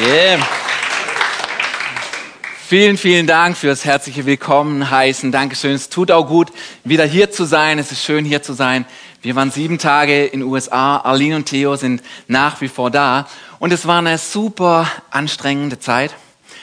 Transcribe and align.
Yeah. 0.00 0.38
Vielen, 2.66 2.96
vielen 2.96 3.26
Dank 3.26 3.54
fürs 3.54 3.84
herzliche 3.84 4.24
Willkommen 4.24 4.90
heißen. 4.90 5.30
Dankeschön. 5.30 5.72
Es 5.72 5.90
tut 5.90 6.10
auch 6.10 6.26
gut, 6.26 6.52
wieder 6.84 7.04
hier 7.04 7.30
zu 7.30 7.44
sein. 7.44 7.78
Es 7.78 7.92
ist 7.92 8.02
schön, 8.02 8.24
hier 8.24 8.42
zu 8.42 8.54
sein. 8.54 8.86
Wir 9.20 9.36
waren 9.36 9.50
sieben 9.50 9.76
Tage 9.76 10.24
in 10.24 10.40
den 10.40 10.48
USA. 10.48 10.96
Arlene 10.98 11.36
und 11.36 11.46
Theo 11.46 11.76
sind 11.76 12.02
nach 12.28 12.62
wie 12.62 12.68
vor 12.68 12.90
da. 12.90 13.28
Und 13.58 13.74
es 13.74 13.86
war 13.86 13.98
eine 13.98 14.16
super 14.16 14.90
anstrengende 15.10 15.78
Zeit. 15.78 16.14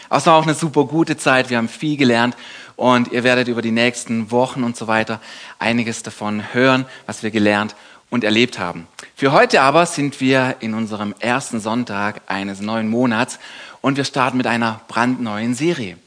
Aber 0.09 0.17
es 0.17 0.25
war 0.25 0.35
auch 0.35 0.43
eine 0.43 0.55
super 0.55 0.85
gute 0.85 1.15
Zeit. 1.15 1.51
Wir 1.51 1.57
haben 1.57 1.69
viel 1.69 1.95
gelernt. 1.95 2.35
Und 2.75 3.11
ihr 3.11 3.23
werdet 3.23 3.49
über 3.49 3.61
die 3.61 3.71
nächsten 3.71 4.31
Wochen 4.31 4.63
und 4.63 4.75
so 4.75 4.87
weiter 4.87 5.21
einiges 5.59 6.01
davon 6.01 6.53
hören, 6.53 6.87
was 7.05 7.21
wir 7.21 7.29
gelernt 7.29 7.75
und 8.09 8.23
erlebt 8.23 8.57
haben. 8.57 8.87
Für 9.19 9.31
heute 9.31 9.63
aber 9.63 9.87
sind 9.87 10.21
wir 10.21 10.57
in 10.59 10.75
unserem 10.75 11.15
ersten 11.17 11.59
Sonntag 11.59 12.21
eines 12.27 12.61
neuen 12.61 12.87
Monats 12.87 13.39
und 13.81 13.97
wir 13.97 14.03
starten 14.03 14.37
mit 14.37 14.45
einer 14.45 14.81
brandneuen 14.87 15.55
Serie. 15.55 15.97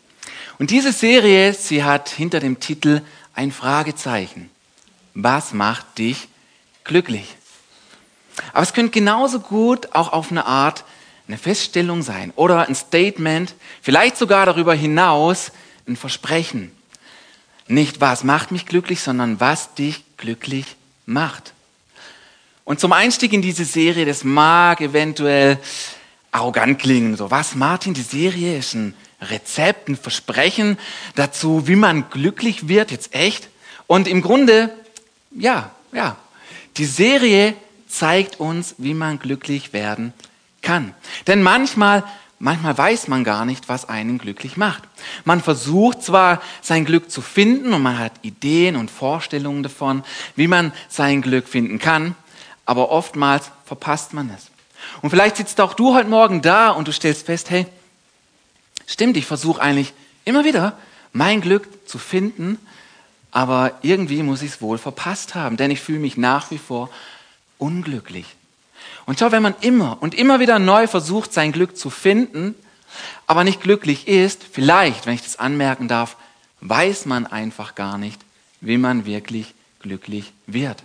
Und 0.61 0.71
diese 0.71 0.93
Serie, 0.93 1.53
sie 1.53 1.83
hat 1.83 2.09
hinter 2.09 2.39
dem 2.39 2.61
Titel 2.61 3.03
ein 3.35 3.51
Fragezeichen. 3.51 4.49
Was 5.15 5.53
macht 5.53 5.99
dich 5.99 6.29
glücklich? 6.85 7.35
Aber 8.53 8.63
es 8.63 8.75
könnte 8.75 8.93
genauso 8.93 9.41
gut 9.41 9.93
auch 9.93 10.13
auf 10.13 10.31
eine 10.31 10.47
Art 10.47 10.85
eine 11.27 11.37
Feststellung 11.37 12.03
sein 12.03 12.33
oder 12.37 12.69
ein 12.69 12.77
Statement, 12.77 13.57
vielleicht 13.83 14.19
sogar 14.19 14.47
darüber 14.47 14.75
hinaus 14.75 15.51
ein 15.89 15.97
Versprechen. 15.97 16.71
Nicht 17.67 18.01
was 18.01 18.23
macht 18.23 18.53
mich 18.53 18.67
glücklich, 18.67 19.01
sondern 19.01 19.41
was 19.41 19.75
dich 19.75 20.05
glücklich 20.17 20.77
macht. 21.07 21.55
Und 22.71 22.79
zum 22.79 22.93
Einstieg 22.93 23.33
in 23.33 23.43
diese 23.43 23.65
Serie, 23.65 24.07
das 24.07 24.23
mag 24.23 24.81
eventuell 24.81 25.59
arrogant 26.31 26.79
klingen. 26.79 27.17
So, 27.17 27.29
was, 27.29 27.57
Martin, 27.57 27.95
die 27.95 28.01
Serie 28.01 28.57
ist 28.57 28.75
ein 28.75 28.95
Rezept, 29.21 29.89
ein 29.89 29.97
Versprechen 29.97 30.79
dazu, 31.17 31.67
wie 31.67 31.75
man 31.75 32.11
glücklich 32.11 32.69
wird, 32.69 32.93
jetzt 32.93 33.13
echt? 33.13 33.49
Und 33.89 34.07
im 34.07 34.23
Grunde, 34.23 34.71
ja, 35.33 35.73
ja, 35.91 36.15
die 36.77 36.85
Serie 36.85 37.55
zeigt 37.89 38.39
uns, 38.39 38.77
wie 38.79 38.95
man 38.95 39.19
glücklich 39.19 39.73
werden 39.73 40.13
kann. 40.63 40.95
Denn 41.27 41.43
manchmal, 41.43 42.05
manchmal 42.39 42.79
weiß 42.79 43.09
man 43.09 43.25
gar 43.25 43.47
nicht, 43.47 43.69
was 43.69 43.89
einen 43.89 44.19
glücklich 44.19 44.57
macht. 44.57 44.85
Man 45.25 45.41
versucht 45.41 46.05
zwar, 46.05 46.41
sein 46.63 46.85
Glück 46.85 47.11
zu 47.11 47.21
finden 47.21 47.75
und 47.75 47.83
man 47.83 47.99
hat 47.99 48.13
Ideen 48.23 48.77
und 48.77 48.93
Vorstellungen 48.93 49.65
davon, 49.65 50.05
wie 50.37 50.47
man 50.47 50.73
sein 50.89 51.21
Glück 51.21 51.49
finden 51.49 51.81
kann, 51.81 52.15
aber 52.71 52.93
oftmals 52.93 53.51
verpasst 53.65 54.13
man 54.13 54.31
es. 54.31 54.47
Und 55.03 55.11
vielleicht 55.11 55.39
sitzt 55.39 55.61
auch 55.61 55.75
du 55.75 55.93
heute 55.93 56.09
Morgen 56.09 56.41
da 56.41 56.71
und 56.71 56.87
du 56.87 56.93
stellst 56.93 57.27
fest, 57.27 57.51
hey, 57.51 57.67
stimmt, 58.87 59.17
ich 59.17 59.27
versuche 59.27 59.61
eigentlich 59.61 59.93
immer 60.25 60.45
wieder 60.45 60.79
mein 61.13 61.41
Glück 61.41 61.67
zu 61.89 61.99
finden, 61.99 62.59
aber 63.33 63.73
irgendwie 63.83 64.23
muss 64.23 64.43
ich 64.43 64.53
es 64.53 64.63
wohl 64.63 64.79
verpasst 64.79 65.35
haben, 65.35 65.57
denn 65.57 65.73
ich 65.73 65.81
fühle 65.81 65.99
mich 65.99 66.17
nach 66.17 66.53
wie 66.53 66.59
vor 66.59 66.91
unglücklich. 67.59 68.37
Und 69.05 69.19
schau, 69.19 69.33
wenn 69.33 69.43
man 69.43 69.57
immer 69.63 69.99
und 70.01 70.15
immer 70.15 70.39
wieder 70.39 70.61
neu 70.61 70.87
versucht, 70.87 71.33
sein 71.33 71.51
Glück 71.51 71.77
zu 71.77 71.91
finden, 71.91 72.55
aber 73.27 73.43
nicht 73.43 73.63
glücklich 73.63 74.07
ist, 74.07 74.45
vielleicht, 74.45 75.07
wenn 75.07 75.15
ich 75.15 75.23
das 75.23 75.41
anmerken 75.41 75.89
darf, 75.89 76.17
weiß 76.61 77.07
man 77.07 77.27
einfach 77.27 77.75
gar 77.75 77.99
nicht, 77.99 78.21
wie 78.61 78.79
man 78.79 79.07
wirklich 79.07 79.55
glücklich 79.81 80.33
wird. 80.47 80.85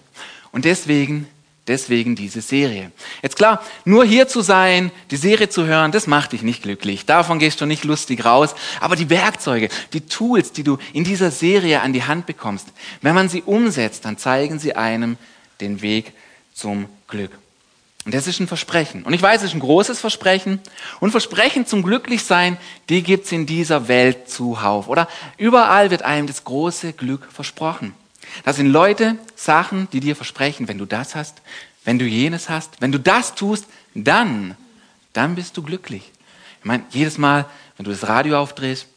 Und 0.52 0.66
deswegen 0.66 1.28
Deswegen 1.68 2.16
diese 2.16 2.42
Serie. 2.42 2.92
Jetzt 3.24 3.38
klar, 3.38 3.64
nur 3.86 4.06
hier 4.06 4.28
zu 4.28 4.42
sein, 4.42 4.92
die 5.10 5.18
Serie 5.18 5.50
zu 5.50 5.66
hören, 5.66 5.92
das 5.92 6.06
macht 6.06 6.34
dich 6.34 6.44
nicht 6.44 6.62
glücklich. 6.62 7.08
Davon 7.08 7.40
gehst 7.40 7.60
du 7.60 7.66
nicht 7.66 7.84
lustig 7.84 8.24
raus. 8.24 8.54
Aber 8.80 8.96
die 8.96 9.10
Werkzeuge, 9.10 9.70
die 9.94 10.02
Tools, 10.02 10.52
die 10.52 10.64
du 10.64 10.78
in 10.94 11.04
dieser 11.04 11.32
Serie 11.32 11.82
an 11.82 11.92
die 11.92 12.04
Hand 12.04 12.28
bekommst, 12.28 12.68
wenn 13.02 13.16
man 13.16 13.30
sie 13.30 13.42
umsetzt, 13.42 14.06
dann 14.06 14.20
zeigen 14.20 14.60
sie 14.60 14.76
einem 14.76 15.18
den 15.60 15.82
Weg 15.82 16.14
zum 16.54 16.86
Glück. 17.08 17.32
Und 18.06 18.14
das 18.14 18.28
ist 18.28 18.40
ein 18.40 18.48
Versprechen. 18.48 19.02
Und 19.02 19.14
ich 19.14 19.22
weiß, 19.22 19.42
es 19.42 19.50
ist 19.50 19.56
ein 19.56 19.60
großes 19.60 20.00
Versprechen. 20.00 20.60
Und 21.00 21.10
Versprechen 21.10 21.66
zum 21.66 21.82
Glücklichsein, 21.82 22.58
die 22.90 23.02
gibt's 23.02 23.32
in 23.32 23.48
dieser 23.48 23.88
Welt 23.88 24.30
zuhauf. 24.30 24.88
Oder 24.88 25.08
überall 25.40 25.90
wird 25.90 26.04
einem 26.04 26.28
das 26.28 26.44
große 26.44 26.94
Glück 26.94 27.28
versprochen. 27.32 27.96
Das 28.44 28.58
sind 28.58 28.68
Leute, 28.68 29.18
Sachen, 29.36 29.88
die 29.92 30.00
dir 30.00 30.16
versprechen, 30.16 30.68
wenn 30.68 30.78
du 30.78 30.86
das 30.86 31.16
hast, 31.16 31.42
wenn 31.84 32.00
du 32.00 32.06
jenes 32.06 32.50
hast, 32.50 32.82
wenn 32.82 32.92
du 32.92 33.00
das 33.00 33.36
tust, 33.36 33.66
dann, 33.94 34.56
dann 35.14 35.36
bist 35.36 35.56
du 35.58 35.64
glücklich. 35.64 36.12
Ich 36.60 36.66
meine, 36.66 36.84
jedes 36.90 37.18
Mal, 37.18 37.46
wenn 37.78 37.86
du 37.86 37.92
das 37.92 38.08
Radio 38.08 38.40
aufdrehst, 38.40 38.88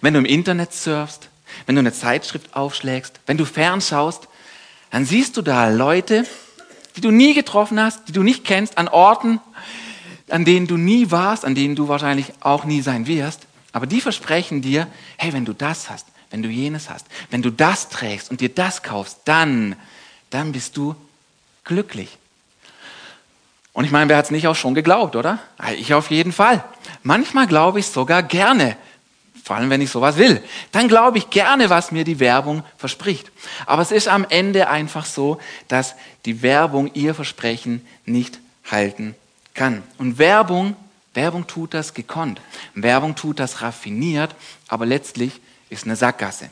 wenn 0.00 0.14
du 0.14 0.18
im 0.18 0.26
Internet 0.26 0.72
surfst, 0.72 1.28
wenn 1.64 1.74
du 1.74 1.80
eine 1.80 1.92
Zeitschrift 1.92 2.54
aufschlägst, 2.54 3.20
wenn 3.26 3.38
du 3.38 3.44
fernschaust, 3.44 4.28
dann 4.90 5.04
siehst 5.04 5.36
du 5.36 5.42
da 5.42 5.68
Leute, 5.68 6.26
die 6.96 7.00
du 7.00 7.10
nie 7.10 7.34
getroffen 7.34 7.80
hast, 7.80 8.08
die 8.08 8.12
du 8.12 8.22
nicht 8.22 8.44
kennst, 8.44 8.78
an 8.78 8.88
Orten, 8.88 9.40
an 10.28 10.44
denen 10.44 10.66
du 10.66 10.76
nie 10.76 11.10
warst, 11.10 11.44
an 11.44 11.54
denen 11.54 11.76
du 11.76 11.88
wahrscheinlich 11.88 12.32
auch 12.40 12.64
nie 12.64 12.80
sein 12.80 13.06
wirst. 13.06 13.46
Aber 13.72 13.86
die 13.86 14.00
versprechen 14.00 14.62
dir, 14.62 14.86
hey, 15.18 15.32
wenn 15.32 15.44
du 15.44 15.52
das 15.52 15.90
hast, 15.90 16.06
wenn 16.30 16.42
du 16.42 16.48
jenes 16.48 16.90
hast, 16.90 17.06
wenn 17.30 17.42
du 17.42 17.50
das 17.50 17.88
trägst 17.88 18.30
und 18.30 18.40
dir 18.40 18.48
das 18.48 18.82
kaufst, 18.82 19.20
dann, 19.24 19.76
dann 20.30 20.52
bist 20.52 20.76
du 20.76 20.94
glücklich. 21.64 22.18
Und 23.72 23.84
ich 23.84 23.90
meine, 23.90 24.08
wer 24.08 24.16
hat 24.16 24.24
es 24.26 24.30
nicht 24.30 24.48
auch 24.48 24.56
schon 24.56 24.74
geglaubt, 24.74 25.16
oder? 25.16 25.38
Ich 25.76 25.92
auf 25.92 26.10
jeden 26.10 26.32
Fall. 26.32 26.64
Manchmal 27.02 27.46
glaube 27.46 27.78
ich 27.78 27.86
sogar 27.88 28.22
gerne, 28.22 28.76
vor 29.44 29.56
allem 29.56 29.68
wenn 29.68 29.82
ich 29.82 29.90
sowas 29.90 30.16
will. 30.16 30.42
Dann 30.72 30.88
glaube 30.88 31.18
ich 31.18 31.28
gerne, 31.28 31.68
was 31.68 31.92
mir 31.92 32.04
die 32.04 32.18
Werbung 32.18 32.64
verspricht. 32.78 33.30
Aber 33.66 33.82
es 33.82 33.92
ist 33.92 34.08
am 34.08 34.24
Ende 34.28 34.68
einfach 34.68 35.04
so, 35.04 35.38
dass 35.68 35.94
die 36.24 36.40
Werbung 36.40 36.90
ihr 36.94 37.14
Versprechen 37.14 37.86
nicht 38.06 38.40
halten 38.64 39.14
kann. 39.52 39.82
Und 39.98 40.18
Werbung, 40.18 40.74
Werbung 41.12 41.46
tut 41.46 41.74
das 41.74 41.92
gekonnt. 41.92 42.40
Werbung 42.74 43.14
tut 43.14 43.38
das 43.38 43.60
raffiniert, 43.60 44.34
aber 44.68 44.86
letztlich 44.86 45.40
ist 45.70 45.84
eine 45.84 45.96
Sackgasse. 45.96 46.50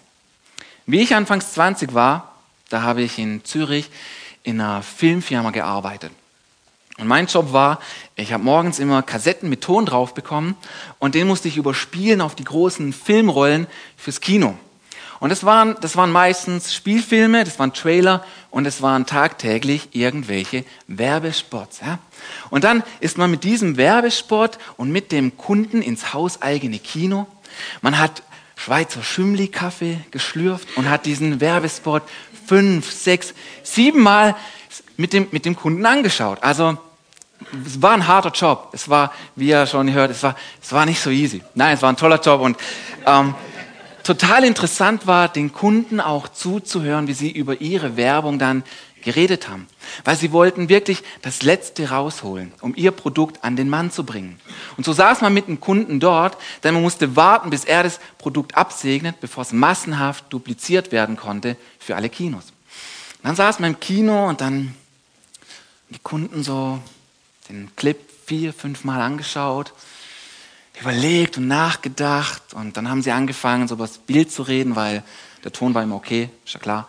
Wie 0.86 1.00
ich 1.00 1.14
anfangs 1.14 1.52
20 1.52 1.94
war, 1.94 2.34
da 2.68 2.82
habe 2.82 3.02
ich 3.02 3.18
in 3.18 3.44
Zürich 3.44 3.90
in 4.42 4.60
einer 4.60 4.82
Filmfirma 4.82 5.50
gearbeitet. 5.50 6.12
Und 6.98 7.08
mein 7.08 7.26
Job 7.26 7.52
war, 7.52 7.80
ich 8.14 8.32
habe 8.32 8.44
morgens 8.44 8.78
immer 8.78 9.02
Kassetten 9.02 9.48
mit 9.48 9.62
Ton 9.62 9.84
drauf 9.86 10.14
bekommen 10.14 10.56
und 10.98 11.14
den 11.14 11.26
musste 11.26 11.48
ich 11.48 11.56
überspielen 11.56 12.20
auf 12.20 12.34
die 12.34 12.44
großen 12.44 12.92
Filmrollen 12.92 13.66
fürs 13.96 14.20
Kino. 14.20 14.56
Und 15.18 15.30
das 15.30 15.44
waren, 15.44 15.76
das 15.80 15.96
waren 15.96 16.12
meistens 16.12 16.74
Spielfilme, 16.74 17.44
das 17.44 17.58
waren 17.58 17.72
Trailer 17.72 18.24
und 18.50 18.66
es 18.66 18.82
waren 18.82 19.06
tagtäglich 19.06 19.88
irgendwelche 19.92 20.64
Werbespots. 20.86 21.80
Ja? 21.80 21.98
Und 22.50 22.62
dann 22.62 22.82
ist 23.00 23.16
man 23.16 23.30
mit 23.30 23.42
diesem 23.42 23.76
Werbespot 23.76 24.58
und 24.76 24.92
mit 24.92 25.12
dem 25.12 25.36
Kunden 25.36 25.82
ins 25.82 26.12
hauseigene 26.12 26.78
Kino. 26.78 27.26
Man 27.80 27.98
hat 27.98 28.22
Schweizer 28.64 29.02
Schümmli-Kaffee 29.02 30.00
geschlürft 30.10 30.66
und 30.78 30.88
hat 30.88 31.04
diesen 31.04 31.42
Werbespot 31.42 32.02
fünf, 32.46 32.90
sechs, 32.90 33.34
sieben 33.62 34.00
Mal 34.00 34.34
mit 34.96 35.12
dem, 35.12 35.28
mit 35.32 35.44
dem 35.44 35.54
Kunden 35.54 35.84
angeschaut. 35.84 36.42
Also 36.42 36.78
es 37.66 37.82
war 37.82 37.92
ein 37.92 38.06
harter 38.06 38.30
Job. 38.30 38.70
Es 38.72 38.88
war, 38.88 39.12
wie 39.36 39.48
ihr 39.48 39.66
schon 39.66 39.92
hört, 39.92 40.10
es 40.12 40.22
war, 40.22 40.34
es 40.62 40.72
war 40.72 40.86
nicht 40.86 40.98
so 40.98 41.10
easy. 41.10 41.42
Nein, 41.54 41.74
es 41.74 41.82
war 41.82 41.92
ein 41.92 41.98
toller 41.98 42.18
Job 42.18 42.40
und 42.40 42.56
ähm, 43.04 43.34
total 44.02 44.44
interessant 44.44 45.06
war, 45.06 45.28
den 45.28 45.52
Kunden 45.52 46.00
auch 46.00 46.28
zuzuhören, 46.28 47.06
wie 47.06 47.12
sie 47.12 47.30
über 47.30 47.60
ihre 47.60 47.98
Werbung 47.98 48.38
dann 48.38 48.64
geredet 49.02 49.46
haben. 49.46 49.66
Weil 50.04 50.16
sie 50.16 50.32
wollten 50.32 50.68
wirklich 50.68 51.02
das 51.22 51.42
Letzte 51.42 51.90
rausholen, 51.90 52.52
um 52.60 52.74
ihr 52.76 52.90
Produkt 52.90 53.42
an 53.44 53.56
den 53.56 53.68
Mann 53.68 53.90
zu 53.90 54.04
bringen. 54.04 54.40
Und 54.76 54.84
so 54.84 54.92
saß 54.92 55.20
man 55.20 55.32
mit 55.32 55.48
dem 55.48 55.60
Kunden 55.60 56.00
dort, 56.00 56.36
denn 56.62 56.74
man 56.74 56.82
musste 56.82 57.16
warten, 57.16 57.50
bis 57.50 57.64
er 57.64 57.82
das 57.82 58.00
Produkt 58.18 58.56
absegnet, 58.56 59.20
bevor 59.20 59.42
es 59.42 59.52
massenhaft 59.52 60.24
dupliziert 60.30 60.92
werden 60.92 61.16
konnte 61.16 61.56
für 61.78 61.96
alle 61.96 62.08
Kinos. 62.08 62.44
Und 62.44 63.24
dann 63.28 63.36
saß 63.36 63.58
man 63.58 63.74
im 63.74 63.80
Kino 63.80 64.28
und 64.28 64.40
dann 64.40 64.74
die 65.90 65.98
Kunden 65.98 66.42
so 66.42 66.80
den 67.48 67.74
Clip 67.76 67.98
vier, 68.26 68.52
fünf 68.52 68.84
Mal 68.84 69.00
angeschaut, 69.00 69.72
überlegt 70.80 71.38
und 71.38 71.46
nachgedacht 71.46 72.54
und 72.54 72.76
dann 72.76 72.88
haben 72.88 73.02
sie 73.02 73.12
angefangen, 73.12 73.68
so 73.68 73.74
über 73.74 73.86
das 73.86 73.98
Bild 73.98 74.32
zu 74.32 74.42
reden, 74.42 74.76
weil 74.76 75.02
der 75.44 75.52
Ton 75.52 75.74
war 75.74 75.82
immer 75.82 75.96
okay, 75.96 76.30
ist 76.44 76.54
ja 76.54 76.60
klar. 76.60 76.88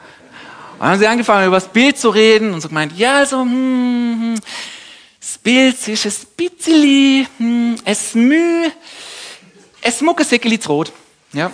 Dann 0.80 0.90
haben 0.90 1.00
sie 1.00 1.08
angefangen, 1.08 1.48
über 1.48 1.58
das 1.58 1.68
Bild 1.68 1.98
zu 1.98 2.10
reden 2.10 2.54
und 2.54 2.62
so 2.62 2.68
gemeint, 2.68 2.98
ja, 2.98 3.18
also, 3.18 3.42
hm, 3.42 4.18
hm, 4.22 4.40
das 5.20 5.38
Bild 5.38 5.88
ist 5.88 6.06
ein 6.06 6.28
bisschen, 6.36 7.28
hm, 7.38 7.76
es 7.86 8.14
müh, 8.14 8.70
es 9.82 10.02
mucke 10.02 10.24
Säckeli 10.24 10.60
rot. 10.68 10.92
Ja. 11.34 11.52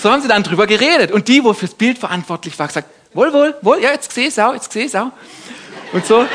So 0.00 0.10
haben 0.10 0.22
sie 0.22 0.28
dann 0.28 0.42
drüber 0.42 0.66
geredet. 0.66 1.10
Und 1.10 1.28
die, 1.28 1.42
wo 1.42 1.52
fürs 1.52 1.74
Bild 1.74 1.98
verantwortlich 1.98 2.58
war, 2.58 2.68
gesagt, 2.68 2.88
wohl, 3.14 3.32
wohl, 3.32 3.54
wohl, 3.62 3.82
ja, 3.82 3.90
jetzt 3.92 4.12
sehe 4.12 4.28
ich 4.28 4.40
auch, 4.40 4.54
jetzt 4.54 4.72
sehe 4.72 4.86
ich 4.86 4.96
auch. 4.96 5.10
Und 5.92 6.06
so, 6.06 6.26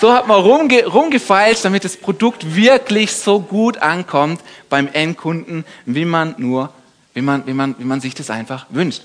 So 0.00 0.12
hat 0.12 0.26
man 0.26 0.40
rumge 0.40 0.84
rumgefeilscht, 0.84 1.64
damit 1.64 1.84
das 1.84 1.96
Produkt 1.96 2.54
wirklich 2.54 3.12
so 3.14 3.40
gut 3.40 3.78
ankommt 3.78 4.42
beim 4.68 4.88
Endkunden, 4.92 5.64
wie 5.86 6.04
man 6.04 6.34
nur, 6.36 6.70
wie 7.14 7.22
man, 7.22 7.46
wie 7.46 7.54
man, 7.54 7.74
wie 7.78 7.84
man 7.84 8.02
sich 8.02 8.14
das 8.14 8.28
einfach 8.28 8.66
wünscht. 8.68 9.02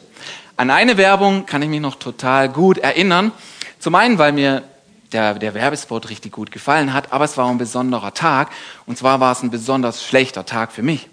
An 0.58 0.70
eine 0.70 0.98
Werbung 0.98 1.46
kann 1.46 1.62
ich 1.62 1.70
mich 1.70 1.80
noch 1.80 1.96
total 1.96 2.50
gut 2.50 2.78
erinnern. 2.78 3.32
Zum 3.80 3.96
einen, 3.96 4.18
weil 4.18 4.32
mir 4.32 4.64
der, 5.12 5.36
der 5.36 5.54
Werbespot 5.54 6.10
richtig 6.10 6.32
gut 6.32 6.52
gefallen 6.52 6.94
hat, 6.94 7.12
aber 7.12 7.26
es 7.26 7.38
war 7.38 7.50
ein 7.50 7.58
besonderer 7.58 8.14
Tag. 8.14 8.50
Und 8.86 8.98
zwar 8.98 9.20
war 9.20 9.32
es 9.32 9.44
ein 9.44 9.52
besonders 9.52 10.06
schlechter 10.06 10.46
Tag 10.46 10.72
für 10.72 10.84
mich. 10.84 11.10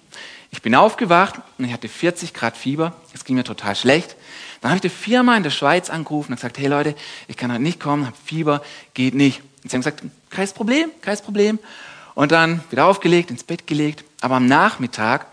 Ich 0.51 0.63
bin 0.63 0.75
aufgewacht 0.75 1.35
und 1.59 1.65
ich 1.65 1.73
hatte 1.73 1.89
40 1.89 2.33
Grad 2.33 2.57
Fieber. 2.57 2.95
Es 3.13 3.25
ging 3.25 3.37
mir 3.37 3.45
total 3.45 3.77
schlecht. 3.77 4.17
Dann 4.61 4.71
habe 4.71 4.77
ich 4.77 4.83
die 4.83 4.89
Firma 4.89 5.37
in 5.37 5.43
der 5.43 5.51
Schweiz 5.51 5.91
angerufen 5.91 6.33
und 6.33 6.37
gesagt, 6.37 6.59
hey 6.59 6.67
Leute, 6.67 6.95
ich 7.27 7.37
kann 7.37 7.53
heute 7.53 7.63
nicht 7.63 7.81
kommen, 7.81 8.07
habe 8.07 8.17
Fieber, 8.25 8.63
geht 8.95 9.15
nicht. 9.15 9.43
Und 9.63 9.71
sie 9.71 9.77
haben 9.77 9.83
gesagt, 9.83 10.03
kein 10.31 10.49
Problem, 10.49 10.91
kein 11.01 11.19
Problem. 11.19 11.59
Und 12.15 12.33
dann 12.33 12.65
wieder 12.71 12.87
aufgelegt, 12.87 13.31
ins 13.31 13.45
Bett 13.45 13.67
gelegt. 13.67 14.05
Aber 14.21 14.37
am 14.37 14.47
Nachmittag 14.47 15.27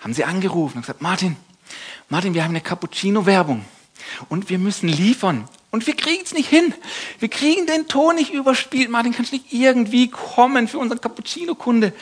haben 0.00 0.14
sie 0.14 0.24
angerufen 0.24 0.76
und 0.76 0.82
gesagt, 0.82 1.02
Martin, 1.02 1.36
Martin, 2.08 2.34
wir 2.34 2.44
haben 2.44 2.50
eine 2.50 2.60
Cappuccino-Werbung 2.60 3.64
und 4.28 4.50
wir 4.50 4.58
müssen 4.58 4.88
liefern. 4.88 5.48
Und 5.70 5.86
wir 5.86 5.96
kriegen 5.96 6.22
es 6.22 6.34
nicht 6.34 6.50
hin. 6.50 6.74
Wir 7.18 7.28
kriegen 7.28 7.66
den 7.66 7.88
Ton 7.88 8.16
nicht 8.16 8.32
überspielt. 8.32 8.90
Martin, 8.90 9.14
kannst 9.14 9.32
du 9.32 9.36
nicht 9.36 9.52
irgendwie 9.52 10.08
kommen 10.10 10.68
für 10.68 10.78
unseren 10.78 11.00
Cappuccino-Kunde? 11.00 11.94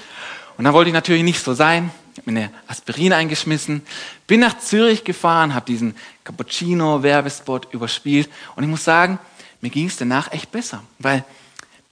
Und 0.58 0.64
dann 0.64 0.74
wollte 0.74 0.90
ich 0.90 0.94
natürlich 0.94 1.22
nicht 1.22 1.42
so 1.42 1.54
sein. 1.54 1.90
Ich 2.14 2.18
habe 2.18 2.32
mir 2.32 2.40
eine 2.40 2.50
Aspirin 2.66 3.12
eingeschmissen, 3.12 3.82
bin 4.26 4.40
nach 4.40 4.58
Zürich 4.58 5.04
gefahren, 5.04 5.54
habe 5.54 5.66
diesen 5.66 5.94
Cappuccino-Werbespot 6.24 7.72
überspielt. 7.72 8.28
Und 8.56 8.64
ich 8.64 8.68
muss 8.68 8.82
sagen, 8.82 9.20
mir 9.60 9.70
ging 9.70 9.86
es 9.86 9.96
danach 9.96 10.32
echt 10.32 10.50
besser, 10.50 10.82
weil 10.98 11.24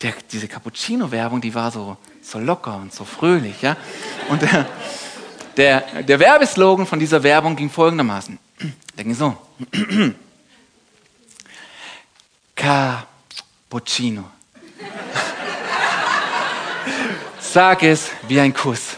der, 0.03 0.15
diese 0.33 0.49
Cappuccino-Werbung, 0.49 1.41
die 1.41 1.55
war 1.55 1.71
so, 1.71 1.97
so 2.21 2.39
locker 2.41 2.77
und 2.77 2.93
so 2.93 3.05
fröhlich. 3.05 3.63
Ja? 3.63 3.77
Und 4.29 4.43
der, 4.43 4.67
der, 5.59 5.81
der 6.05 6.21
Werbeslogan 6.21 6.87
von 6.87 7.01
dieser 7.01 7.23
Werbung 7.23 7.57
ging 7.57 7.69
folgendermaßen. 7.69 8.39
Der 8.97 9.05
ging 9.05 9.15
so. 9.15 9.37
Cappuccino. 12.55 14.25
Sag 17.41 17.83
es 17.83 18.11
wie 18.29 18.41
ein 18.41 18.55
Kuss. 18.55 18.97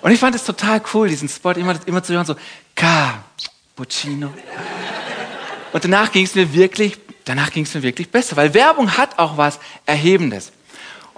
Und 0.00 0.12
ich 0.12 0.20
fand 0.20 0.36
es 0.36 0.44
total 0.44 0.80
cool, 0.94 1.08
diesen 1.08 1.28
Spot 1.28 1.50
immer, 1.52 1.74
immer 1.86 2.02
zu 2.02 2.14
hören, 2.14 2.24
so 2.24 2.36
Cappuccino. 2.76 4.32
Und 5.72 5.84
danach 5.84 6.12
ging 6.12 6.24
es 6.24 6.36
mir 6.36 6.52
wirklich, 6.52 6.98
danach 7.24 7.50
ging 7.50 7.64
es 7.64 7.74
mir 7.74 7.82
wirklich 7.82 8.10
besser, 8.10 8.36
weil 8.36 8.54
Werbung 8.54 8.96
hat 8.96 9.18
auch 9.18 9.36
was 9.36 9.58
Erhebendes. 9.86 10.52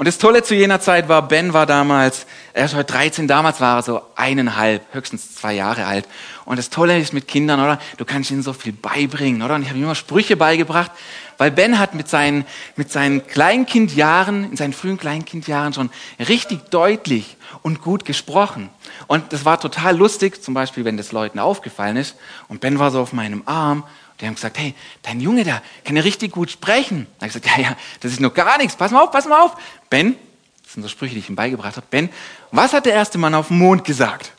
Und 0.01 0.07
das 0.07 0.17
Tolle 0.17 0.43
zu 0.43 0.55
jener 0.55 0.81
Zeit 0.81 1.11
war, 1.11 1.29
Ben 1.29 1.53
war 1.53 1.67
damals, 1.67 2.25
er 2.55 2.65
ist 2.65 2.75
heute 2.75 2.91
13, 2.91 3.29
damals 3.29 3.61
war 3.61 3.77
er 3.77 3.83
so 3.83 4.01
eineinhalb, 4.17 4.83
höchstens 4.95 5.35
zwei 5.35 5.53
Jahre 5.53 5.85
alt. 5.85 6.09
Und 6.51 6.57
das 6.57 6.69
Tolle 6.69 6.99
ist 6.99 7.13
mit 7.13 7.29
Kindern, 7.29 7.61
oder? 7.61 7.79
Du 7.97 8.05
kannst 8.05 8.33
ihnen 8.33 8.43
so 8.43 8.53
viel 8.53 8.73
beibringen, 8.73 9.41
oder? 9.43 9.55
Und 9.55 9.63
ich 9.63 9.69
habe 9.69 9.79
ihm 9.79 9.85
immer 9.85 9.95
Sprüche 9.95 10.37
beigebracht, 10.37 10.91
weil 11.39 11.53
Ben 11.53 11.79
hat 11.79 11.95
mit 11.95 12.09
seinen, 12.09 12.45
mit 12.75 12.91
seinen 12.91 13.25
Kleinkindjahren, 13.25 14.51
in 14.51 14.57
seinen 14.57 14.73
frühen 14.73 14.99
Kleinkindjahren 14.99 15.73
schon 15.73 15.91
richtig 16.19 16.69
deutlich 16.71 17.37
und 17.63 17.83
gut 17.83 18.05
gesprochen. 18.05 18.69
Und 19.07 19.33
das 19.33 19.45
war 19.45 19.61
total 19.61 19.97
lustig, 19.97 20.43
zum 20.43 20.53
Beispiel, 20.53 20.85
wenn 20.85 20.97
das 20.97 21.13
Leuten 21.13 21.39
aufgefallen 21.39 21.97
ist. 21.97 22.17
Und 22.49 22.61
Ben 22.61 22.81
war 22.81 22.91
so 22.91 23.01
auf 23.01 23.13
meinem 23.13 23.45
Arm 23.47 23.85
die 24.21 24.27
haben 24.27 24.35
gesagt, 24.35 24.59
hey, 24.59 24.75
dein 25.03 25.21
Junge 25.21 25.45
da 25.45 25.63
kann 25.85 25.95
ja 25.95 26.03
richtig 26.03 26.33
gut 26.33 26.51
sprechen. 26.51 27.07
Da 27.21 27.27
habe 27.27 27.29
ich 27.29 27.43
gesagt, 27.43 27.57
ja, 27.57 27.71
ja, 27.71 27.77
das 28.01 28.11
ist 28.11 28.21
noch 28.21 28.35
gar 28.35 28.59
nichts. 28.59 28.75
Pass 28.75 28.91
mal 28.91 29.03
auf, 29.03 29.13
pass 29.13 29.27
mal 29.27 29.41
auf. 29.41 29.57
Ben, 29.89 30.17
das 30.65 30.75
sind 30.75 30.83
so 30.83 30.89
Sprüche, 30.89 31.15
die 31.15 31.21
ich 31.21 31.29
ihm 31.29 31.37
beigebracht 31.37 31.77
habe. 31.77 31.87
Ben, 31.89 32.11
was 32.51 32.73
hat 32.73 32.87
der 32.87 32.93
erste 32.93 33.19
Mann 33.19 33.35
auf 33.35 33.49
dem 33.49 33.59
Mond 33.59 33.85
gesagt? 33.85 34.33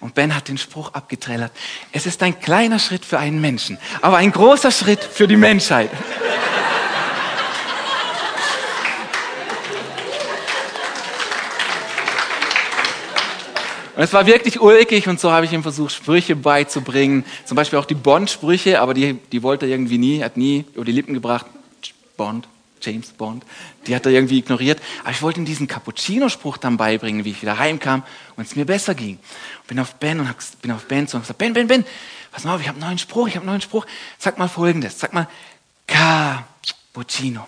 Und 0.00 0.14
Ben 0.14 0.34
hat 0.34 0.48
den 0.48 0.56
Spruch 0.56 0.94
abgeträllert. 0.94 1.52
Es 1.92 2.06
ist 2.06 2.22
ein 2.22 2.40
kleiner 2.40 2.78
Schritt 2.78 3.04
für 3.04 3.18
einen 3.18 3.40
Menschen, 3.40 3.78
aber 4.00 4.16
ein 4.16 4.32
großer 4.32 4.70
Schritt 4.70 5.04
für 5.04 5.28
die 5.28 5.36
Menschheit. 5.36 5.90
Und 14.00 14.04
es 14.04 14.14
war 14.14 14.24
wirklich 14.24 14.58
ulkig 14.58 15.08
und 15.08 15.20
so 15.20 15.30
habe 15.30 15.44
ich 15.44 15.52
ihm 15.52 15.62
versucht, 15.62 15.92
Sprüche 15.92 16.34
beizubringen. 16.34 17.26
Zum 17.44 17.56
Beispiel 17.56 17.78
auch 17.78 17.84
die 17.84 17.94
Bond-Sprüche, 17.94 18.80
aber 18.80 18.94
die, 18.94 19.18
die 19.30 19.42
wollte 19.42 19.66
er 19.66 19.72
irgendwie 19.72 19.98
nie, 19.98 20.24
hat 20.24 20.38
nie 20.38 20.64
über 20.72 20.86
die 20.86 20.92
Lippen 20.92 21.12
gebracht. 21.12 21.44
Bond, 22.16 22.48
James 22.80 23.10
Bond. 23.10 23.44
Die 23.86 23.94
hat 23.94 24.06
er 24.06 24.12
irgendwie 24.12 24.38
ignoriert. 24.38 24.80
Aber 25.02 25.10
ich 25.10 25.22
wollte 25.22 25.40
ihm 25.40 25.46
diesen 25.46 25.66
Cappuccino-Spruch 25.66 26.56
dann 26.56 26.76
beibringen, 26.76 27.24
wie 27.24 27.30
ich 27.30 27.42
wieder 27.42 27.58
heimkam 27.58 28.02
und 28.36 28.46
es 28.46 28.56
mir 28.56 28.64
besser 28.64 28.94
ging. 28.94 29.18
Bin 29.66 29.78
auf 29.78 29.94
Ben 29.96 30.20
und 30.20 30.28
hab, 30.28 30.36
bin 30.62 30.72
auf 30.72 30.86
Ben 30.86 31.06
zu 31.08 31.16
und 31.16 31.22
gesagt, 31.22 31.38
Ben, 31.38 31.52
Ben, 31.52 31.66
Ben, 31.66 31.84
pass 32.32 32.44
mal 32.44 32.54
auf, 32.54 32.60
ich 32.60 32.68
habe 32.68 32.76
einen 32.76 32.86
neuen 32.86 32.98
Spruch, 32.98 33.28
ich 33.28 33.36
habe 33.36 33.44
einen 33.44 33.52
neuen 33.52 33.60
Spruch. 33.60 33.86
Sag 34.18 34.38
mal 34.38 34.48
folgendes, 34.48 34.98
sag 34.98 35.12
mal 35.12 35.28
Cappuccino. 35.86 37.46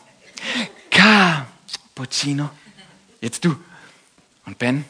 Cappuccino. 0.90 2.50
Jetzt 3.20 3.44
du. 3.44 3.56
Und 4.44 4.58
Ben 4.58 4.84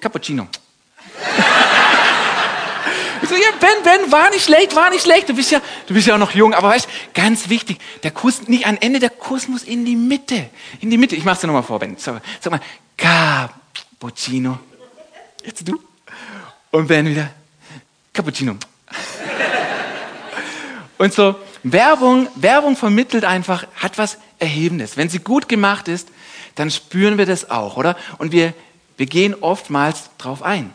Cappuccino. 0.00 0.48
So, 3.34 3.40
ja, 3.40 3.48
Ben, 3.58 3.82
Ben, 3.82 4.12
war 4.12 4.30
nicht 4.30 4.44
schlecht, 4.44 4.76
war 4.76 4.90
nicht 4.90 5.02
schlecht. 5.02 5.28
Du 5.28 5.34
bist 5.34 5.50
ja, 5.50 5.60
du 5.88 5.94
bist 5.94 6.06
ja 6.06 6.14
auch 6.14 6.18
noch 6.18 6.32
jung. 6.32 6.54
Aber 6.54 6.68
weißt, 6.68 6.88
ganz 7.14 7.48
wichtig, 7.48 7.78
der 8.04 8.12
Kuss 8.12 8.46
nicht 8.46 8.66
an 8.66 8.76
Ende, 8.76 9.00
der 9.00 9.10
Kuss 9.10 9.48
muss 9.48 9.64
in 9.64 9.84
die 9.84 9.96
Mitte. 9.96 10.50
In 10.80 10.90
die 10.90 10.96
Mitte. 10.96 11.16
Ich 11.16 11.24
mach's 11.24 11.40
dir 11.40 11.48
nochmal 11.48 11.64
vor, 11.64 11.80
Ben. 11.80 11.96
Sag, 11.96 12.22
sag 12.40 12.52
mal, 12.52 12.60
Cappuccino. 12.96 14.60
Jetzt 15.44 15.66
du. 15.66 15.82
Und 16.70 16.86
Ben 16.86 17.06
wieder, 17.08 17.30
Cappuccino. 18.12 18.54
Und 20.98 21.12
so, 21.12 21.34
Werbung, 21.64 22.28
Werbung 22.36 22.76
vermittelt 22.76 23.24
einfach, 23.24 23.66
hat 23.74 23.98
was 23.98 24.18
Erhebendes. 24.38 24.96
Wenn 24.96 25.08
sie 25.08 25.18
gut 25.18 25.48
gemacht 25.48 25.88
ist, 25.88 26.08
dann 26.54 26.70
spüren 26.70 27.18
wir 27.18 27.26
das 27.26 27.50
auch, 27.50 27.76
oder? 27.76 27.96
Und 28.18 28.30
wir, 28.30 28.54
wir 28.96 29.06
gehen 29.06 29.34
oftmals 29.34 30.10
drauf 30.18 30.42
ein. 30.42 30.72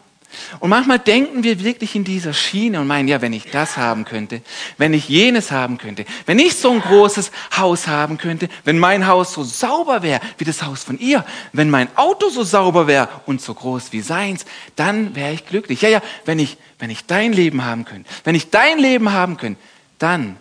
Und 0.60 0.70
manchmal 0.70 1.00
denken 1.00 1.44
wir 1.44 1.64
wirklich 1.64 1.96
in 1.96 2.04
dieser 2.04 2.34
Schiene 2.34 2.80
und 2.80 2.88
meinen, 2.88 3.08
ja, 3.08 3.22
wenn 3.22 3.34
ich 3.34 3.46
das 3.46 3.78
haben 3.78 4.06
könnte, 4.06 4.42
wenn 4.78 4.94
ich 4.94 5.10
jenes 5.10 5.52
haben 5.52 5.78
könnte, 5.78 6.06
wenn 6.26 6.38
ich 6.38 6.56
so 6.56 6.72
ein 6.72 6.82
großes 6.82 7.32
Haus 7.58 7.88
haben 7.88 8.18
könnte, 8.18 8.48
wenn 8.64 8.78
mein 8.78 9.08
Haus 9.08 9.34
so 9.34 9.44
sauber 9.44 10.04
wäre 10.04 10.22
wie 10.38 10.46
das 10.46 10.64
Haus 10.64 10.84
von 10.84 11.00
ihr, 11.00 11.26
wenn 11.52 11.70
mein 11.70 11.96
Auto 11.98 12.30
so 12.30 12.44
sauber 12.44 12.86
wäre 12.88 13.10
und 13.26 13.42
so 13.42 13.54
groß 13.54 13.92
wie 13.92 14.02
seins, 14.02 14.46
dann 14.76 15.16
wäre 15.16 15.34
ich 15.34 15.46
glücklich. 15.46 15.82
Ja, 15.82 15.90
ja, 15.90 16.02
wenn 16.26 16.40
ich, 16.40 16.58
wenn 16.78 16.90
ich 16.90 17.06
dein 17.06 17.34
Leben 17.34 17.66
haben 17.66 17.86
könnte, 17.86 18.10
wenn 18.24 18.36
ich 18.36 18.52
dein 18.52 18.78
Leben 18.78 19.12
haben 19.12 19.38
könnte, 19.38 19.60
dann, 19.98 20.38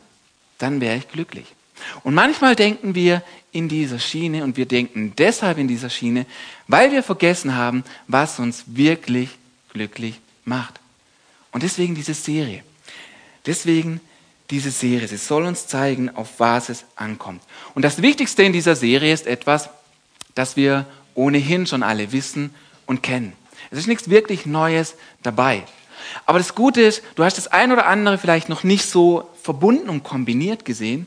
dann 0.58 0.80
wäre 0.80 0.96
ich 0.96 1.08
glücklich. 1.08 1.46
Und 2.02 2.14
manchmal 2.14 2.56
denken 2.56 2.94
wir 2.94 3.22
in 3.52 3.68
dieser 3.68 3.98
Schiene 3.98 4.44
und 4.44 4.56
wir 4.56 4.66
denken 4.66 5.14
deshalb 5.16 5.58
in 5.58 5.68
dieser 5.68 5.90
Schiene, 5.90 6.26
weil 6.66 6.92
wir 6.92 7.02
vergessen 7.02 7.56
haben, 7.56 7.84
was 8.06 8.38
uns 8.38 8.64
wirklich 8.66 9.30
glücklich 9.78 10.20
macht. 10.44 10.80
Und 11.52 11.62
deswegen 11.62 11.94
diese 11.94 12.14
Serie. 12.14 12.64
Deswegen 13.46 14.00
diese 14.50 14.72
Serie. 14.72 15.06
Sie 15.06 15.16
soll 15.16 15.44
uns 15.44 15.68
zeigen, 15.68 16.10
auf 16.16 16.40
was 16.40 16.68
es 16.68 16.84
ankommt. 16.96 17.42
Und 17.74 17.82
das 17.84 18.02
Wichtigste 18.02 18.42
in 18.42 18.52
dieser 18.52 18.74
Serie 18.74 19.12
ist 19.12 19.26
etwas, 19.26 19.70
das 20.34 20.56
wir 20.56 20.84
ohnehin 21.14 21.66
schon 21.66 21.82
alle 21.82 22.10
wissen 22.12 22.52
und 22.86 23.02
kennen. 23.02 23.34
Es 23.70 23.78
ist 23.78 23.86
nichts 23.86 24.10
wirklich 24.10 24.46
Neues 24.46 24.96
dabei. 25.22 25.64
Aber 26.26 26.38
das 26.38 26.54
Gute 26.54 26.80
ist, 26.80 27.02
du 27.14 27.22
hast 27.24 27.38
das 27.38 27.48
ein 27.48 27.70
oder 27.70 27.86
andere 27.86 28.18
vielleicht 28.18 28.48
noch 28.48 28.64
nicht 28.64 28.86
so 28.86 29.30
verbunden 29.42 29.88
und 29.88 30.02
kombiniert 30.02 30.64
gesehen. 30.64 31.06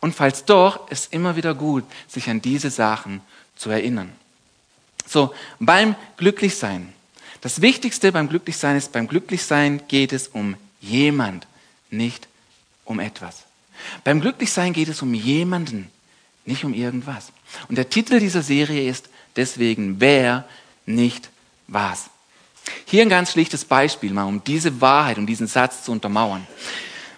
Und 0.00 0.14
falls 0.14 0.44
doch, 0.44 0.90
ist 0.90 1.12
immer 1.12 1.36
wieder 1.36 1.54
gut, 1.54 1.84
sich 2.08 2.28
an 2.28 2.42
diese 2.42 2.70
Sachen 2.70 3.20
zu 3.56 3.70
erinnern. 3.70 4.12
So, 5.06 5.32
beim 5.60 5.94
Glücklichsein. 6.16 6.92
Das 7.40 7.60
Wichtigste 7.60 8.12
beim 8.12 8.28
Glücklichsein 8.28 8.76
ist, 8.76 8.92
beim 8.92 9.06
Glücklichsein 9.06 9.82
geht 9.88 10.12
es 10.12 10.28
um 10.28 10.56
jemand, 10.80 11.46
nicht 11.90 12.28
um 12.84 13.00
etwas. 13.00 13.44
Beim 14.04 14.20
Glücklichsein 14.20 14.72
geht 14.72 14.88
es 14.88 15.02
um 15.02 15.14
jemanden, 15.14 15.90
nicht 16.44 16.64
um 16.64 16.74
irgendwas. 16.74 17.32
Und 17.68 17.76
der 17.76 17.88
Titel 17.88 18.18
dieser 18.18 18.42
Serie 18.42 18.88
ist 18.88 19.08
deswegen 19.36 20.00
Wer, 20.00 20.48
nicht 20.86 21.30
was. 21.66 22.10
Hier 22.86 23.02
ein 23.02 23.08
ganz 23.08 23.32
schlichtes 23.32 23.64
Beispiel 23.64 24.12
mal, 24.12 24.24
um 24.24 24.42
diese 24.42 24.80
Wahrheit, 24.80 25.18
um 25.18 25.26
diesen 25.26 25.46
Satz 25.46 25.84
zu 25.84 25.92
untermauern. 25.92 26.46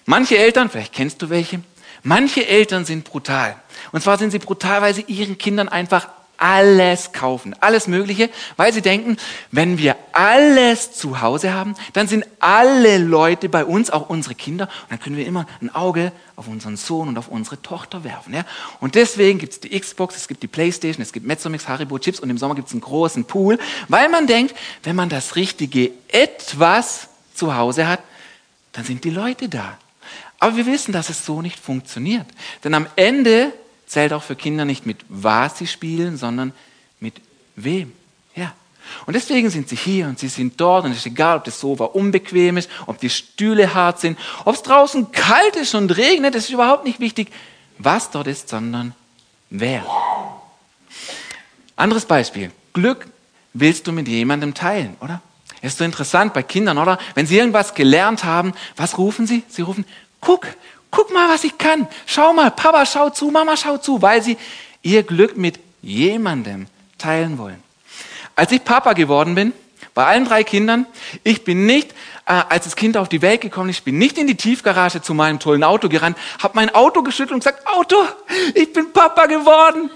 Manche 0.06 0.38
Eltern, 0.38 0.68
vielleicht 0.68 0.92
kennst 0.92 1.22
du 1.22 1.30
welche, 1.30 1.60
Manche 2.02 2.46
Eltern 2.46 2.84
sind 2.84 3.04
brutal. 3.04 3.56
Und 3.92 4.02
zwar 4.02 4.18
sind 4.18 4.30
sie 4.30 4.38
brutal, 4.38 4.82
weil 4.82 4.94
sie 4.94 5.04
ihren 5.06 5.38
Kindern 5.38 5.68
einfach 5.68 6.08
alles 6.40 7.12
kaufen, 7.12 7.54
alles 7.60 7.86
Mögliche, 7.86 8.30
weil 8.56 8.72
sie 8.72 8.80
denken, 8.80 9.18
wenn 9.52 9.76
wir 9.78 9.94
alles 10.12 10.92
zu 10.92 11.20
Hause 11.20 11.52
haben, 11.52 11.74
dann 11.92 12.08
sind 12.08 12.24
alle 12.40 12.96
Leute 12.96 13.50
bei 13.50 13.64
uns, 13.64 13.90
auch 13.90 14.08
unsere 14.08 14.34
Kinder, 14.34 14.64
und 14.64 14.90
dann 14.90 15.00
können 15.00 15.16
wir 15.18 15.26
immer 15.26 15.46
ein 15.60 15.72
Auge 15.74 16.12
auf 16.36 16.48
unseren 16.48 16.78
Sohn 16.78 17.08
und 17.08 17.18
auf 17.18 17.28
unsere 17.28 17.60
Tochter 17.60 18.04
werfen. 18.04 18.32
Ja? 18.32 18.46
Und 18.80 18.94
deswegen 18.94 19.38
gibt 19.38 19.52
es 19.52 19.60
die 19.60 19.78
Xbox, 19.78 20.16
es 20.16 20.28
gibt 20.28 20.42
die 20.42 20.48
Playstation, 20.48 21.02
es 21.02 21.12
gibt 21.12 21.26
Mezzomix, 21.26 21.68
Haribo 21.68 21.98
Chips 21.98 22.20
und 22.20 22.30
im 22.30 22.38
Sommer 22.38 22.54
gibt 22.54 22.68
es 22.68 22.72
einen 22.72 22.80
großen 22.80 23.26
Pool, 23.26 23.58
weil 23.88 24.08
man 24.08 24.26
denkt, 24.26 24.56
wenn 24.82 24.96
man 24.96 25.10
das 25.10 25.36
richtige 25.36 25.90
etwas 26.08 27.08
zu 27.34 27.54
Hause 27.54 27.86
hat, 27.86 28.00
dann 28.72 28.84
sind 28.84 29.04
die 29.04 29.10
Leute 29.10 29.50
da. 29.50 29.76
Aber 30.38 30.56
wir 30.56 30.64
wissen, 30.64 30.92
dass 30.92 31.10
es 31.10 31.26
so 31.26 31.42
nicht 31.42 31.60
funktioniert. 31.60 32.26
Denn 32.64 32.72
am 32.72 32.86
Ende 32.96 33.52
zählt 33.90 34.12
auch 34.12 34.22
für 34.22 34.36
Kinder 34.36 34.64
nicht 34.64 34.86
mit 34.86 35.04
was 35.08 35.58
sie 35.58 35.66
spielen, 35.66 36.16
sondern 36.16 36.52
mit 37.00 37.20
wem. 37.56 37.92
Ja. 38.36 38.52
Und 39.04 39.14
deswegen 39.14 39.50
sind 39.50 39.68
sie 39.68 39.74
hier 39.74 40.06
und 40.06 40.16
sie 40.20 40.28
sind 40.28 40.60
dort 40.60 40.84
und 40.84 40.92
es 40.92 40.98
ist 40.98 41.06
egal, 41.06 41.38
ob 41.38 41.44
das 41.44 41.58
Sofa 41.58 41.86
unbequem 41.86 42.56
ist, 42.56 42.70
ob 42.86 43.00
die 43.00 43.10
Stühle 43.10 43.74
hart 43.74 43.98
sind, 43.98 44.16
ob 44.44 44.54
es 44.54 44.62
draußen 44.62 45.10
kalt 45.10 45.56
ist 45.56 45.74
und 45.74 45.96
regnet, 45.96 46.36
das 46.36 46.44
ist 46.44 46.50
überhaupt 46.50 46.84
nicht 46.84 47.00
wichtig, 47.00 47.32
was 47.78 48.12
dort 48.12 48.28
ist, 48.28 48.48
sondern 48.48 48.94
wer. 49.50 49.84
Anderes 51.74 52.04
Beispiel. 52.04 52.52
Glück 52.72 53.08
willst 53.54 53.88
du 53.88 53.92
mit 53.92 54.06
jemandem 54.06 54.54
teilen, 54.54 54.96
oder? 55.00 55.20
ist 55.62 55.78
so 55.78 55.84
interessant 55.84 56.32
bei 56.32 56.44
Kindern, 56.44 56.78
oder? 56.78 56.96
Wenn 57.14 57.26
sie 57.26 57.36
irgendwas 57.36 57.74
gelernt 57.74 58.22
haben, 58.22 58.54
was 58.76 58.98
rufen 58.98 59.26
sie? 59.26 59.42
Sie 59.48 59.62
rufen, 59.62 59.84
guck, 60.20 60.46
guck 60.90 61.12
mal, 61.12 61.28
was 61.28 61.44
ich 61.44 61.58
kann. 61.58 61.88
Schau 62.06 62.32
mal, 62.32 62.50
Papa, 62.50 62.84
schau 62.86 63.10
zu, 63.10 63.30
Mama, 63.30 63.56
schau 63.56 63.78
zu, 63.78 64.02
weil 64.02 64.22
sie 64.22 64.36
ihr 64.82 65.02
Glück 65.02 65.36
mit 65.36 65.58
jemandem 65.82 66.66
teilen 66.98 67.38
wollen. 67.38 67.62
Als 68.36 68.52
ich 68.52 68.64
Papa 68.64 68.92
geworden 68.92 69.34
bin, 69.34 69.52
bei 69.94 70.06
allen 70.06 70.24
drei 70.24 70.44
Kindern, 70.44 70.86
ich 71.24 71.44
bin 71.44 71.66
nicht, 71.66 71.92
äh, 72.26 72.32
als 72.48 72.64
das 72.64 72.76
Kind 72.76 72.96
auf 72.96 73.08
die 73.08 73.22
Welt 73.22 73.40
gekommen 73.40 73.70
ist, 73.70 73.78
ich 73.78 73.84
bin 73.84 73.98
nicht 73.98 74.18
in 74.18 74.26
die 74.26 74.36
Tiefgarage 74.36 75.02
zu 75.02 75.14
meinem 75.14 75.40
tollen 75.40 75.64
Auto 75.64 75.88
gerannt, 75.88 76.16
habe 76.40 76.52
mein 76.54 76.72
Auto 76.74 77.02
geschüttelt 77.02 77.32
und 77.32 77.40
gesagt, 77.40 77.66
Auto, 77.66 77.96
ich 78.54 78.72
bin 78.72 78.92
Papa 78.92 79.26
geworden. 79.26 79.90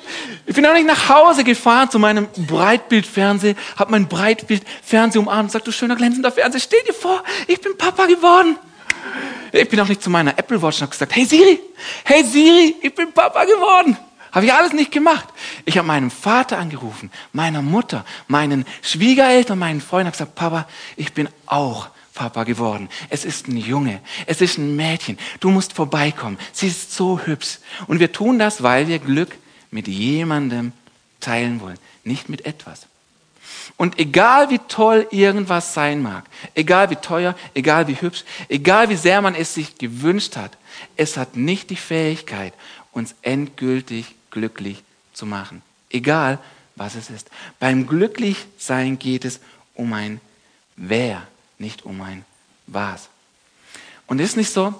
Ich 0.46 0.54
bin 0.54 0.66
auch 0.66 0.72
nicht 0.72 0.86
nach 0.86 1.08
Hause 1.08 1.44
gefahren 1.44 1.90
zu 1.90 1.98
meinem 1.98 2.26
Breitbildfernseher, 2.36 3.54
habe 3.76 3.92
mein 3.92 4.08
Breitbildfernseher 4.08 5.22
umarmt 5.22 5.42
und 5.42 5.46
gesagt, 5.48 5.66
du 5.68 5.72
schöner 5.72 5.96
glänzender 5.96 6.32
Fernseher, 6.32 6.60
stell 6.60 6.82
dir 6.86 6.94
vor, 6.94 7.22
ich 7.46 7.60
bin 7.60 7.78
Papa 7.78 8.06
geworden. 8.06 8.58
Ich 9.52 9.68
bin 9.68 9.78
auch 9.80 9.88
nicht 9.88 10.02
zu 10.02 10.10
meiner 10.10 10.38
Apple 10.38 10.60
Watch 10.60 10.78
und 10.78 10.82
habe 10.82 10.90
gesagt, 10.90 11.14
hey 11.14 11.24
Siri, 11.24 11.60
hey 12.04 12.24
Siri, 12.24 12.76
ich 12.82 12.94
bin 12.94 13.12
Papa 13.12 13.44
geworden. 13.44 13.96
Habe 14.32 14.46
ich 14.46 14.52
alles 14.52 14.72
nicht 14.72 14.90
gemacht. 14.90 15.28
Ich 15.64 15.78
habe 15.78 15.86
meinem 15.86 16.10
Vater 16.10 16.58
angerufen, 16.58 17.12
meiner 17.32 17.62
Mutter, 17.62 18.04
meinen 18.26 18.64
Schwiegereltern, 18.82 19.58
meinen 19.58 19.80
Freunden, 19.80 20.08
habe 20.08 20.16
gesagt, 20.16 20.34
Papa, 20.34 20.66
ich 20.96 21.12
bin 21.12 21.28
auch 21.46 21.88
Papa 22.14 22.44
geworden. 22.44 22.88
Es 23.10 23.24
ist 23.24 23.46
ein 23.46 23.56
Junge, 23.56 24.00
es 24.26 24.40
ist 24.40 24.58
ein 24.58 24.74
Mädchen. 24.74 25.18
Du 25.38 25.50
musst 25.50 25.72
vorbeikommen. 25.72 26.38
Sie 26.52 26.68
ist 26.68 26.92
so 26.92 27.20
hübsch. 27.20 27.58
Und 27.86 28.00
wir 28.00 28.10
tun 28.12 28.38
das, 28.38 28.62
weil 28.62 28.88
wir 28.88 28.98
Glück 28.98 29.36
mit 29.70 29.86
jemandem 29.88 30.72
teilen 31.20 31.60
wollen, 31.60 31.78
nicht 32.04 32.28
mit 32.28 32.44
etwas. 32.44 32.86
Und 33.76 33.98
egal 33.98 34.50
wie 34.50 34.60
toll 34.68 35.06
irgendwas 35.10 35.74
sein 35.74 36.02
mag, 36.02 36.24
egal 36.54 36.90
wie 36.90 36.96
teuer, 36.96 37.34
egal 37.54 37.88
wie 37.88 38.00
hübsch, 38.00 38.24
egal 38.48 38.88
wie 38.88 38.96
sehr 38.96 39.20
man 39.20 39.34
es 39.34 39.54
sich 39.54 39.78
gewünscht 39.78 40.36
hat, 40.36 40.56
es 40.96 41.16
hat 41.16 41.36
nicht 41.36 41.70
die 41.70 41.76
Fähigkeit, 41.76 42.52
uns 42.92 43.14
endgültig 43.22 44.14
glücklich 44.30 44.82
zu 45.12 45.26
machen. 45.26 45.62
Egal 45.90 46.38
was 46.76 46.94
es 46.94 47.10
ist. 47.10 47.30
Beim 47.60 47.86
Glücklichsein 47.86 48.98
geht 48.98 49.24
es 49.24 49.40
um 49.74 49.92
ein 49.92 50.20
Wer, 50.76 51.22
nicht 51.58 51.84
um 51.84 52.00
ein 52.00 52.24
Was. 52.66 53.08
Und 54.06 54.20
ist 54.20 54.36
nicht 54.36 54.52
so, 54.52 54.74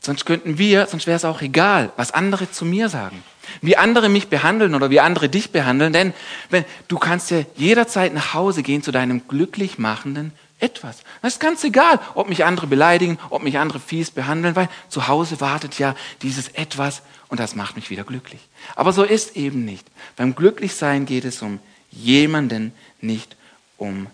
sonst 0.00 0.24
könnten 0.24 0.58
wir, 0.58 0.86
sonst 0.86 1.06
wäre 1.06 1.16
es 1.16 1.24
auch 1.24 1.40
egal, 1.40 1.92
was 1.96 2.10
andere 2.10 2.50
zu 2.50 2.64
mir 2.64 2.88
sagen 2.88 3.22
wie 3.62 3.76
andere 3.76 4.08
mich 4.08 4.28
behandeln 4.28 4.74
oder 4.74 4.90
wie 4.90 5.00
andere 5.00 5.28
dich 5.28 5.50
behandeln, 5.50 5.92
denn 5.92 6.14
wenn, 6.50 6.64
du 6.88 6.98
kannst 6.98 7.30
ja 7.30 7.42
jederzeit 7.56 8.14
nach 8.14 8.34
Hause 8.34 8.62
gehen 8.62 8.82
zu 8.82 8.92
deinem 8.92 9.28
glücklich 9.28 9.78
machenden 9.78 10.32
etwas. 10.58 10.98
Das 11.22 11.34
ist 11.34 11.40
ganz 11.40 11.62
egal, 11.64 12.00
ob 12.14 12.28
mich 12.28 12.44
andere 12.44 12.66
beleidigen, 12.66 13.18
ob 13.30 13.42
mich 13.42 13.58
andere 13.58 13.78
fies 13.80 14.10
behandeln, 14.10 14.56
weil 14.56 14.68
zu 14.88 15.08
Hause 15.08 15.40
wartet 15.40 15.78
ja 15.78 15.94
dieses 16.22 16.48
etwas 16.48 17.02
und 17.28 17.40
das 17.40 17.54
macht 17.54 17.76
mich 17.76 17.90
wieder 17.90 18.04
glücklich. 18.04 18.40
Aber 18.74 18.92
so 18.92 19.02
ist 19.02 19.36
eben 19.36 19.64
nicht. 19.64 19.86
Beim 20.16 20.34
Glücklichsein 20.34 21.04
geht 21.04 21.24
es 21.24 21.42
um 21.42 21.58
jemanden, 21.90 22.72
nicht 23.00 23.36
um 23.76 24.06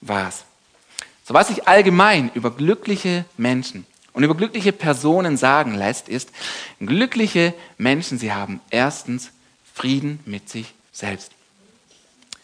was. 0.00 0.44
So 1.24 1.34
was 1.34 1.50
ich 1.50 1.66
allgemein 1.66 2.30
über 2.34 2.50
glückliche 2.50 3.24
Menschen 3.36 3.84
und 4.12 4.24
über 4.24 4.34
glückliche 4.34 4.72
Personen 4.72 5.36
sagen 5.36 5.74
lässt, 5.74 6.08
ist, 6.08 6.30
glückliche 6.80 7.54
Menschen, 7.76 8.18
sie 8.18 8.32
haben 8.32 8.60
erstens 8.70 9.30
Frieden 9.74 10.20
mit 10.24 10.48
sich 10.48 10.74
selbst. 10.92 11.32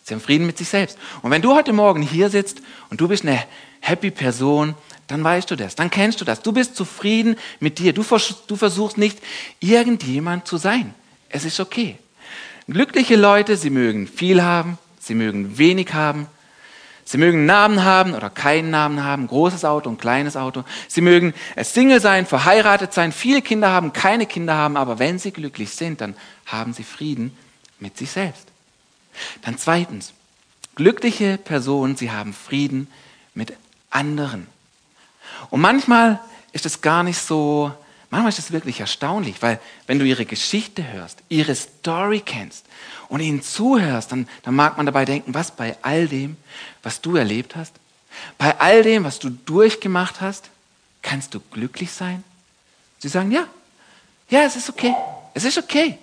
Sie 0.05 0.15
haben 0.15 0.21
Frieden 0.21 0.47
mit 0.47 0.59
sich 0.59 0.69
selbst. 0.69 0.99
Und 1.23 1.31
wenn 1.31 1.43
du 1.43 1.55
heute 1.55 1.73
Morgen 1.73 2.03
hier 2.03 2.29
sitzt 2.29 2.61
und 2.91 3.01
du 3.01 3.09
bist 3.09 3.25
eine 3.25 3.43
happy 3.81 4.11
Person, 4.11 4.75
dann 5.07 5.25
weißt 5.25 5.51
du 5.51 5.57
das, 5.57 5.75
dann 5.75 5.91
kennst 5.91 6.21
du 6.21 6.25
das. 6.25 6.43
Du 6.43 6.53
bist 6.53 6.77
zufrieden 6.77 7.37
mit 7.61 7.79
dir. 7.79 7.93
Du, 7.93 8.05
du 8.47 8.57
versuchst 8.57 8.99
nicht 8.99 9.19
irgendjemand 9.61 10.47
zu 10.47 10.57
sein. 10.57 10.95
Es 11.29 11.45
ist 11.45 11.59
okay. 11.59 11.99
Glückliche 12.69 13.17
Leute, 13.17 13.57
sie 13.57 13.71
mögen 13.71 14.07
viel 14.07 14.43
haben, 14.43 14.79
sie 15.01 15.15
mögen 15.15 15.59
wenig 15.59 15.93
haben, 15.93 16.27
Sie 17.05 17.19
mögen 17.19 17.45
Namen 17.45 17.85
haben 17.85 18.15
oder 18.15 18.31
keinen 18.31 18.71
Namen 18.71 19.05
haben, 19.05 19.27
großes 19.27 19.65
Auto 19.65 19.91
und 19.91 20.01
kleines 20.01 20.37
Auto. 20.37 20.65
Sie 20.89 21.03
mögen 21.03 21.35
Single 21.63 22.01
sein, 22.01 22.25
verheiratet 22.25 22.95
sein, 22.95 23.13
viele 23.13 23.43
Kinder 23.43 23.71
haben, 23.71 23.93
keine 23.93 24.27
Kinder 24.27 24.55
haben, 24.55 24.77
aber 24.77 24.99
wenn 24.99 25.19
sie 25.19 25.31
glücklich 25.31 25.71
sind, 25.71 26.01
dann 26.01 26.17
haben 26.47 26.73
sie 26.73 26.85
Frieden 26.85 27.37
mit 27.79 27.99
sich 27.99 28.11
selbst. 28.11 28.47
Dann 29.43 29.59
zweitens, 29.59 30.15
glückliche 30.75 31.39
Personen, 31.39 31.97
sie 31.97 32.11
haben 32.11 32.33
Frieden 32.33 32.89
mit 33.35 33.53
anderen. 33.91 34.47
Und 35.51 35.61
manchmal 35.61 36.21
ist 36.53 36.67
es 36.67 36.81
gar 36.81 37.03
nicht 37.03 37.19
so, 37.19 37.73
manchmal 38.11 38.31
ist 38.31 38.39
es 38.39 38.53
wirklich 38.53 38.81
erstaunlich, 38.81 39.37
weil 39.41 39.61
wenn 39.87 39.99
du 39.99 40.05
ihre 40.05 40.27
Geschichte 40.27 40.87
hörst, 40.93 41.19
ihre 41.29 41.55
Story 41.55 42.21
kennst 42.25 42.67
und 43.09 43.21
ihnen 43.21 43.43
zuhörst, 43.43 44.13
dann, 44.13 44.29
dann 44.43 44.55
mag 44.55 44.77
man 44.77 44.87
dabei 44.87 45.05
denken, 45.05 45.35
was 45.35 45.51
bei 45.51 45.77
all 45.83 46.09
dem, 46.09 46.37
was 46.83 47.01
du 47.01 47.17
erlebt 47.17 47.57
hast, 47.57 47.75
bei 48.39 48.59
all 48.61 48.83
dem, 48.83 49.05
was 49.05 49.19
du 49.19 49.31
durchgemacht 49.31 50.21
hast, 50.21 50.51
kannst 51.03 51.35
du 51.35 51.41
glücklich 51.51 51.93
sein? 51.93 52.25
Sie 52.99 53.09
sagen, 53.09 53.31
ja, 53.31 53.47
ja, 54.31 54.43
es 54.43 54.57
ist 54.57 54.69
okay, 54.69 54.95
es 55.35 55.45
ist 55.45 55.59
okay. 55.59 55.99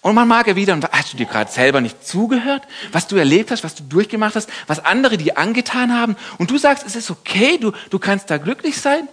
Und 0.00 0.16
man 0.16 0.26
mag 0.26 0.48
erwidern, 0.48 0.84
hast 0.90 1.12
du 1.12 1.16
dir 1.16 1.26
gerade 1.26 1.50
selber 1.50 1.80
nicht 1.80 2.04
zugehört, 2.04 2.64
was 2.90 3.06
du 3.06 3.16
erlebt 3.16 3.52
hast, 3.52 3.62
was 3.62 3.76
du 3.76 3.84
durchgemacht 3.84 4.34
hast, 4.34 4.50
was 4.66 4.84
andere 4.84 5.16
dir 5.16 5.38
angetan 5.38 5.92
haben 5.92 6.16
und 6.38 6.50
du 6.50 6.58
sagst, 6.58 6.84
es 6.84 6.96
ist 6.96 7.10
okay, 7.10 7.56
du, 7.58 7.72
du 7.88 8.00
kannst 8.00 8.28
da 8.28 8.38
glücklich 8.38 8.80
sein? 8.80 9.06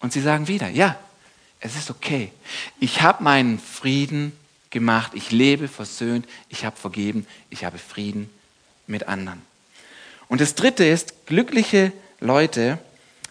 Und 0.00 0.12
sie 0.12 0.20
sagen 0.20 0.48
wieder, 0.48 0.68
ja, 0.68 0.98
es 1.60 1.76
ist 1.76 1.90
okay. 1.90 2.32
Ich 2.78 3.02
habe 3.02 3.22
meinen 3.22 3.58
Frieden 3.58 4.32
gemacht. 4.70 5.12
Ich 5.14 5.30
lebe 5.30 5.68
versöhnt, 5.68 6.26
ich 6.48 6.64
habe 6.64 6.76
vergeben, 6.76 7.26
ich 7.50 7.64
habe 7.64 7.78
Frieden 7.78 8.30
mit 8.86 9.08
anderen. 9.08 9.42
Und 10.28 10.40
das 10.40 10.54
Dritte 10.54 10.84
ist, 10.84 11.26
glückliche 11.26 11.92
Leute, 12.20 12.78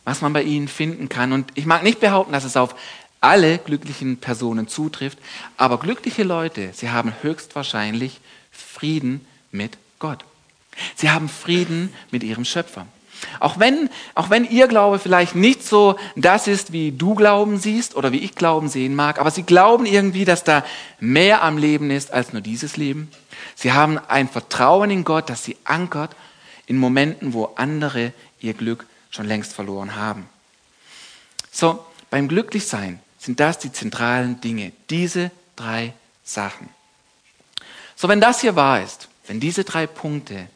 was 0.04 0.22
man 0.22 0.34
bei 0.34 0.44
ihnen 0.44 0.68
finden 0.68 1.10
kann. 1.10 1.32
Und 1.32 1.52
ich 1.56 1.66
mag 1.66 1.84
nicht 1.84 2.00
behaupten, 2.00 2.34
dass 2.34 2.44
es 2.44 2.58
auf 2.58 2.76
alle 3.22 3.58
glücklichen 3.58 4.18
Personen 4.18 4.68
zutrifft, 4.68 5.18
aber 5.58 5.78
glückliche 5.78 6.24
Leute, 6.24 6.72
sie 6.74 6.90
haben 6.90 7.14
höchstwahrscheinlich 7.22 8.22
Frieden 8.52 9.26
mit 9.52 9.78
Gott. 10.00 10.24
Sie 10.96 11.10
haben 11.10 11.28
Frieden 11.28 11.94
mit 12.12 12.24
ihrem 12.24 12.46
Schöpfer. 12.46 12.88
Auch 13.40 13.60
wenn, 13.60 13.90
auch 14.16 14.30
wenn 14.30 14.50
ihr 14.50 14.68
Glaube 14.68 15.00
vielleicht 15.00 15.36
nicht 15.36 15.66
so 15.66 15.98
das 16.16 16.48
ist, 16.48 16.72
wie 16.72 16.92
du 16.92 17.16
Glauben 17.16 17.58
siehst 17.60 17.96
oder 17.96 18.12
wie 18.12 18.20
ich 18.20 18.36
Glauben 18.36 18.70
sehen 18.70 18.96
mag, 18.96 19.20
aber 19.20 19.32
sie 19.32 19.44
glauben 19.44 19.86
irgendwie, 19.86 20.26
dass 20.26 20.44
da 20.44 20.64
mehr 21.00 21.44
am 21.44 21.58
Leben 21.58 21.92
ist 21.92 22.14
als 22.14 22.34
nur 22.34 22.42
dieses 22.42 22.78
Leben. 22.78 23.12
Sie 23.56 23.74
haben 23.74 23.98
ein 23.98 24.30
Vertrauen 24.30 24.90
in 24.90 25.04
Gott, 25.04 25.30
das 25.30 25.44
sie 25.44 25.58
ankert 25.64 26.16
in 26.66 26.78
Momenten, 26.78 27.34
wo 27.34 27.54
andere 27.56 28.14
ihr 28.40 28.54
Glück 28.54 28.86
schon 29.10 29.26
längst 29.26 29.54
verloren 29.54 29.96
haben. 29.96 30.30
So, 31.52 31.86
beim 32.10 32.28
Glücklichsein 32.28 33.00
sind 33.18 33.40
das 33.40 33.60
die 33.60 33.72
zentralen 33.72 34.40
Dinge, 34.40 34.72
diese 34.90 35.32
drei 35.56 35.94
Sachen. 36.24 36.70
So, 37.96 38.08
wenn 38.08 38.22
das 38.22 38.42
hier 38.42 38.56
wahr 38.56 38.82
ist, 38.82 39.10
wenn 39.28 39.40
diese 39.40 39.64
drei 39.64 39.88
Punkte 39.88 40.48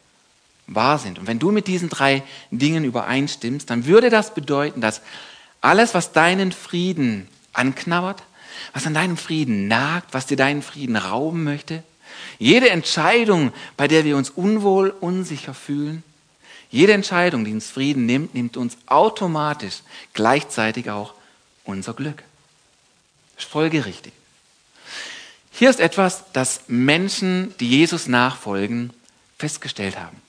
wahr 0.68 1.00
sind. 1.00 1.20
Und 1.20 1.28
wenn 1.28 1.40
du 1.40 1.52
mit 1.52 1.68
diesen 1.68 1.90
drei 1.90 2.24
Dingen 2.52 2.84
übereinstimmst, 2.84 3.70
dann 3.70 3.86
würde 3.86 4.10
das 4.10 4.34
bedeuten, 4.34 4.82
dass 4.82 5.02
alles, 5.62 5.94
was 5.94 6.12
deinen 6.12 6.52
Frieden 6.52 7.28
anknabbert, 7.54 8.24
was 8.74 8.86
an 8.88 8.94
deinem 8.94 9.18
Frieden 9.18 9.68
nagt, 9.68 10.14
was 10.14 10.26
dir 10.26 10.38
deinen 10.38 10.62
Frieden 10.62 10.96
rauben 10.96 11.44
möchte, 11.44 11.84
Jede 12.40 12.70
Entscheidung, 12.70 13.54
bei 13.78 13.88
der 13.88 14.06
wir 14.06 14.18
uns 14.18 14.30
unwohl, 14.30 14.90
unsicher 14.90 15.54
fühlen, 15.54 16.04
jede 16.70 16.94
Entscheidung, 16.94 17.46
die 17.46 17.54
uns 17.54 17.70
Frieden 17.70 18.06
nimmt, 18.06 18.34
nimmt 18.34 18.58
uns 18.58 18.78
automatisch 18.88 19.82
gleichzeitig 20.14 20.90
auch 20.90 21.14
unser 21.64 21.94
Glück. 21.94 22.24
Folgerichtig. 23.38 24.14
Hier 25.52 25.70
ist 25.70 25.80
etwas, 25.80 26.24
das 26.34 26.62
Menschen, 26.68 27.54
die 27.60 27.70
Jesus 27.70 28.08
nachfolgen, 28.08 28.92
festgestellt 29.38 30.00
haben. 30.00 30.20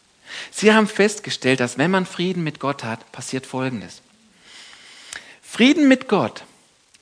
Sie 0.50 0.72
haben 0.72 0.88
festgestellt, 0.88 1.60
dass 1.60 1.78
wenn 1.78 1.90
man 1.90 2.06
Frieden 2.06 2.44
mit 2.44 2.60
Gott 2.60 2.84
hat, 2.84 3.10
passiert 3.12 3.46
Folgendes. 3.46 4.02
Frieden 5.42 5.88
mit 5.88 6.08
Gott 6.08 6.44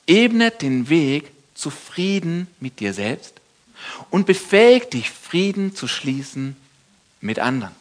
ebnet 0.07 0.61
den 0.61 0.89
Weg 0.89 1.31
zu 1.55 1.69
Frieden 1.69 2.47
mit 2.59 2.79
dir 2.79 2.93
selbst 2.93 3.35
und 4.09 4.25
befähigt 4.25 4.93
dich, 4.93 5.09
Frieden 5.09 5.75
zu 5.75 5.87
schließen 5.87 6.55
mit 7.21 7.39
anderen. 7.39 7.73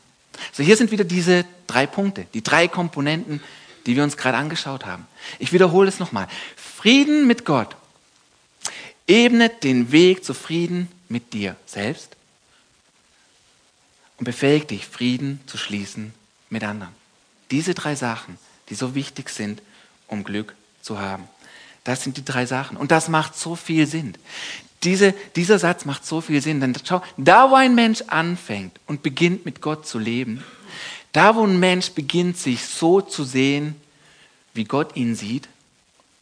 So, 0.53 0.63
hier 0.63 0.77
sind 0.77 0.91
wieder 0.91 1.05
diese 1.05 1.45
drei 1.67 1.87
Punkte, 1.87 2.27
die 2.35 2.43
drei 2.43 2.69
Komponenten, 2.69 3.43
die 3.87 3.97
wir 3.97 4.03
uns 4.03 4.17
gerade 4.17 4.39
angeschaut 4.39 4.87
haben. 4.87 5.07
Ich 5.39 5.53
wiederhole 5.53 5.89
es 5.89 5.99
nochmal. 5.99 6.29
Frieden 6.57 7.27
mit 7.27 7.45
Gott 7.45 7.77
ebnet 9.07 9.65
den 9.65 9.93
Weg 9.93 10.25
zu 10.25 10.35
Frieden 10.35 10.89
mit 11.09 11.33
dir 11.33 11.57
selbst 11.67 12.17
und 14.23 14.27
befähigt 14.27 14.71
dich, 14.71 14.87
Frieden 14.87 15.41
zu 15.47 15.59
schließen 15.59 16.15
mit 16.49 16.63
anderen. 16.63 16.95
Diese 17.51 17.75
drei 17.75 17.97
Sachen, 17.97 18.39
die 18.69 18.77
so 18.77 18.95
wichtig 18.95 19.29
sind, 19.31 19.61
um 20.07 20.23
Glück 20.23 20.55
zu 20.81 21.01
haben. 21.01 21.25
Das 21.83 22.05
sind 22.05 22.19
die 22.19 22.25
drei 22.25 22.47
Sachen. 22.47 22.77
Und 22.77 22.93
das 22.93 23.09
macht 23.09 23.37
so 23.37 23.57
viel 23.57 23.85
Sinn. 23.89 24.15
Diese, 24.85 25.13
dieser 25.35 25.59
Satz 25.59 25.87
macht 25.87 26.07
so 26.07 26.21
viel 26.21 26.41
Sinn. 26.41 26.61
Denn 26.61 26.73
schau, 26.85 27.03
da 27.17 27.51
wo 27.51 27.57
ein 27.57 27.75
Mensch 27.75 28.03
anfängt 28.07 28.79
und 28.87 29.03
beginnt 29.03 29.45
mit 29.45 29.61
Gott 29.61 29.89
zu 29.89 29.99
leben, 29.99 30.45
da 31.11 31.35
wo 31.35 31.45
ein 31.45 31.59
Mensch 31.59 31.91
beginnt 31.91 32.39
sich 32.39 32.65
so 32.65 33.01
zu 33.01 33.25
sehen, 33.25 33.75
wie 34.55 34.63
Gott 34.63 34.95
ihn 34.95 35.17
sieht, 35.17 35.49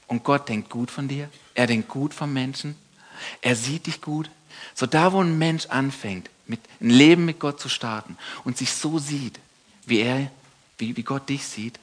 und 0.07 0.25
Gott 0.25 0.49
denkt 0.49 0.71
gut 0.71 0.91
von 0.91 1.07
dir, 1.07 1.29
er 1.55 1.67
denkt 1.67 1.89
gut 1.89 2.15
vom 2.15 2.33
Menschen, 2.33 2.77
er 3.43 3.57
sieht 3.57 3.87
dich 3.87 4.01
gut, 4.01 4.31
so 4.75 4.87
da 4.87 5.13
wo 5.13 5.21
ein 5.21 5.37
Mensch 5.37 5.67
anfängt, 5.67 6.31
mit, 6.51 6.61
ein 6.81 6.91
Leben 6.91 7.25
mit 7.25 7.39
Gott 7.39 7.61
zu 7.61 7.69
starten 7.69 8.19
und 8.45 8.59
sich 8.59 8.73
so 8.73 8.99
sieht, 8.99 9.39
wie 9.87 10.01
er, 10.01 10.31
wie, 10.79 10.97
wie 10.97 11.03
Gott 11.03 11.29
dich 11.29 11.47
sieht, 11.47 11.79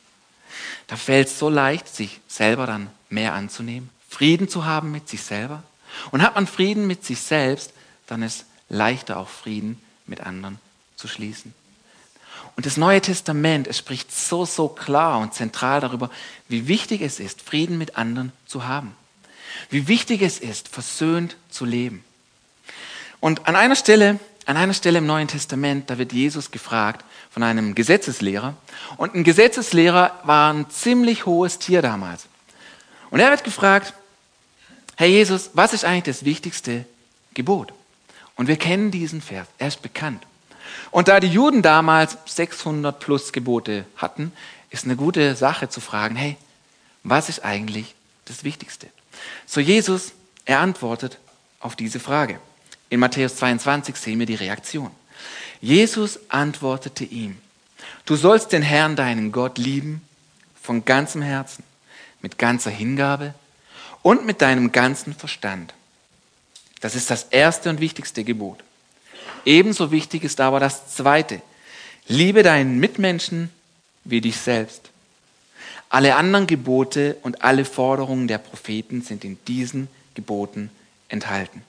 da 0.88 0.96
fällt 0.96 1.28
es 1.28 1.40
so 1.40 1.50
leicht, 1.50 1.88
sich 1.88 2.20
selber 2.28 2.68
dann 2.68 2.90
mehr 3.10 3.34
anzunehmen, 3.34 3.90
Frieden 4.10 4.50
zu 4.50 4.66
haben 4.66 4.92
mit 4.92 5.10
sich 5.10 5.24
selber 5.24 5.64
und 6.12 6.22
hat 6.22 6.36
man 6.36 6.48
Frieden 6.48 6.86
mit 6.86 7.06
sich 7.06 7.20
selbst, 7.20 7.74
dann 8.08 8.22
ist 8.22 8.46
leichter 8.70 9.18
auch 9.18 9.30
Frieden 9.30 9.82
mit 10.06 10.22
anderen 10.22 10.60
zu 10.96 11.08
schließen. 11.08 11.54
Und 12.56 12.66
das 12.66 12.76
Neue 12.76 13.02
Testament, 13.02 13.68
es 13.68 13.78
spricht 13.78 14.12
so, 14.12 14.46
so 14.46 14.68
klar 14.68 15.20
und 15.20 15.34
zentral 15.34 15.80
darüber, 15.80 16.10
wie 16.48 16.68
wichtig 16.68 17.02
es 17.02 17.20
ist, 17.20 17.42
Frieden 17.42 17.78
mit 17.78 17.98
anderen 17.98 18.32
zu 18.48 18.68
haben. 18.68 18.96
Wie 19.70 19.88
wichtig 19.88 20.22
es 20.22 20.40
ist, 20.40 20.68
versöhnt 20.68 21.36
zu 21.50 21.66
leben. 21.66 22.04
Und 23.20 23.48
an 23.48 23.56
einer 23.56 23.76
Stelle, 23.76 24.20
an 24.48 24.56
einer 24.56 24.74
Stelle 24.74 25.00
im 25.00 25.06
Neuen 25.06 25.28
Testament, 25.28 25.90
da 25.90 25.98
wird 25.98 26.14
Jesus 26.14 26.52
gefragt 26.52 27.04
von 27.30 27.44
einem 27.44 27.76
Gesetzeslehrer. 27.76 28.56
Und 28.96 29.14
ein 29.14 29.26
Gesetzeslehrer 29.26 30.20
war 30.24 30.54
ein 30.54 30.70
ziemlich 30.70 31.26
hohes 31.26 31.60
Tier 31.60 31.82
damals. 31.82 32.28
Und 33.10 33.20
er 33.20 33.30
wird 33.30 33.44
gefragt, 33.44 33.94
Herr 34.96 35.08
Jesus, 35.08 35.52
was 35.54 35.74
ist 35.74 35.84
eigentlich 35.84 36.16
das 36.16 36.26
wichtigste 36.26 36.86
Gebot? 37.34 37.74
Und 38.36 38.48
wir 38.48 38.56
kennen 38.56 38.90
diesen 38.90 39.22
Vers, 39.22 39.48
er 39.58 39.68
ist 39.68 39.82
bekannt. 39.82 40.24
Und 40.92 41.10
da 41.10 41.20
die 41.20 41.28
Juden 41.28 41.62
damals 41.62 42.18
600 42.26 43.00
plus 43.00 43.34
Gebote 43.34 43.86
hatten, 43.98 44.32
ist 44.70 44.86
eine 44.86 44.96
gute 44.96 45.36
Sache 45.36 45.68
zu 45.68 45.82
fragen, 45.82 46.16
hey, 46.16 46.38
was 47.04 47.28
ist 47.28 47.44
eigentlich 47.44 47.96
das 48.26 48.46
Wichtigste? 48.46 48.88
So 49.46 49.60
Jesus, 49.60 50.14
er 50.46 50.62
antwortet 50.62 51.20
auf 51.60 51.76
diese 51.76 52.00
Frage. 52.00 52.40
In 52.90 53.00
Matthäus 53.00 53.36
22 53.36 53.96
sehen 53.96 54.20
wir 54.20 54.26
die 54.26 54.36
Reaktion. 54.36 54.92
Jesus 55.62 56.20
antwortete 56.30 57.04
ihm, 57.04 57.38
du 58.06 58.16
sollst 58.16 58.52
den 58.52 58.62
Herrn, 58.62 58.96
deinen 58.96 59.32
Gott, 59.32 59.58
lieben 59.58 60.02
von 60.62 60.86
ganzem 60.86 61.22
Herzen, 61.22 61.64
mit 62.22 62.38
ganzer 62.38 62.70
Hingabe 62.70 63.34
und 64.04 64.26
mit 64.26 64.42
deinem 64.42 64.72
ganzen 64.72 65.14
Verstand. 65.14 65.74
Das 66.82 66.96
ist 66.96 67.10
das 67.10 67.24
erste 67.24 67.70
und 67.70 67.80
wichtigste 67.80 68.24
Gebot. 68.24 68.64
Ebenso 69.46 69.92
wichtig 69.92 70.24
ist 70.24 70.40
aber 70.40 70.60
das 70.60 70.96
zweite. 70.96 71.42
Liebe 72.08 72.44
deinen 72.44 72.80
Mitmenschen 72.80 73.50
wie 74.04 74.22
dich 74.22 74.38
selbst. 74.38 74.90
Alle 75.90 76.16
anderen 76.16 76.48
Gebote 76.48 77.18
und 77.22 77.42
alle 77.44 77.66
Forderungen 77.66 78.28
der 78.28 78.38
Propheten 78.38 79.02
sind 79.02 79.24
in 79.24 79.38
diesen 79.46 79.88
Geboten 80.16 80.70
enthalten. 81.08 81.62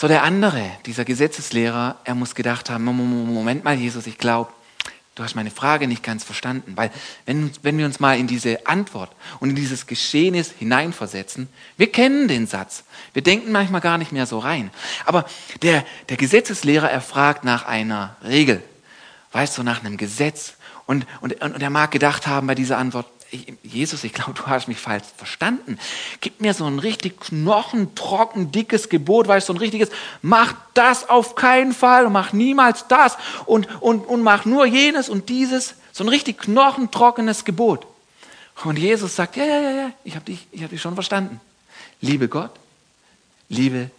So 0.00 0.06
der 0.06 0.22
andere, 0.22 0.70
dieser 0.86 1.04
Gesetzeslehrer, 1.04 1.96
er 2.04 2.14
muss 2.14 2.36
gedacht 2.36 2.70
haben, 2.70 2.84
Moment 2.84 3.64
mal, 3.64 3.74
Jesus, 3.74 4.06
ich 4.06 4.16
glaube, 4.16 4.52
du 5.16 5.24
hast 5.24 5.34
meine 5.34 5.50
Frage 5.50 5.88
nicht 5.88 6.04
ganz 6.04 6.22
verstanden. 6.22 6.74
Weil 6.76 6.92
wenn, 7.26 7.50
wenn 7.62 7.76
wir 7.78 7.84
uns 7.84 7.98
mal 7.98 8.16
in 8.16 8.28
diese 8.28 8.64
Antwort 8.68 9.10
und 9.40 9.50
in 9.50 9.56
dieses 9.56 9.88
Geschehnis 9.88 10.54
hineinversetzen, 10.56 11.48
wir 11.76 11.90
kennen 11.90 12.28
den 12.28 12.46
Satz. 12.46 12.84
Wir 13.12 13.22
denken 13.22 13.50
manchmal 13.50 13.80
gar 13.80 13.98
nicht 13.98 14.12
mehr 14.12 14.26
so 14.26 14.38
rein. 14.38 14.70
Aber 15.04 15.24
der, 15.62 15.84
der 16.10 16.16
Gesetzeslehrer, 16.16 16.88
er 16.88 17.00
fragt 17.00 17.42
nach 17.42 17.66
einer 17.66 18.16
Regel. 18.22 18.62
Weißt 19.32 19.58
du, 19.58 19.64
nach 19.64 19.80
einem 19.80 19.96
Gesetz. 19.96 20.54
Und, 20.86 21.06
und, 21.20 21.42
und 21.42 21.60
er 21.60 21.70
mag 21.70 21.90
gedacht 21.90 22.28
haben 22.28 22.46
bei 22.46 22.54
dieser 22.54 22.78
Antwort, 22.78 23.10
Jesus, 23.62 24.04
ich 24.04 24.14
glaube, 24.14 24.32
du 24.32 24.46
hast 24.46 24.68
mich 24.68 24.78
falsch 24.78 25.04
verstanden. 25.16 25.78
Gib 26.20 26.40
mir 26.40 26.54
so 26.54 26.64
ein 26.64 26.78
richtig 26.78 27.20
knochentrocken, 27.20 28.52
dickes 28.52 28.88
Gebot, 28.88 29.28
weißt 29.28 29.48
du, 29.48 29.52
so 29.52 29.56
ein 29.56 29.60
richtiges, 29.60 29.90
mach 30.22 30.54
das 30.72 31.08
auf 31.08 31.34
keinen 31.34 31.74
Fall 31.74 32.06
und 32.06 32.12
mach 32.12 32.32
niemals 32.32 32.86
das 32.88 33.18
und, 33.44 33.68
und, 33.82 34.06
und 34.06 34.22
mach 34.22 34.46
nur 34.46 34.64
jenes 34.64 35.08
und 35.10 35.28
dieses. 35.28 35.74
So 35.92 36.04
ein 36.04 36.08
richtig 36.08 36.38
knochentrockenes 36.38 37.44
Gebot. 37.44 37.86
Und 38.64 38.78
Jesus 38.78 39.14
sagt, 39.14 39.36
ja, 39.36 39.44
ja, 39.44 39.60
ja, 39.60 39.70
ja, 39.70 39.92
ich 40.04 40.14
habe 40.14 40.24
dich, 40.24 40.46
hab 40.62 40.70
dich 40.70 40.80
schon 40.80 40.94
verstanden. 40.94 41.40
Liebe 42.00 42.28
Gott, 42.28 42.52
liebe 43.48 43.90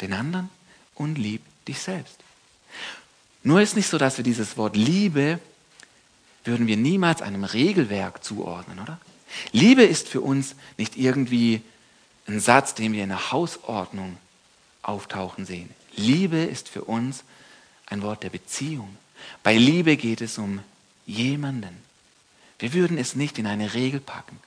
den 0.00 0.12
anderen 0.12 0.50
und 0.94 1.18
lieb 1.18 1.42
dich 1.68 1.78
selbst. 1.78 2.16
Nur 3.42 3.60
ist 3.60 3.76
nicht 3.76 3.88
so, 3.88 3.96
dass 3.96 4.16
wir 4.16 4.24
dieses 4.24 4.56
Wort 4.56 4.76
Liebe 4.76 5.38
würden 6.46 6.66
wir 6.66 6.76
niemals 6.76 7.22
einem 7.22 7.44
Regelwerk 7.44 8.22
zuordnen, 8.24 8.78
oder? 8.78 8.98
Liebe 9.52 9.82
ist 9.82 10.08
für 10.08 10.20
uns 10.20 10.54
nicht 10.78 10.96
irgendwie 10.96 11.62
ein 12.26 12.40
Satz, 12.40 12.74
den 12.74 12.92
wir 12.92 13.02
in 13.02 13.10
der 13.10 13.32
Hausordnung 13.32 14.16
auftauchen 14.82 15.46
sehen. 15.46 15.70
Liebe 15.96 16.38
ist 16.38 16.68
für 16.68 16.84
uns 16.84 17.24
ein 17.86 18.02
Wort 18.02 18.22
der 18.22 18.30
Beziehung. 18.30 18.96
Bei 19.42 19.56
Liebe 19.56 19.96
geht 19.96 20.20
es 20.20 20.38
um 20.38 20.60
jemanden. 21.06 21.76
Wir 22.58 22.72
würden 22.72 22.98
es 22.98 23.14
nicht 23.14 23.38
in 23.38 23.46
eine 23.46 23.74
Regel 23.74 24.00
packen. 24.00 24.38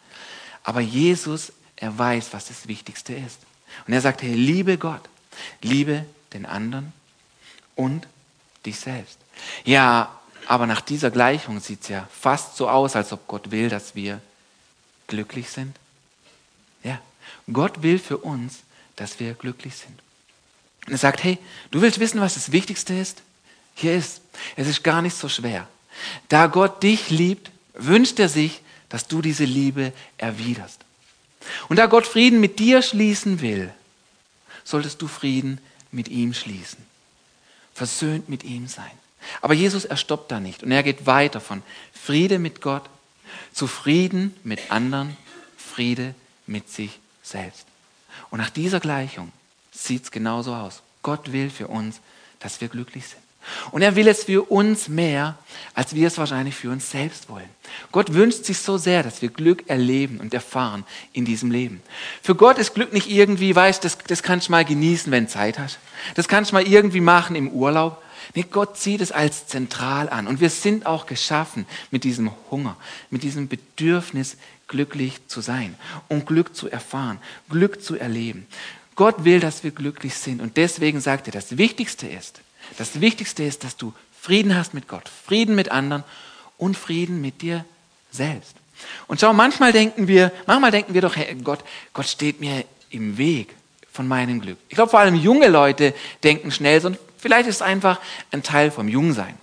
Aber 0.64 0.82
Jesus, 0.82 1.54
er 1.76 1.98
weiß, 1.98 2.34
was 2.34 2.48
das 2.48 2.68
Wichtigste 2.68 3.14
ist. 3.14 3.40
Und 3.88 3.94
er 3.94 4.02
sagt, 4.02 4.22
hey, 4.22 4.34
liebe 4.34 4.78
Gott, 4.78 5.02
liebe 5.62 6.06
den 6.34 6.46
anderen 6.46 6.92
und 7.76 8.08
dich 8.66 8.80
selbst. 8.80 9.18
Ja, 9.64 10.19
aber 10.50 10.66
nach 10.66 10.82
dieser 10.82 11.12
Gleichung 11.12 11.60
sieht 11.60 11.84
es 11.84 11.90
ja 11.90 12.08
fast 12.12 12.58
so 12.58 12.68
aus, 12.68 12.96
als 12.96 13.14
ob 13.14 13.28
Gott 13.28 13.52
will, 13.52 13.70
dass 13.70 13.94
wir 13.94 14.20
glücklich 15.06 15.48
sind. 15.48 15.76
Ja, 16.84 17.00
Gott 17.54 17.84
will 17.84 18.00
für 18.00 18.18
uns, 18.18 18.62
dass 18.96 19.20
wir 19.20 19.36
glücklich 19.36 19.76
sind. 19.76 20.02
Und 20.88 20.94
er 20.94 20.98
sagt, 20.98 21.24
hey, 21.24 21.38
du 21.70 21.82
willst 21.82 22.00
wissen, 22.00 22.20
was 22.20 22.34
das 22.34 22.52
Wichtigste 22.52 22.96
ist? 22.96 23.22
Hier 23.76 23.96
ist, 23.96 24.22
es 24.56 24.68
ist 24.68 24.84
gar 24.84 25.04
nicht 25.04 25.16
so 25.16 25.30
schwer. 25.30 25.68
Da 26.30 26.48
Gott 26.48 26.82
dich 26.82 27.12
liebt, 27.12 27.52
wünscht 27.76 28.18
er 28.18 28.28
sich, 28.28 28.62
dass 28.90 29.08
du 29.08 29.22
diese 29.22 29.46
Liebe 29.46 29.94
erwiderst. 30.18 30.82
Und 31.68 31.76
da 31.76 31.86
Gott 31.86 32.08
Frieden 32.08 32.40
mit 32.40 32.58
dir 32.58 32.82
schließen 32.82 33.42
will, 33.42 33.72
solltest 34.64 35.00
du 35.04 35.08
Frieden 35.08 35.60
mit 35.92 36.08
ihm 36.08 36.34
schließen. 36.34 36.84
Versöhnt 37.76 38.30
mit 38.30 38.44
ihm 38.44 38.68
sein. 38.68 38.98
Aber 39.42 39.54
Jesus, 39.54 39.86
er 39.86 39.98
stoppt 39.98 40.32
da 40.32 40.40
nicht 40.40 40.64
und 40.64 40.72
er 40.72 40.84
geht 40.84 41.06
weiter 41.06 41.40
von 41.42 41.62
Friede 41.94 42.40
mit 42.40 42.62
Gott 42.62 42.84
zu 43.54 43.68
Frieden 43.68 44.36
mit 44.44 44.72
anderen, 44.72 45.18
Friede 45.58 46.16
mit 46.48 46.70
sich 46.70 47.00
selbst. 47.24 47.66
Und 48.30 48.40
nach 48.40 48.50
dieser 48.50 48.80
Gleichung 48.80 49.32
sieht 49.72 50.04
es 50.04 50.12
genauso 50.12 50.54
aus. 50.54 50.82
Gott 51.04 51.32
will 51.32 51.50
für 51.50 51.68
uns, 51.68 52.00
dass 52.40 52.62
wir 52.62 52.68
glücklich 52.68 53.08
sind. 53.08 53.22
Und 53.72 53.82
er 53.82 53.96
will 53.96 54.08
es 54.08 54.26
für 54.26 54.44
uns 54.52 54.90
mehr, 54.90 55.38
als 55.74 55.96
wir 55.96 56.08
es 56.08 56.18
wahrscheinlich 56.18 56.56
für 56.56 56.70
uns 56.70 56.92
selbst 56.92 57.30
wollen. 57.30 57.50
Gott 57.92 58.14
wünscht 58.14 58.46
sich 58.46 58.60
so 58.60 58.78
sehr, 58.78 59.02
dass 59.02 59.22
wir 59.22 59.30
Glück 59.30 59.70
erleben 59.70 60.20
und 60.20 60.34
erfahren 60.34 60.86
in 61.14 61.26
diesem 61.26 61.50
Leben. 61.50 61.82
Für 62.22 62.36
Gott 62.36 62.58
ist 62.58 62.76
Glück 62.76 62.94
nicht 62.94 63.10
irgendwie, 63.10 63.56
weißt 63.56 63.84
das, 63.84 63.98
das 63.98 64.24
kannst 64.24 64.48
du 64.48 64.52
mal 64.52 64.66
genießen, 64.66 65.12
wenn 65.12 65.26
du 65.26 65.32
Zeit 65.32 65.58
hast. 65.58 65.80
Das 66.16 66.28
kannst 66.28 66.52
du 66.52 66.56
mal 66.56 66.68
irgendwie 66.68 67.02
machen 67.02 67.36
im 67.36 67.50
Urlaub. 67.50 68.04
Nee, 68.36 68.46
Gott 68.50 68.78
sieht 68.78 69.02
es 69.02 69.12
als 69.12 69.48
zentral 69.48 70.10
an. 70.10 70.28
Und 70.28 70.40
wir 70.40 70.50
sind 70.50 70.86
auch 70.86 71.06
geschaffen 71.06 71.66
mit 71.92 72.04
diesem 72.04 72.32
Hunger, 72.52 72.78
mit 73.10 73.24
diesem 73.24 73.48
Bedürfnis, 73.48 74.38
glücklich 74.68 75.28
zu 75.28 75.42
sein 75.42 75.76
und 76.08 76.28
Glück 76.28 76.56
zu 76.56 76.70
erfahren, 76.70 77.20
Glück 77.50 77.84
zu 77.84 77.96
erleben. 77.98 78.48
Gott 78.96 79.26
will, 79.26 79.40
dass 79.40 79.64
wir 79.64 79.72
glücklich 79.72 80.14
sind. 80.14 80.42
Und 80.42 80.58
deswegen 80.58 81.02
sagt 81.02 81.28
er, 81.28 81.34
das 81.34 81.58
Wichtigste 81.58 82.08
ist, 82.08 82.42
das 82.78 83.02
Wichtigste 83.02 83.44
ist, 83.44 83.64
dass 83.64 83.76
du 83.76 83.94
Frieden 84.22 84.56
hast 84.56 84.74
mit 84.74 84.88
Gott, 84.88 85.10
Frieden 85.10 85.56
mit 85.56 85.72
anderen 85.72 86.04
und 86.58 86.78
Frieden 86.78 87.22
mit 87.22 87.42
dir 87.42 87.66
selbst. 88.12 88.56
Und 89.08 89.20
schau, 89.20 89.34
manchmal 89.34 89.72
denken 89.72 90.08
wir, 90.08 90.32
manchmal 90.46 90.72
denken 90.72 90.94
wir 90.94 91.02
doch, 91.02 91.16
hey, 91.16 91.36
Gott, 91.44 91.64
Gott 91.94 92.08
steht 92.08 92.40
mir 92.40 92.64
im 92.90 93.18
Weg 93.18 93.56
von 93.92 94.08
meinem 94.08 94.40
Glück. 94.40 94.58
Ich 94.70 94.76
glaube, 94.76 94.92
vor 94.92 95.00
allem 95.00 95.16
junge 95.16 95.48
Leute 95.48 95.94
denken 96.24 96.52
schnell, 96.52 96.80
sondern 96.80 97.02
vielleicht 97.20 97.48
ist 97.48 97.56
es 97.56 97.62
einfach 97.62 98.00
ein 98.32 98.44
Teil 98.44 98.72
vom 98.72 98.88
Jungsein. 98.88 99.38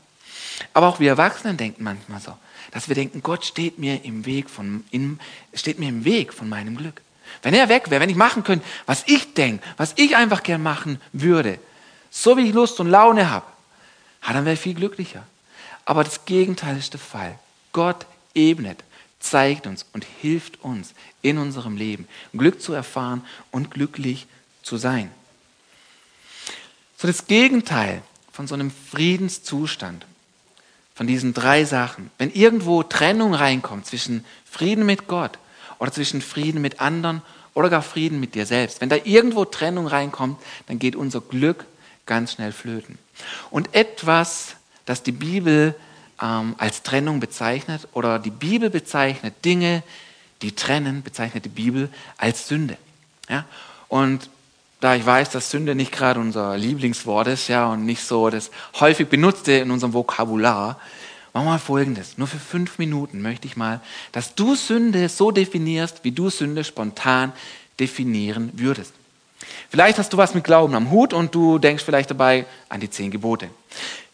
Aber 0.72 0.88
auch 0.88 1.00
wir 1.00 1.10
Erwachsenen 1.10 1.56
denken 1.56 1.84
manchmal 1.84 2.20
so, 2.20 2.36
dass 2.72 2.88
wir 2.88 2.94
denken, 2.94 3.22
Gott 3.22 3.44
steht 3.44 3.78
mir 3.78 4.04
im 4.04 4.26
Weg 4.26 4.50
von, 4.50 4.84
in, 4.90 5.20
steht 5.54 5.78
mir 5.78 5.88
im 5.88 6.04
Weg 6.04 6.32
von 6.32 6.48
meinem 6.48 6.76
Glück. 6.76 7.00
Wenn 7.42 7.54
er 7.54 7.68
weg 7.68 7.90
wäre, 7.90 8.00
wenn 8.00 8.10
ich 8.10 8.16
machen 8.16 8.44
könnte, 8.44 8.64
was 8.86 9.04
ich 9.06 9.34
denke, 9.34 9.64
was 9.76 9.92
ich 9.96 10.16
einfach 10.16 10.42
gern 10.42 10.62
machen 10.62 11.00
würde, 11.12 11.58
so 12.10 12.36
wie 12.36 12.48
ich 12.48 12.54
Lust 12.54 12.80
und 12.80 12.88
Laune 12.88 13.30
habe, 13.30 13.46
dann 14.26 14.44
wäre 14.44 14.54
ich 14.54 14.60
viel 14.60 14.74
glücklicher. 14.74 15.24
Aber 15.84 16.02
das 16.02 16.24
Gegenteil 16.24 16.76
ist 16.76 16.92
der 16.92 17.00
Fall. 17.00 17.38
Gott 17.72 18.06
ebnet, 18.34 18.82
zeigt 19.20 19.66
uns 19.66 19.86
und 19.92 20.04
hilft 20.20 20.62
uns 20.62 20.94
in 21.22 21.38
unserem 21.38 21.76
Leben, 21.76 22.08
Glück 22.32 22.60
zu 22.60 22.72
erfahren 22.72 23.24
und 23.50 23.70
glücklich 23.70 24.26
zu 24.62 24.76
sein. 24.76 25.10
Das 27.06 27.28
Gegenteil 27.28 28.02
von 28.32 28.48
so 28.48 28.54
einem 28.54 28.72
Friedenszustand, 28.72 30.04
von 30.92 31.06
diesen 31.06 31.34
drei 31.34 31.64
Sachen, 31.64 32.10
wenn 32.18 32.32
irgendwo 32.32 32.82
Trennung 32.82 33.32
reinkommt 33.32 33.86
zwischen 33.86 34.24
Frieden 34.44 34.84
mit 34.84 35.06
Gott 35.06 35.38
oder 35.78 35.92
zwischen 35.92 36.20
Frieden 36.20 36.60
mit 36.60 36.80
anderen 36.80 37.22
oder 37.54 37.70
gar 37.70 37.82
Frieden 37.82 38.18
mit 38.18 38.34
dir 38.34 38.44
selbst, 38.44 38.80
wenn 38.80 38.88
da 38.88 38.96
irgendwo 39.04 39.44
Trennung 39.44 39.86
reinkommt, 39.86 40.42
dann 40.66 40.80
geht 40.80 40.96
unser 40.96 41.20
Glück 41.20 41.66
ganz 42.06 42.32
schnell 42.32 42.50
flöten. 42.50 42.98
Und 43.50 43.72
etwas, 43.72 44.56
das 44.84 45.04
die 45.04 45.12
Bibel 45.12 45.76
ähm, 46.20 46.56
als 46.58 46.82
Trennung 46.82 47.20
bezeichnet 47.20 47.86
oder 47.92 48.18
die 48.18 48.30
Bibel 48.30 48.68
bezeichnet 48.68 49.44
Dinge, 49.44 49.84
die 50.42 50.56
trennen, 50.56 51.04
bezeichnet 51.04 51.44
die 51.44 51.50
Bibel 51.50 51.88
als 52.16 52.48
Sünde. 52.48 52.76
Ja? 53.28 53.44
Und 53.86 54.28
da 54.80 54.94
ich 54.94 55.06
weiß, 55.06 55.30
dass 55.30 55.50
Sünde 55.50 55.74
nicht 55.74 55.92
gerade 55.92 56.20
unser 56.20 56.56
Lieblingswort 56.56 57.28
ist, 57.28 57.48
ja, 57.48 57.66
und 57.72 57.84
nicht 57.84 58.02
so 58.02 58.28
das 58.30 58.50
häufig 58.78 59.08
benutzte 59.08 59.52
in 59.52 59.70
unserem 59.70 59.94
Vokabular, 59.94 60.78
machen 61.32 61.46
wir 61.46 61.52
mal 61.52 61.58
Folgendes. 61.58 62.18
Nur 62.18 62.28
für 62.28 62.38
fünf 62.38 62.78
Minuten 62.78 63.22
möchte 63.22 63.46
ich 63.46 63.56
mal, 63.56 63.80
dass 64.12 64.34
du 64.34 64.54
Sünde 64.54 65.08
so 65.08 65.30
definierst, 65.30 66.04
wie 66.04 66.12
du 66.12 66.30
Sünde 66.30 66.64
spontan 66.64 67.32
definieren 67.78 68.50
würdest. 68.54 68.92
Vielleicht 69.70 69.98
hast 69.98 70.12
du 70.12 70.16
was 70.16 70.34
mit 70.34 70.44
Glauben 70.44 70.74
am 70.74 70.90
Hut 70.90 71.12
und 71.12 71.34
du 71.34 71.58
denkst 71.58 71.84
vielleicht 71.84 72.10
dabei 72.10 72.46
an 72.68 72.80
die 72.80 72.90
zehn 72.90 73.10
Gebote. 73.10 73.50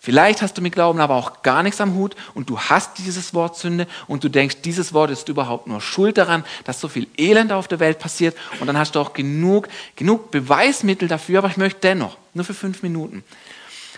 Vielleicht 0.05 0.43
hast 0.43 0.59
du 0.59 0.63
mit 0.63 0.73
Glauben 0.73 0.99
aber 0.99 1.15
auch 1.15 1.43
gar 1.43 1.63
nichts 1.63 1.81
am 1.81 1.95
Hut 1.95 2.17
und 2.35 2.51
du 2.51 2.59
hast 2.59 2.99
dieses 2.99 3.35
Wort 3.35 3.57
Sünde 3.57 3.87
und 4.09 4.25
du 4.25 4.29
denkst, 4.29 4.57
dieses 4.65 4.93
Wort 4.93 5.13
ist 5.13 5.29
überhaupt 5.29 5.69
nur 5.69 5.81
schuld 5.81 6.19
daran, 6.19 6.45
dass 6.65 6.81
so 6.81 6.89
viel 6.89 7.07
Elend 7.17 7.53
auf 7.53 7.69
der 7.69 7.79
Welt 7.79 8.01
passiert 8.01 8.37
und 8.59 8.67
dann 8.67 8.77
hast 8.77 8.97
du 8.97 8.99
auch 8.99 9.13
genug, 9.13 9.69
genug 9.95 10.33
Beweismittel 10.33 11.07
dafür, 11.07 11.39
aber 11.39 11.51
ich 11.51 11.57
möchte 11.57 11.79
dennoch, 11.83 12.17
nur 12.35 12.45
für 12.45 12.53
fünf 12.53 12.83
Minuten, 12.83 13.23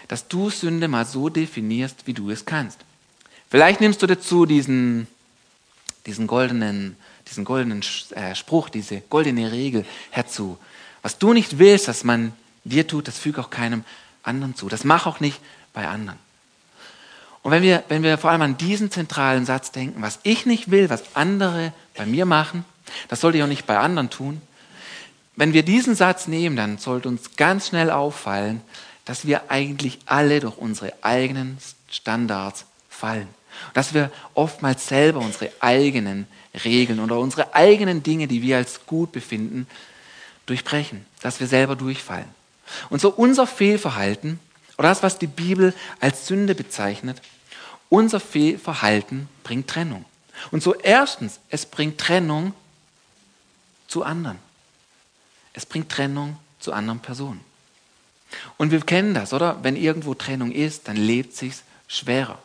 dass 0.09 0.29
du 0.29 0.51
Sünde 0.51 0.89
mal 0.89 1.07
so 1.07 1.31
definierst, 1.31 2.07
wie 2.07 2.13
du 2.13 2.29
es 2.29 2.45
kannst. 2.45 2.81
Vielleicht 3.49 3.81
nimmst 3.81 4.03
du 4.03 4.07
dazu 4.07 4.45
diesen, 4.45 5.07
diesen 6.05 6.27
goldenen, 6.27 6.97
diesen 7.31 7.47
goldenen 7.47 7.83
äh, 8.11 8.35
Spruch, 8.35 8.69
diese 8.69 9.01
goldene 9.09 9.53
Regel 9.53 9.87
herzu. 10.11 10.59
Was 11.01 11.17
du 11.17 11.33
nicht 11.33 11.59
willst, 11.59 11.89
dass 11.89 12.05
man 12.05 12.35
dir 12.65 12.87
tut, 12.87 13.09
das 13.09 13.19
füge 13.19 13.41
auch 13.41 13.49
keinem 13.49 13.85
anderen 14.23 14.55
zu. 14.55 14.69
Das 14.69 14.85
mach 14.85 15.07
auch 15.07 15.21
nicht 15.21 15.41
bei 15.75 15.87
anderen. 15.87 16.19
Und 17.43 17.51
wenn 17.51 17.63
wir, 17.63 17.85
wenn 17.89 18.03
wir 18.03 18.17
vor 18.17 18.31
allem 18.31 18.41
an 18.41 18.57
diesen 18.57 18.91
zentralen 18.91 19.45
Satz 19.45 19.71
denken, 19.71 20.01
was 20.01 20.19
ich 20.23 20.47
nicht 20.47 20.71
will, 20.71 20.89
was 20.89 21.03
andere 21.15 21.75
bei 21.95 22.07
mir 22.07 22.25
machen, 22.25 22.65
das 23.09 23.21
sollte 23.21 23.37
ich 23.37 23.45
auch 23.45 23.49
nicht 23.49 23.67
bei 23.67 23.79
anderen 23.79 24.09
tun. 24.09 24.41
Wenn 25.37 25.53
wir 25.53 25.63
diesen 25.63 25.95
Satz 25.95 26.27
nehmen, 26.27 26.57
dann 26.57 26.79
sollte 26.79 27.09
uns 27.09 27.37
ganz 27.37 27.69
schnell 27.69 27.91
auffallen, 27.91 28.63
dass 29.05 29.27
wir 29.27 29.51
eigentlich 29.51 29.99
alle 30.07 30.41
durch 30.41 30.57
unsere 30.57 30.95
eigenen 31.03 31.59
Standards 31.91 32.65
fallen. 32.89 33.29
Dass 33.75 33.93
wir 33.93 34.11
oftmals 34.33 34.87
selber 34.87 35.21
unsere 35.21 35.51
eigenen 35.61 36.27
Regeln 36.65 37.01
oder 37.01 37.19
unsere 37.19 37.55
eigenen 37.55 38.03
Dinge, 38.03 38.27
die 38.27 38.41
wir 38.41 38.57
als 38.57 38.87
gut 38.87 39.13
befinden, 39.13 39.67
durchbrechen, 40.47 41.05
dass 41.21 41.41
wir 41.41 41.47
selber 41.47 41.77
durchfallen. 41.77 42.29
Und 42.89 43.01
so 43.01 43.11
unser 43.11 43.47
Fehlverhalten, 43.47 44.41
oder 44.79 44.89
das, 44.89 45.03
was 45.03 45.19
die 45.19 45.27
Bibel 45.27 45.75
als 46.01 46.27
Sünde 46.27 46.55
bezeichnet, 46.55 47.21
unser 47.89 48.21
Fehlverhalten 48.21 49.29
bringt 49.43 49.69
Trennung. 49.69 50.05
Und 50.51 50.63
so 50.63 50.75
erstens, 50.75 51.41
es 51.49 51.67
bringt 51.67 51.99
Trennung 51.99 52.55
zu 53.87 54.03
anderen. 54.03 54.39
Es 55.53 55.65
bringt 55.65 55.91
Trennung 55.91 56.37
zu 56.59 56.73
anderen 56.73 57.01
Personen. 57.01 57.41
Und 58.57 58.73
wir 58.73 58.81
kennen 58.81 59.15
das, 59.15 59.33
oder? 59.33 59.63
Wenn 59.63 59.77
irgendwo 59.77 60.15
Trennung 60.15 60.51
ist, 60.51 60.89
dann 60.89 60.97
lebt 60.97 61.37
sich's 61.37 61.63
schwerer. 61.87 62.39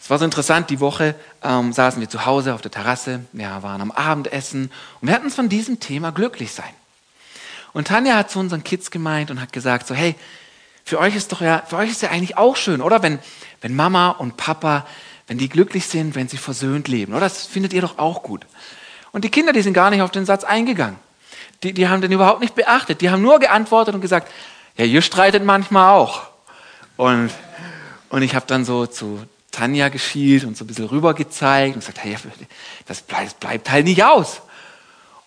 Es 0.00 0.08
war 0.08 0.18
so 0.18 0.24
interessant, 0.24 0.70
die 0.70 0.80
Woche 0.80 1.14
ähm, 1.42 1.72
saßen 1.72 2.00
wir 2.00 2.08
zu 2.08 2.24
Hause 2.24 2.54
auf 2.54 2.62
der 2.62 2.70
Terrasse, 2.70 3.26
wir 3.32 3.62
waren 3.62 3.80
am 3.80 3.90
Abendessen 3.90 4.70
und 5.00 5.08
wir 5.08 5.14
hatten 5.14 5.26
uns 5.26 5.34
von 5.34 5.48
diesem 5.48 5.80
Thema 5.80 6.12
glücklich 6.12 6.52
sein. 6.52 6.72
Und 7.72 7.88
Tanja 7.88 8.16
hat 8.16 8.30
zu 8.30 8.38
unseren 8.38 8.64
Kids 8.64 8.90
gemeint 8.90 9.30
und 9.30 9.40
hat 9.40 9.52
gesagt 9.52 9.86
so, 9.86 9.94
hey, 9.94 10.14
für 10.88 10.98
euch 10.98 11.14
ist 11.14 11.32
doch 11.32 11.42
ja, 11.42 11.62
für 11.66 11.76
euch 11.76 11.90
ist 11.90 12.00
ja 12.00 12.08
eigentlich 12.08 12.38
auch 12.38 12.56
schön, 12.56 12.80
oder? 12.80 13.02
Wenn, 13.02 13.18
wenn 13.60 13.76
Mama 13.76 14.08
und 14.08 14.38
Papa, 14.38 14.86
wenn 15.26 15.36
die 15.36 15.50
glücklich 15.50 15.86
sind, 15.86 16.14
wenn 16.14 16.28
sie 16.28 16.38
versöhnt 16.38 16.88
leben, 16.88 17.12
oder? 17.12 17.20
Das 17.20 17.44
findet 17.44 17.74
ihr 17.74 17.82
doch 17.82 17.98
auch 17.98 18.22
gut. 18.22 18.46
Und 19.12 19.22
die 19.22 19.28
Kinder, 19.28 19.52
die 19.52 19.60
sind 19.60 19.74
gar 19.74 19.90
nicht 19.90 20.00
auf 20.00 20.10
den 20.10 20.24
Satz 20.24 20.44
eingegangen. 20.44 20.96
Die, 21.62 21.74
die 21.74 21.88
haben 21.88 22.00
den 22.00 22.10
überhaupt 22.10 22.40
nicht 22.40 22.54
beachtet. 22.54 23.02
Die 23.02 23.10
haben 23.10 23.20
nur 23.20 23.38
geantwortet 23.38 23.94
und 23.94 24.00
gesagt, 24.00 24.32
ja, 24.78 24.86
ihr 24.86 25.02
streitet 25.02 25.44
manchmal 25.44 25.92
auch. 25.92 26.22
Und, 26.96 27.32
und 28.08 28.22
ich 28.22 28.34
habe 28.34 28.46
dann 28.46 28.64
so 28.64 28.86
zu 28.86 29.22
Tanja 29.50 29.90
geschielt 29.90 30.44
und 30.44 30.56
so 30.56 30.64
ein 30.64 30.68
bisschen 30.68 30.86
rüber 30.86 31.12
gezeigt 31.12 31.74
und 31.74 31.80
gesagt, 31.80 32.02
hey, 32.02 32.16
das 32.86 33.02
bleibt, 33.02 33.26
das 33.26 33.34
bleibt 33.34 33.70
halt 33.70 33.84
nicht 33.84 34.04
aus. 34.04 34.40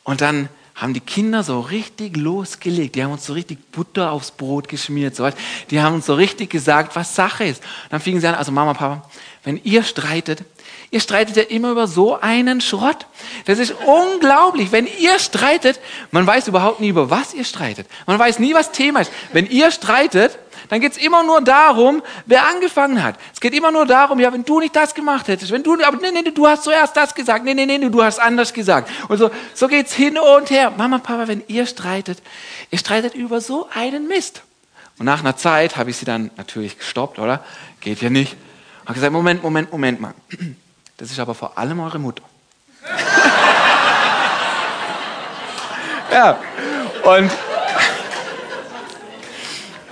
Und 0.03 0.21
dann 0.21 0.49
haben 0.81 0.95
die 0.95 0.99
Kinder 0.99 1.43
so 1.43 1.59
richtig 1.59 2.17
losgelegt. 2.17 2.95
Die 2.95 3.03
haben 3.03 3.11
uns 3.11 3.27
so 3.27 3.33
richtig 3.33 3.71
Butter 3.71 4.11
aufs 4.11 4.31
Brot 4.31 4.67
geschmiert. 4.67 5.15
So. 5.15 5.29
Die 5.69 5.79
haben 5.79 5.93
uns 5.93 6.07
so 6.07 6.15
richtig 6.15 6.49
gesagt, 6.49 6.95
was 6.95 7.15
Sache 7.15 7.43
ist. 7.43 7.61
Dann 7.91 8.01
fingen 8.01 8.19
sie 8.19 8.27
an, 8.27 8.33
also 8.33 8.51
Mama, 8.51 8.73
Papa, 8.73 9.07
wenn 9.43 9.61
ihr 9.63 9.83
streitet, 9.83 10.43
ihr 10.89 10.99
streitet 10.99 11.35
ja 11.35 11.43
immer 11.43 11.69
über 11.69 11.87
so 11.87 12.19
einen 12.19 12.61
Schrott. 12.61 13.05
Das 13.45 13.59
ist 13.59 13.75
unglaublich. 13.85 14.71
Wenn 14.71 14.87
ihr 14.87 15.19
streitet, 15.19 15.79
man 16.09 16.25
weiß 16.25 16.47
überhaupt 16.47 16.79
nie, 16.79 16.89
über 16.89 17.11
was 17.11 17.35
ihr 17.35 17.43
streitet. 17.43 17.85
Man 18.07 18.17
weiß 18.17 18.39
nie, 18.39 18.55
was 18.55 18.71
Thema 18.71 19.01
ist. 19.01 19.11
Wenn 19.33 19.45
ihr 19.45 19.69
streitet, 19.69 20.39
dann 20.71 20.79
geht 20.79 20.93
es 20.93 20.97
immer 20.99 21.21
nur 21.21 21.41
darum, 21.41 22.01
wer 22.25 22.47
angefangen 22.47 23.03
hat. 23.03 23.15
Es 23.33 23.41
geht 23.41 23.53
immer 23.53 23.73
nur 23.73 23.85
darum, 23.85 24.21
ja, 24.21 24.31
wenn 24.31 24.45
du 24.45 24.61
nicht 24.61 24.73
das 24.73 24.95
gemacht 24.95 25.27
hättest, 25.27 25.51
wenn 25.51 25.63
du, 25.63 25.73
aber 25.83 25.97
nee, 25.97 26.11
nee, 26.13 26.31
du 26.31 26.47
hast 26.47 26.63
zuerst 26.63 26.95
das 26.95 27.13
gesagt, 27.13 27.43
nee, 27.43 27.53
nee, 27.53 27.65
nee, 27.65 27.89
du 27.89 28.01
hast 28.01 28.21
anders 28.21 28.53
gesagt. 28.53 28.89
Und 29.09 29.17
so, 29.17 29.29
so 29.53 29.67
geht's 29.67 29.93
hin 29.93 30.17
und 30.17 30.49
her. 30.49 30.71
Mama, 30.71 30.99
Papa, 30.99 31.27
wenn 31.27 31.43
ihr 31.47 31.65
streitet, 31.65 32.19
ihr 32.69 32.77
streitet 32.77 33.15
über 33.15 33.41
so 33.41 33.67
einen 33.73 34.07
Mist. 34.07 34.43
Und 34.97 35.07
nach 35.07 35.19
einer 35.19 35.35
Zeit 35.35 35.75
habe 35.75 35.89
ich 35.89 35.97
sie 35.97 36.05
dann 36.05 36.31
natürlich 36.37 36.77
gestoppt, 36.77 37.19
oder? 37.19 37.43
Geht 37.81 38.01
ja 38.01 38.09
nicht. 38.09 38.37
Habe 38.85 38.93
gesagt, 38.93 39.11
Moment, 39.11 39.43
Moment, 39.43 39.73
Moment 39.73 39.99
mal. 39.99 40.13
Das 40.95 41.11
ist 41.11 41.19
aber 41.19 41.35
vor 41.35 41.57
allem 41.57 41.81
eure 41.81 41.99
Mutter. 41.99 42.23
ja. 46.13 46.39
Und, 47.03 47.29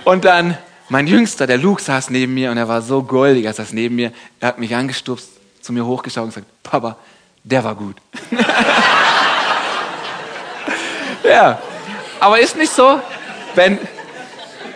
und 0.04 0.24
dann 0.24 0.56
mein 0.90 1.06
Jüngster, 1.06 1.46
der 1.46 1.56
Luke, 1.56 1.80
saß 1.80 2.10
neben 2.10 2.34
mir 2.34 2.50
und 2.50 2.56
er 2.56 2.66
war 2.66 2.82
so 2.82 3.04
goldig, 3.04 3.44
er 3.44 3.52
saß 3.52 3.72
neben 3.72 3.94
mir. 3.94 4.12
Er 4.40 4.48
hat 4.48 4.58
mich 4.58 4.74
angestupst, 4.74 5.28
zu 5.60 5.72
mir 5.72 5.86
hochgeschaut 5.86 6.24
und 6.24 6.30
gesagt, 6.30 6.48
Papa, 6.64 6.96
der 7.44 7.62
war 7.62 7.76
gut. 7.76 7.96
ja, 11.24 11.60
aber 12.18 12.40
ist 12.40 12.56
nicht 12.56 12.72
so, 12.72 13.00
wenn, 13.54 13.78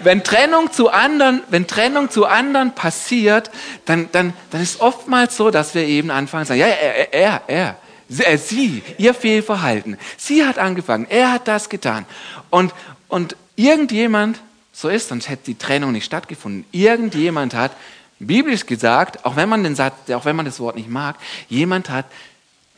wenn 0.05 0.23
Trennung 0.23 0.73
zu 0.73 0.89
anderen, 0.89 1.43
wenn 1.51 1.67
Trennung 1.67 2.09
zu 2.09 2.27
anderen 2.27 2.77
passiert, 2.77 3.51
dann, 3.85 4.09
dann, 4.13 4.35
dann 4.53 4.63
ist 4.63 4.81
oftmals 4.81 5.37
so, 5.37 5.51
dass 5.51 5.75
wir 5.75 5.83
eben 5.83 6.13
anfangen 6.13 6.45
zu 6.45 6.51
sagen, 6.51 6.61
ja, 6.61 6.69
er, 6.69 7.13
er, 7.13 7.43
er, 7.49 7.77
er, 8.09 8.39
sie, 8.39 8.85
ihr 8.99 9.15
Fehlverhalten. 9.15 9.99
Sie 10.17 10.45
hat 10.45 10.59
angefangen, 10.59 11.09
er 11.11 11.33
hat 11.33 11.49
das 11.49 11.69
getan. 11.69 12.07
Und, 12.51 12.73
und 13.09 13.35
irgendjemand, 13.57 14.39
so 14.75 14.89
ist, 14.89 15.09
sonst 15.09 15.29
hätte 15.29 15.45
die 15.45 15.55
Trennung 15.55 15.93
nicht 15.93 16.05
stattgefunden. 16.05 16.65
Irgendjemand 16.73 17.55
hat, 17.55 17.73
biblisch 18.19 18.67
gesagt, 18.67 19.25
auch 19.25 19.37
wenn 19.37 19.49
man 19.49 19.63
den 19.63 19.77
Satz, 19.77 20.11
auch 20.11 20.25
wenn 20.25 20.37
man 20.37 20.45
das 20.45 20.59
Wort 20.59 20.77
nicht 20.77 20.91
mag, 20.91 21.17
jemand 21.49 21.89
hat 21.89 22.07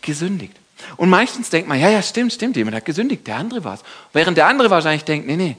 gesündigt. 0.03 0.53
Und 0.99 1.09
meistens 1.09 1.49
denkt 1.49 1.69
man, 1.69 1.81
ja, 1.81 1.89
ja, 1.89 2.03
stimmt, 2.03 2.35
stimmt, 2.35 2.57
jemand 2.57 2.77
hat 2.77 2.85
gesündigt, 2.85 3.27
der 3.27 3.37
andere 3.37 3.65
war 3.65 3.75
es. 3.75 3.81
Während 4.13 4.37
der 4.37 4.47
andere 4.47 4.69
wahrscheinlich 4.69 5.05
denkt, 5.05 5.27
nee, 5.27 5.37
nee, 5.37 5.57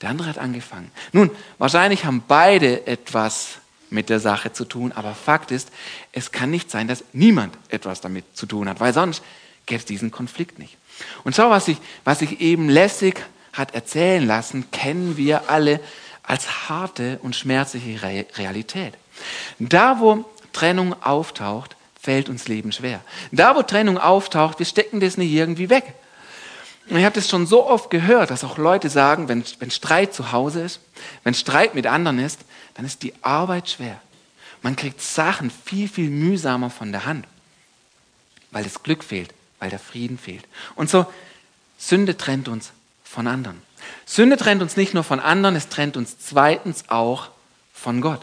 der 0.00 0.10
andere 0.10 0.28
hat 0.28 0.38
angefangen. 0.38 0.90
Nun, 1.12 1.30
wahrscheinlich 1.58 2.04
haben 2.04 2.24
beide 2.26 2.86
etwas 2.88 3.58
mit 3.88 4.08
der 4.08 4.18
Sache 4.18 4.52
zu 4.52 4.64
tun, 4.64 4.90
aber 4.90 5.14
Fakt 5.14 5.52
ist, 5.52 5.70
es 6.10 6.32
kann 6.32 6.50
nicht 6.50 6.72
sein, 6.72 6.88
dass 6.88 7.04
niemand 7.12 7.56
etwas 7.68 8.00
damit 8.00 8.24
zu 8.36 8.46
tun 8.46 8.68
hat, 8.68 8.80
weil 8.80 8.92
sonst 8.92 9.22
gäbe 9.66 9.78
es 9.78 9.84
diesen 9.84 10.10
Konflikt 10.10 10.58
nicht. 10.58 10.76
Und 11.22 11.36
schau, 11.36 11.50
was 11.50 11.66
sich 11.66 11.76
was 12.02 12.20
ich 12.20 12.40
eben 12.40 12.68
lässig 12.68 13.22
hat 13.52 13.74
erzählen 13.74 14.26
lassen, 14.26 14.70
kennen 14.70 15.16
wir 15.16 15.50
alle 15.50 15.80
als 16.22 16.68
harte 16.68 17.18
und 17.22 17.36
schmerzliche 17.36 18.02
Realität. 18.36 18.94
Da, 19.58 20.00
wo 20.00 20.24
Trennung 20.52 21.00
auftaucht, 21.02 21.76
fällt 22.00 22.28
uns 22.28 22.48
Leben 22.48 22.72
schwer. 22.72 23.00
Da, 23.30 23.54
wo 23.54 23.62
Trennung 23.62 23.98
auftaucht, 23.98 24.58
wir 24.58 24.66
stecken 24.66 25.00
das 25.00 25.16
nicht 25.16 25.32
irgendwie 25.32 25.70
weg. 25.70 25.94
Und 26.88 26.96
ich 26.96 27.04
habe 27.04 27.14
das 27.14 27.28
schon 27.28 27.46
so 27.46 27.66
oft 27.66 27.90
gehört, 27.90 28.30
dass 28.30 28.44
auch 28.44 28.58
Leute 28.58 28.90
sagen, 28.90 29.28
wenn, 29.28 29.44
wenn 29.60 29.70
Streit 29.70 30.12
zu 30.12 30.32
Hause 30.32 30.62
ist, 30.62 30.80
wenn 31.22 31.34
Streit 31.34 31.74
mit 31.74 31.86
anderen 31.86 32.18
ist, 32.18 32.40
dann 32.74 32.84
ist 32.84 33.02
die 33.02 33.14
Arbeit 33.22 33.70
schwer. 33.70 34.00
Man 34.62 34.76
kriegt 34.76 35.00
Sachen 35.00 35.50
viel, 35.50 35.88
viel 35.88 36.10
mühsamer 36.10 36.70
von 36.70 36.92
der 36.92 37.06
Hand, 37.06 37.26
weil 38.50 38.64
das 38.64 38.82
Glück 38.82 39.04
fehlt, 39.04 39.32
weil 39.58 39.70
der 39.70 39.78
Frieden 39.78 40.18
fehlt. 40.18 40.44
Und 40.74 40.90
so, 40.90 41.06
Sünde 41.78 42.16
trennt 42.16 42.48
uns 42.48 42.72
von 43.12 43.26
anderen. 43.26 43.60
Sünde 44.06 44.36
trennt 44.36 44.62
uns 44.62 44.76
nicht 44.76 44.94
nur 44.94 45.04
von 45.04 45.20
anderen, 45.20 45.54
es 45.54 45.68
trennt 45.68 45.96
uns 45.96 46.16
zweitens 46.18 46.84
auch 46.88 47.28
von 47.74 48.00
Gott. 48.00 48.20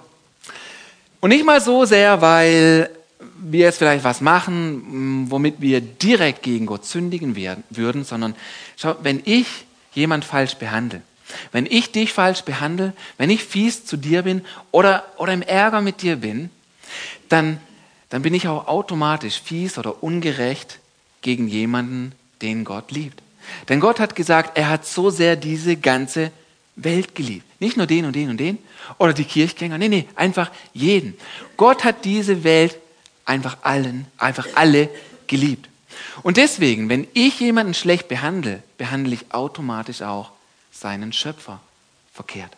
Und 1.20 1.30
nicht 1.30 1.46
mal 1.46 1.62
so 1.62 1.86
sehr, 1.86 2.22
weil 2.22 2.90
wir 3.38 3.62
jetzt 3.62 3.78
vielleicht 3.78 4.04
was 4.04 4.22
machen, 4.22 5.26
mm, 5.26 5.32
womit 5.32 5.56
wir 5.60 5.82
direkt 5.82 6.42
gegen 6.42 6.66
Gott 6.66 6.86
sündigen 6.86 7.36
werden, 7.36 7.64
würden, 7.70 8.04
sondern 8.04 8.36
schau, 8.78 8.96
wenn 9.04 9.22
ich 9.26 9.48
jemand 9.94 10.26
falsch 10.26 10.56
behandle, 10.56 11.02
wenn 11.52 11.66
ich 11.66 11.92
dich 11.92 12.14
falsch 12.14 12.42
behandle, 12.42 12.94
wenn 13.18 13.30
ich 13.30 13.44
fies 13.44 13.86
zu 13.86 13.98
dir 13.98 14.24
bin 14.24 14.44
oder, 14.72 15.06
oder 15.18 15.34
im 15.34 15.42
Ärger 15.42 15.82
mit 15.82 16.02
dir 16.02 16.16
bin, 16.16 16.50
dann, 17.28 17.60
dann 18.10 18.24
bin 18.24 18.34
ich 18.34 18.48
auch 18.48 18.68
automatisch 18.68 19.40
fies 19.42 19.78
oder 19.78 20.02
ungerecht 20.02 20.80
gegen 21.22 21.48
jemanden, 21.48 22.14
den 22.42 22.64
Gott 22.64 22.92
liebt. 22.92 23.22
Denn 23.68 23.80
Gott 23.80 24.00
hat 24.00 24.16
gesagt, 24.16 24.58
er 24.58 24.70
hat 24.70 24.86
so 24.86 25.10
sehr 25.10 25.36
diese 25.36 25.76
ganze 25.78 26.32
Welt 26.76 27.16
geliebt. 27.16 27.46
Nicht 27.60 27.78
nur 27.78 27.88
den 27.88 28.06
und 28.06 28.16
den 28.16 28.30
und 28.30 28.38
den 28.38 28.58
oder 28.98 29.14
die 29.14 29.26
Kirchgänger, 29.26 29.78
nee, 29.78 29.90
nee, 29.90 30.08
einfach 30.16 30.52
jeden. 30.74 31.16
Gott 31.58 31.84
hat 31.84 32.06
diese 32.06 32.44
Welt 32.44 32.78
einfach 33.26 33.58
allen, 33.62 34.08
einfach 34.18 34.48
alle 34.56 34.90
geliebt. 35.28 35.70
Und 36.24 36.38
deswegen, 36.38 36.90
wenn 36.90 37.08
ich 37.14 37.40
jemanden 37.40 37.74
schlecht 37.74 38.08
behandle, 38.08 38.64
behandle 38.78 39.14
ich 39.14 39.34
automatisch 39.34 40.02
auch 40.02 40.32
seinen 40.72 41.14
Schöpfer 41.14 41.60
verkehrt. 42.14 42.52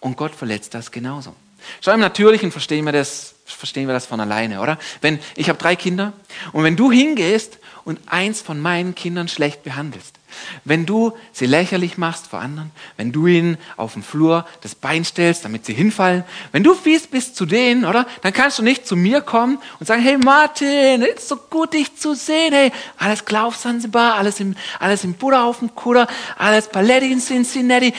Und 0.00 0.16
Gott 0.16 0.34
verletzt 0.34 0.74
das 0.74 0.90
genauso. 0.90 1.34
Schau, 1.80 1.92
im 1.92 2.00
Natürlichen 2.00 2.52
verstehen 2.52 2.84
wir 2.84 2.92
das, 2.92 3.34
verstehen 3.44 3.86
wir 3.86 3.94
das 3.94 4.06
von 4.06 4.20
alleine, 4.20 4.60
oder? 4.60 4.78
Wenn, 5.00 5.18
ich 5.34 5.48
habe 5.48 5.58
drei 5.58 5.76
Kinder 5.76 6.12
und 6.52 6.64
wenn 6.64 6.76
du 6.76 6.90
hingehst 6.90 7.58
und 7.84 8.00
eins 8.06 8.40
von 8.40 8.60
meinen 8.60 8.94
Kindern 8.94 9.28
schlecht 9.28 9.64
behandelst, 9.64 10.17
wenn 10.64 10.86
du 10.86 11.12
sie 11.32 11.46
lächerlich 11.46 11.98
machst 11.98 12.26
vor 12.26 12.40
anderen, 12.40 12.70
wenn 12.96 13.12
du 13.12 13.26
ihnen 13.26 13.58
auf 13.76 13.94
dem 13.94 14.02
Flur 14.02 14.46
das 14.62 14.74
Bein 14.74 15.04
stellst, 15.04 15.44
damit 15.44 15.64
sie 15.66 15.74
hinfallen, 15.74 16.24
wenn 16.52 16.62
du 16.62 16.74
fies 16.74 17.06
bist 17.06 17.36
zu 17.36 17.46
denen, 17.46 17.84
oder? 17.84 18.06
Dann 18.22 18.32
kannst 18.32 18.58
du 18.58 18.62
nicht 18.62 18.86
zu 18.86 18.96
mir 18.96 19.20
kommen 19.20 19.58
und 19.80 19.86
sagen, 19.86 20.02
hey 20.02 20.18
Martin, 20.18 21.02
es 21.02 21.22
ist 21.22 21.28
so 21.28 21.36
gut, 21.36 21.74
dich 21.74 21.96
zu 21.96 22.14
sehen, 22.14 22.52
hey, 22.52 22.72
alles 22.96 23.24
klar 23.24 23.46
auf 23.46 23.56
Sansibar, 23.56 24.14
alles 24.14 24.40
im, 24.40 24.54
alles 24.78 25.04
im 25.04 25.14
Buddha 25.14 25.44
auf 25.44 25.60
dem 25.60 25.74
Kuder, 25.74 26.06
alles 26.36 26.68
Paletti 26.68 27.10
in 27.12 27.20
Cincinnati. 27.20 27.94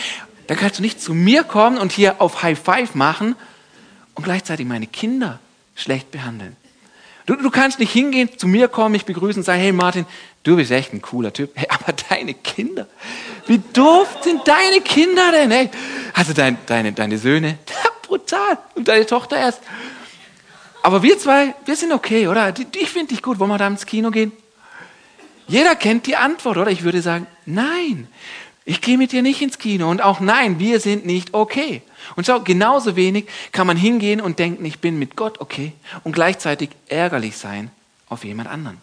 Dann 0.47 0.57
kannst 0.57 0.79
du 0.79 0.81
nicht 0.81 1.01
zu 1.01 1.13
mir 1.13 1.43
kommen 1.43 1.77
und 1.77 1.91
hier 1.91 2.21
auf 2.21 2.41
High 2.41 2.59
Five 2.59 2.95
machen 2.95 3.35
und 4.15 4.23
gleichzeitig 4.23 4.65
meine 4.65 4.87
Kinder 4.87 5.39
schlecht 5.75 6.11
behandeln. 6.11 6.55
Du, 7.29 7.35
du 7.35 7.51
kannst 7.51 7.77
nicht 7.77 7.91
hingehen, 7.91 8.27
zu 8.37 8.47
mir 8.47 8.67
kommen, 8.67 8.93
mich 8.93 9.05
begrüßen 9.05 9.41
und 9.41 9.43
sagen, 9.45 9.61
hey 9.61 9.71
Martin, 9.71 10.07
du 10.43 10.56
bist 10.56 10.71
echt 10.71 10.93
ein 10.93 11.02
cooler 11.02 11.34
Typ. 11.34 11.52
Hey, 11.56 11.67
aber 11.69 11.93
deine 12.10 12.34
Kinder, 12.34 12.88
wie 13.47 13.62
doof 13.73 14.17
sind 14.21 14.47
deine 14.47 14.82
Kinder 14.82 15.32
denn? 15.32 15.52
Hey, 15.52 15.69
also 16.13 16.34
dein, 16.34 16.58
deine, 16.65 16.93
deine 16.93 17.17
Söhne, 17.17 17.58
brutal. 18.04 18.58
Und 18.75 18.88
deine 18.88 19.06
Tochter 19.06 19.38
erst. 19.38 19.62
Aber 20.82 21.04
wir 21.04 21.19
zwei, 21.19 21.54
wir 21.65 21.75
sind 21.75 21.91
okay, 21.91 22.28
oder? 22.28 22.54
Ich 22.75 22.89
finde 22.89 23.13
dich 23.13 23.21
gut. 23.21 23.39
Wollen 23.39 23.49
wir 23.49 23.58
da 23.58 23.67
ins 23.67 23.86
Kino 23.86 24.12
gehen? 24.12 24.32
Jeder 25.47 25.75
kennt 25.75 26.06
die 26.06 26.15
Antwort, 26.15 26.58
oder? 26.58 26.71
Ich 26.71 26.84
würde 26.84 27.02
sagen, 27.02 27.28
nein, 27.45 28.08
ich 28.65 28.82
gehe 28.82 28.97
mit 28.97 29.12
dir 29.12 29.23
nicht 29.23 29.41
ins 29.41 29.58
Kino. 29.58 29.89
Und 29.89 30.02
auch 30.02 30.19
nein, 30.19 30.60
wir 30.60 30.80
sind 30.80 31.06
nicht 31.06 31.34
okay. 31.34 31.82
Und 32.15 32.28
schau, 32.28 32.41
genauso 32.41 32.95
wenig 32.95 33.25
kann 33.52 33.65
man 33.65 33.75
hingehen 33.75 34.21
und 34.21 34.39
denken, 34.39 34.63
ich 34.63 34.80
bin 34.80 34.99
mit 34.99 35.15
Gott 35.15 35.41
okay 35.41 35.73
und 36.04 36.13
gleichzeitig 36.13 36.69
ärgerlich 36.88 37.36
sein 37.36 37.71
auf 38.08 38.23
jemand 38.23 38.49
anderen. 38.49 38.78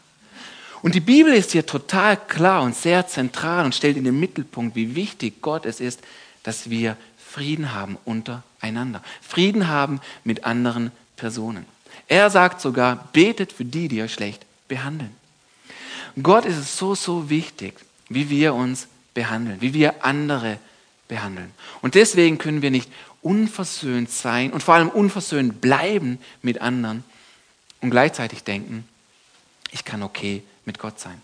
Und 0.82 0.94
die 0.94 1.00
Bibel 1.00 1.32
ist 1.32 1.52
hier 1.52 1.66
total 1.66 2.16
klar 2.16 2.62
und 2.62 2.76
sehr 2.76 3.06
zentral 3.06 3.64
und 3.64 3.74
stellt 3.74 3.96
in 3.96 4.04
den 4.04 4.18
Mittelpunkt, 4.18 4.76
wie 4.76 4.94
wichtig 4.94 5.40
Gott 5.40 5.66
es 5.66 5.80
ist, 5.80 6.00
dass 6.42 6.70
wir 6.70 6.96
Frieden 7.18 7.74
haben 7.74 7.98
untereinander. 8.04 9.02
Frieden 9.20 9.68
haben 9.68 10.00
mit 10.24 10.44
anderen 10.44 10.92
Personen. 11.16 11.66
Er 12.08 12.30
sagt 12.30 12.60
sogar, 12.60 13.08
betet 13.12 13.52
für 13.52 13.64
die, 13.64 13.88
die 13.88 14.02
euch 14.02 14.12
schlecht 14.12 14.44
behandeln. 14.68 15.14
Gott 16.22 16.44
ist 16.44 16.56
es 16.56 16.78
so, 16.78 16.94
so 16.94 17.28
wichtig, 17.28 17.74
wie 18.08 18.30
wir 18.30 18.54
uns 18.54 18.88
behandeln, 19.12 19.60
wie 19.60 19.74
wir 19.74 20.04
andere 20.04 20.58
behandeln. 21.08 21.50
Und 21.82 21.94
deswegen 21.94 22.38
können 22.38 22.62
wir 22.62 22.70
nicht 22.70 22.90
unversöhnt 23.22 24.10
sein 24.10 24.52
und 24.52 24.62
vor 24.62 24.74
allem 24.74 24.88
unversöhnt 24.88 25.60
bleiben 25.60 26.18
mit 26.42 26.60
anderen 26.60 27.04
und 27.80 27.90
gleichzeitig 27.90 28.44
denken, 28.44 28.86
ich 29.72 29.84
kann 29.84 30.02
okay 30.02 30.42
mit 30.66 30.78
Gott 30.78 31.00
sein. 31.00 31.20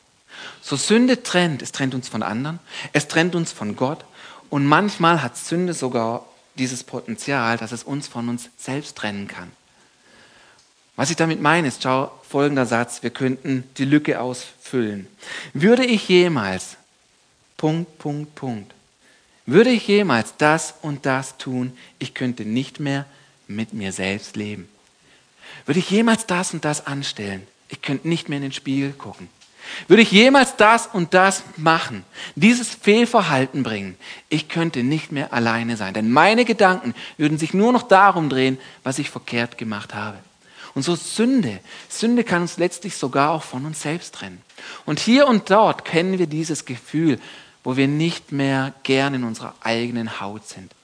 So 0.62 0.76
Sünde 0.76 1.22
trennt, 1.22 1.60
es 1.60 1.72
trennt 1.72 1.94
uns 1.94 2.08
von 2.08 2.22
anderen, 2.22 2.58
es 2.94 3.08
trennt 3.08 3.34
uns 3.34 3.52
von 3.52 3.76
Gott 3.76 4.04
und 4.48 4.64
manchmal 4.64 5.22
hat 5.22 5.36
Sünde 5.36 5.74
sogar 5.74 6.24
dieses 6.54 6.84
Potenzial, 6.84 7.58
dass 7.58 7.72
es 7.72 7.84
uns 7.84 8.08
von 8.08 8.28
uns 8.28 8.48
selbst 8.56 8.96
trennen 8.96 9.28
kann. 9.28 9.50
Was 10.96 11.10
ich 11.10 11.16
damit 11.16 11.40
meine, 11.40 11.68
ist, 11.68 11.82
schau, 11.82 12.12
folgender 12.28 12.66
Satz, 12.66 13.02
wir 13.02 13.10
könnten 13.10 13.64
die 13.78 13.84
Lücke 13.84 14.20
ausfüllen. 14.20 15.06
Würde 15.54 15.84
ich 15.84 16.08
jemals, 16.08 16.76
Punkt, 17.56 17.98
Punkt, 17.98 18.34
Punkt, 18.34 18.74
würde 19.46 19.70
ich 19.70 19.88
jemals 19.88 20.34
das 20.36 20.74
und 20.82 21.06
das 21.06 21.38
tun, 21.38 21.76
ich 21.98 22.14
könnte 22.14 22.44
nicht 22.44 22.78
mehr 22.78 23.06
mit 23.48 23.72
mir 23.72 23.92
selbst 23.92 24.36
leben. 24.36 24.68
Würde 25.66 25.80
ich 25.80 25.90
jemals 25.90 26.26
das 26.26 26.52
und 26.54 26.64
das 26.64 26.86
anstellen, 26.86 27.46
ich 27.72 27.80
könnte 27.80 28.06
nicht 28.06 28.28
mehr 28.28 28.36
in 28.36 28.42
den 28.42 28.52
Spiegel 28.52 28.92
gucken. 28.92 29.28
Würde 29.88 30.02
ich 30.02 30.12
jemals 30.12 30.56
das 30.56 30.86
und 30.86 31.14
das 31.14 31.42
machen, 31.56 32.04
dieses 32.34 32.68
Fehlverhalten 32.68 33.62
bringen, 33.62 33.96
ich 34.28 34.48
könnte 34.48 34.82
nicht 34.82 35.10
mehr 35.10 35.32
alleine 35.32 35.76
sein. 35.76 35.94
Denn 35.94 36.10
meine 36.10 36.44
Gedanken 36.44 36.94
würden 37.16 37.38
sich 37.38 37.54
nur 37.54 37.72
noch 37.72 37.82
darum 37.82 38.28
drehen, 38.28 38.58
was 38.82 38.98
ich 38.98 39.08
verkehrt 39.08 39.56
gemacht 39.56 39.94
habe. 39.94 40.18
Und 40.74 40.82
so 40.82 40.94
Sünde, 40.94 41.60
Sünde 41.88 42.24
kann 42.24 42.42
uns 42.42 42.58
letztlich 42.58 42.96
sogar 42.96 43.30
auch 43.30 43.42
von 43.42 43.64
uns 43.64 43.80
selbst 43.80 44.14
trennen. 44.14 44.42
Und 44.84 45.00
hier 45.00 45.26
und 45.26 45.50
dort 45.50 45.84
kennen 45.84 46.18
wir 46.18 46.26
dieses 46.26 46.64
Gefühl, 46.64 47.18
wo 47.64 47.76
wir 47.76 47.88
nicht 47.88 48.32
mehr 48.32 48.74
gern 48.82 49.14
in 49.14 49.24
unserer 49.24 49.54
eigenen 49.60 50.20
Haut 50.20 50.46
sind, 50.46 50.74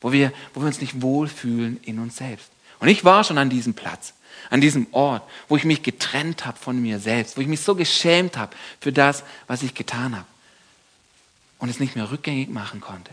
wo 0.00 0.10
wir, 0.10 0.32
wo 0.54 0.60
wir 0.60 0.66
uns 0.66 0.80
nicht 0.80 1.02
wohlfühlen 1.02 1.78
in 1.84 2.00
uns 2.00 2.16
selbst. 2.16 2.50
Und 2.80 2.88
ich 2.88 3.04
war 3.04 3.22
schon 3.22 3.38
an 3.38 3.50
diesem 3.50 3.74
Platz, 3.74 4.14
an 4.50 4.60
diesem 4.60 4.86
Ort, 4.92 5.22
wo 5.48 5.56
ich 5.56 5.64
mich 5.64 5.82
getrennt 5.82 6.44
habe 6.44 6.58
von 6.58 6.80
mir 6.80 6.98
selbst, 6.98 7.36
wo 7.36 7.40
ich 7.40 7.46
mich 7.46 7.60
so 7.60 7.74
geschämt 7.74 8.36
habe 8.36 8.54
für 8.80 8.92
das, 8.92 9.24
was 9.46 9.62
ich 9.62 9.74
getan 9.74 10.16
habe 10.16 10.26
und 11.58 11.68
es 11.68 11.80
nicht 11.80 11.96
mehr 11.96 12.10
rückgängig 12.10 12.48
machen 12.48 12.80
konnte. 12.80 13.12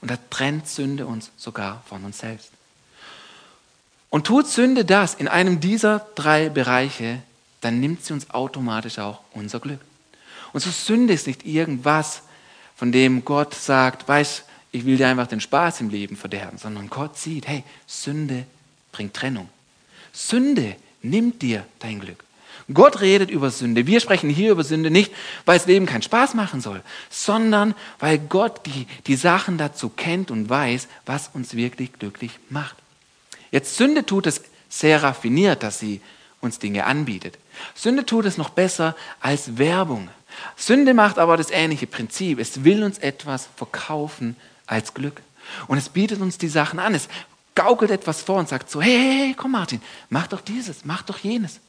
Und 0.00 0.10
da 0.10 0.18
trennt 0.30 0.68
Sünde 0.68 1.06
uns 1.06 1.30
sogar 1.36 1.82
von 1.88 2.04
uns 2.04 2.18
selbst. 2.18 2.50
Und 4.10 4.26
tut 4.26 4.46
Sünde 4.46 4.84
das 4.84 5.14
in 5.14 5.28
einem 5.28 5.60
dieser 5.60 6.06
drei 6.14 6.48
Bereiche, 6.48 7.22
dann 7.62 7.80
nimmt 7.80 8.04
sie 8.04 8.12
uns 8.12 8.30
automatisch 8.30 8.98
auch 8.98 9.20
unser 9.32 9.60
Glück. 9.60 9.80
Und 10.52 10.60
so 10.60 10.70
Sünde 10.70 11.14
ist 11.14 11.26
nicht 11.26 11.44
irgendwas, 11.44 12.22
von 12.76 12.92
dem 12.92 13.24
Gott 13.24 13.54
sagt, 13.54 14.06
weißt, 14.06 14.44
ich 14.72 14.84
will 14.84 14.96
dir 14.96 15.08
einfach 15.08 15.26
den 15.26 15.40
Spaß 15.40 15.80
im 15.80 15.88
Leben 15.88 16.16
verderben, 16.16 16.58
sondern 16.58 16.90
Gott 16.90 17.16
sieht, 17.16 17.48
hey, 17.48 17.64
Sünde 17.86 18.44
bringt 18.92 19.14
Trennung. 19.14 19.48
Sünde 20.14 20.76
nimmt 21.02 21.42
dir 21.42 21.66
dein 21.80 22.00
Glück. 22.00 22.24
Gott 22.72 23.02
redet 23.02 23.30
über 23.30 23.50
Sünde. 23.50 23.86
Wir 23.86 24.00
sprechen 24.00 24.30
hier 24.30 24.52
über 24.52 24.64
Sünde 24.64 24.90
nicht, 24.90 25.12
weil 25.44 25.58
das 25.58 25.66
Leben 25.66 25.84
keinen 25.84 26.00
Spaß 26.00 26.32
machen 26.32 26.62
soll, 26.62 26.82
sondern 27.10 27.74
weil 27.98 28.18
Gott 28.18 28.64
die, 28.64 28.86
die 29.06 29.16
Sachen 29.16 29.58
dazu 29.58 29.90
kennt 29.90 30.30
und 30.30 30.48
weiß, 30.48 30.88
was 31.04 31.28
uns 31.34 31.54
wirklich 31.54 31.92
glücklich 31.92 32.30
macht. 32.48 32.76
Jetzt 33.50 33.76
Sünde 33.76 34.06
tut 34.06 34.26
es 34.26 34.40
sehr 34.70 35.02
raffiniert, 35.02 35.62
dass 35.62 35.78
sie 35.78 36.00
uns 36.40 36.58
Dinge 36.58 36.86
anbietet. 36.86 37.38
Sünde 37.74 38.06
tut 38.06 38.24
es 38.24 38.38
noch 38.38 38.50
besser 38.50 38.96
als 39.20 39.58
Werbung. 39.58 40.08
Sünde 40.56 40.94
macht 40.94 41.18
aber 41.18 41.36
das 41.36 41.50
ähnliche 41.50 41.86
Prinzip. 41.86 42.38
Es 42.38 42.64
will 42.64 42.82
uns 42.82 42.98
etwas 42.98 43.48
verkaufen 43.56 44.36
als 44.66 44.94
Glück. 44.94 45.20
Und 45.66 45.76
es 45.76 45.90
bietet 45.90 46.20
uns 46.20 46.38
die 46.38 46.48
Sachen 46.48 46.78
an. 46.78 46.94
Es 46.94 47.08
gaukelt 47.54 47.90
etwas 47.90 48.22
vor 48.22 48.38
und 48.38 48.48
sagt 48.48 48.70
so, 48.70 48.82
hey, 48.82 48.98
hey, 48.98 49.18
hey, 49.18 49.34
komm 49.36 49.52
Martin, 49.52 49.80
mach 50.10 50.26
doch 50.26 50.40
dieses, 50.40 50.84
mach 50.84 51.02
doch 51.02 51.18
jenes. 51.18 51.60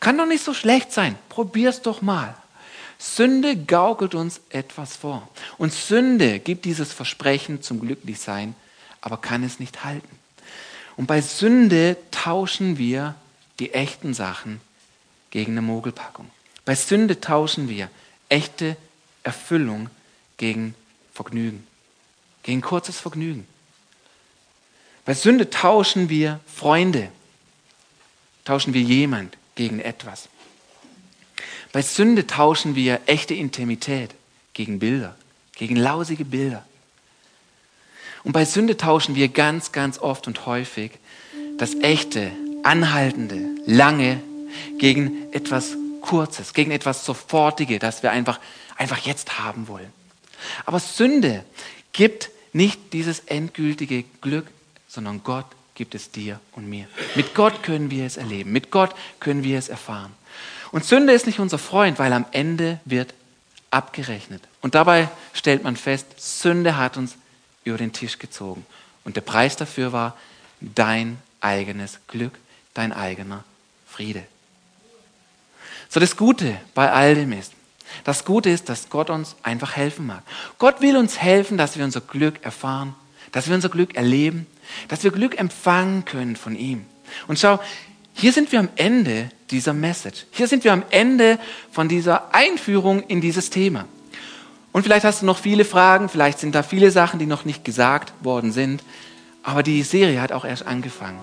Kann 0.00 0.18
doch 0.18 0.26
nicht 0.26 0.44
so 0.44 0.54
schlecht 0.54 0.92
sein. 0.92 1.16
Probier's 1.28 1.82
doch 1.82 2.02
mal. 2.02 2.34
Sünde 2.98 3.56
gaukelt 3.56 4.14
uns 4.14 4.40
etwas 4.50 4.96
vor. 4.96 5.28
Und 5.58 5.72
Sünde 5.72 6.38
gibt 6.38 6.64
dieses 6.64 6.92
Versprechen 6.92 7.62
zum 7.62 7.80
Glücklichsein, 7.80 8.54
aber 9.00 9.16
kann 9.16 9.42
es 9.42 9.58
nicht 9.58 9.84
halten. 9.84 10.18
Und 10.96 11.06
bei 11.06 11.20
Sünde 11.20 11.96
tauschen 12.10 12.78
wir 12.78 13.14
die 13.58 13.72
echten 13.74 14.14
Sachen 14.14 14.60
gegen 15.30 15.52
eine 15.52 15.62
Mogelpackung. 15.62 16.30
Bei 16.64 16.74
Sünde 16.74 17.20
tauschen 17.20 17.68
wir 17.68 17.90
echte 18.28 18.76
Erfüllung 19.22 19.90
gegen 20.36 20.74
Vergnügen, 21.12 21.66
gegen 22.42 22.60
kurzes 22.60 22.98
Vergnügen. 22.98 23.46
Bei 25.04 25.14
Sünde 25.14 25.50
tauschen 25.50 26.08
wir 26.08 26.40
Freunde, 26.46 27.10
tauschen 28.44 28.72
wir 28.74 28.80
jemand 28.80 29.36
gegen 29.54 29.80
etwas. 29.80 30.28
Bei 31.72 31.82
Sünde 31.82 32.26
tauschen 32.26 32.74
wir 32.74 33.00
echte 33.06 33.34
Intimität 33.34 34.14
gegen 34.54 34.78
Bilder, 34.78 35.16
gegen 35.56 35.76
lausige 35.76 36.24
Bilder. 36.24 36.64
Und 38.22 38.32
bei 38.32 38.44
Sünde 38.44 38.76
tauschen 38.76 39.14
wir 39.14 39.28
ganz, 39.28 39.72
ganz 39.72 39.98
oft 39.98 40.26
und 40.26 40.46
häufig 40.46 40.92
das 41.58 41.74
echte, 41.74 42.32
anhaltende, 42.62 43.40
lange 43.66 44.22
gegen 44.78 45.32
etwas 45.32 45.76
Kurzes, 46.00 46.54
gegen 46.54 46.70
etwas 46.70 47.04
Sofortige, 47.04 47.78
das 47.78 48.02
wir 48.02 48.10
einfach, 48.10 48.40
einfach 48.76 48.98
jetzt 48.98 49.38
haben 49.38 49.68
wollen. 49.68 49.92
Aber 50.64 50.80
Sünde 50.80 51.44
gibt 51.92 52.30
nicht 52.52 52.92
dieses 52.92 53.20
endgültige 53.20 54.04
Glück, 54.20 54.46
sondern 54.94 55.22
Gott 55.24 55.46
gibt 55.74 55.94
es 55.94 56.12
dir 56.12 56.38
und 56.52 56.68
mir. 56.68 56.86
Mit 57.16 57.34
Gott 57.34 57.62
können 57.62 57.90
wir 57.90 58.06
es 58.06 58.16
erleben. 58.16 58.52
Mit 58.52 58.70
Gott 58.70 58.94
können 59.18 59.42
wir 59.42 59.58
es 59.58 59.68
erfahren. 59.68 60.12
Und 60.70 60.84
Sünde 60.84 61.12
ist 61.12 61.26
nicht 61.26 61.40
unser 61.40 61.58
Freund, 61.58 61.98
weil 61.98 62.12
am 62.12 62.26
Ende 62.30 62.80
wird 62.84 63.12
abgerechnet. 63.70 64.42
Und 64.60 64.74
dabei 64.74 65.08
stellt 65.32 65.64
man 65.64 65.76
fest, 65.76 66.06
Sünde 66.16 66.76
hat 66.76 66.96
uns 66.96 67.16
über 67.64 67.76
den 67.76 67.92
Tisch 67.92 68.18
gezogen. 68.18 68.64
Und 69.04 69.16
der 69.16 69.20
Preis 69.20 69.56
dafür 69.56 69.92
war 69.92 70.16
dein 70.60 71.18
eigenes 71.40 71.98
Glück, 72.06 72.32
dein 72.72 72.92
eigener 72.92 73.42
Friede. 73.86 74.24
So 75.88 76.00
das 76.00 76.16
Gute 76.16 76.56
bei 76.74 76.90
all 76.90 77.14
dem 77.14 77.32
ist, 77.32 77.52
das 78.04 78.24
Gute 78.24 78.50
ist, 78.50 78.68
dass 78.68 78.90
Gott 78.90 79.10
uns 79.10 79.36
einfach 79.42 79.76
helfen 79.76 80.06
mag. 80.06 80.22
Gott 80.58 80.80
will 80.80 80.96
uns 80.96 81.20
helfen, 81.20 81.58
dass 81.58 81.76
wir 81.76 81.84
unser 81.84 82.00
Glück 82.00 82.42
erfahren, 82.44 82.94
dass 83.32 83.48
wir 83.48 83.54
unser 83.54 83.68
Glück 83.68 83.94
erleben, 83.94 84.46
dass 84.88 85.04
wir 85.04 85.10
Glück 85.10 85.38
empfangen 85.38 86.04
können 86.04 86.36
von 86.36 86.56
ihm. 86.56 86.84
Und 87.28 87.38
schau, 87.38 87.60
hier 88.14 88.32
sind 88.32 88.52
wir 88.52 88.60
am 88.60 88.68
Ende 88.76 89.28
dieser 89.50 89.72
Message. 89.72 90.26
Hier 90.30 90.46
sind 90.46 90.64
wir 90.64 90.72
am 90.72 90.84
Ende 90.90 91.38
von 91.70 91.88
dieser 91.88 92.34
Einführung 92.34 93.02
in 93.02 93.20
dieses 93.20 93.50
Thema. 93.50 93.86
Und 94.72 94.82
vielleicht 94.82 95.04
hast 95.04 95.22
du 95.22 95.26
noch 95.26 95.38
viele 95.38 95.64
Fragen, 95.64 96.08
vielleicht 96.08 96.38
sind 96.38 96.54
da 96.54 96.62
viele 96.62 96.90
Sachen, 96.90 97.18
die 97.18 97.26
noch 97.26 97.44
nicht 97.44 97.64
gesagt 97.64 98.12
worden 98.22 98.50
sind, 98.50 98.82
aber 99.42 99.62
die 99.62 99.82
Serie 99.82 100.20
hat 100.20 100.32
auch 100.32 100.44
erst 100.44 100.66
angefangen. 100.66 101.20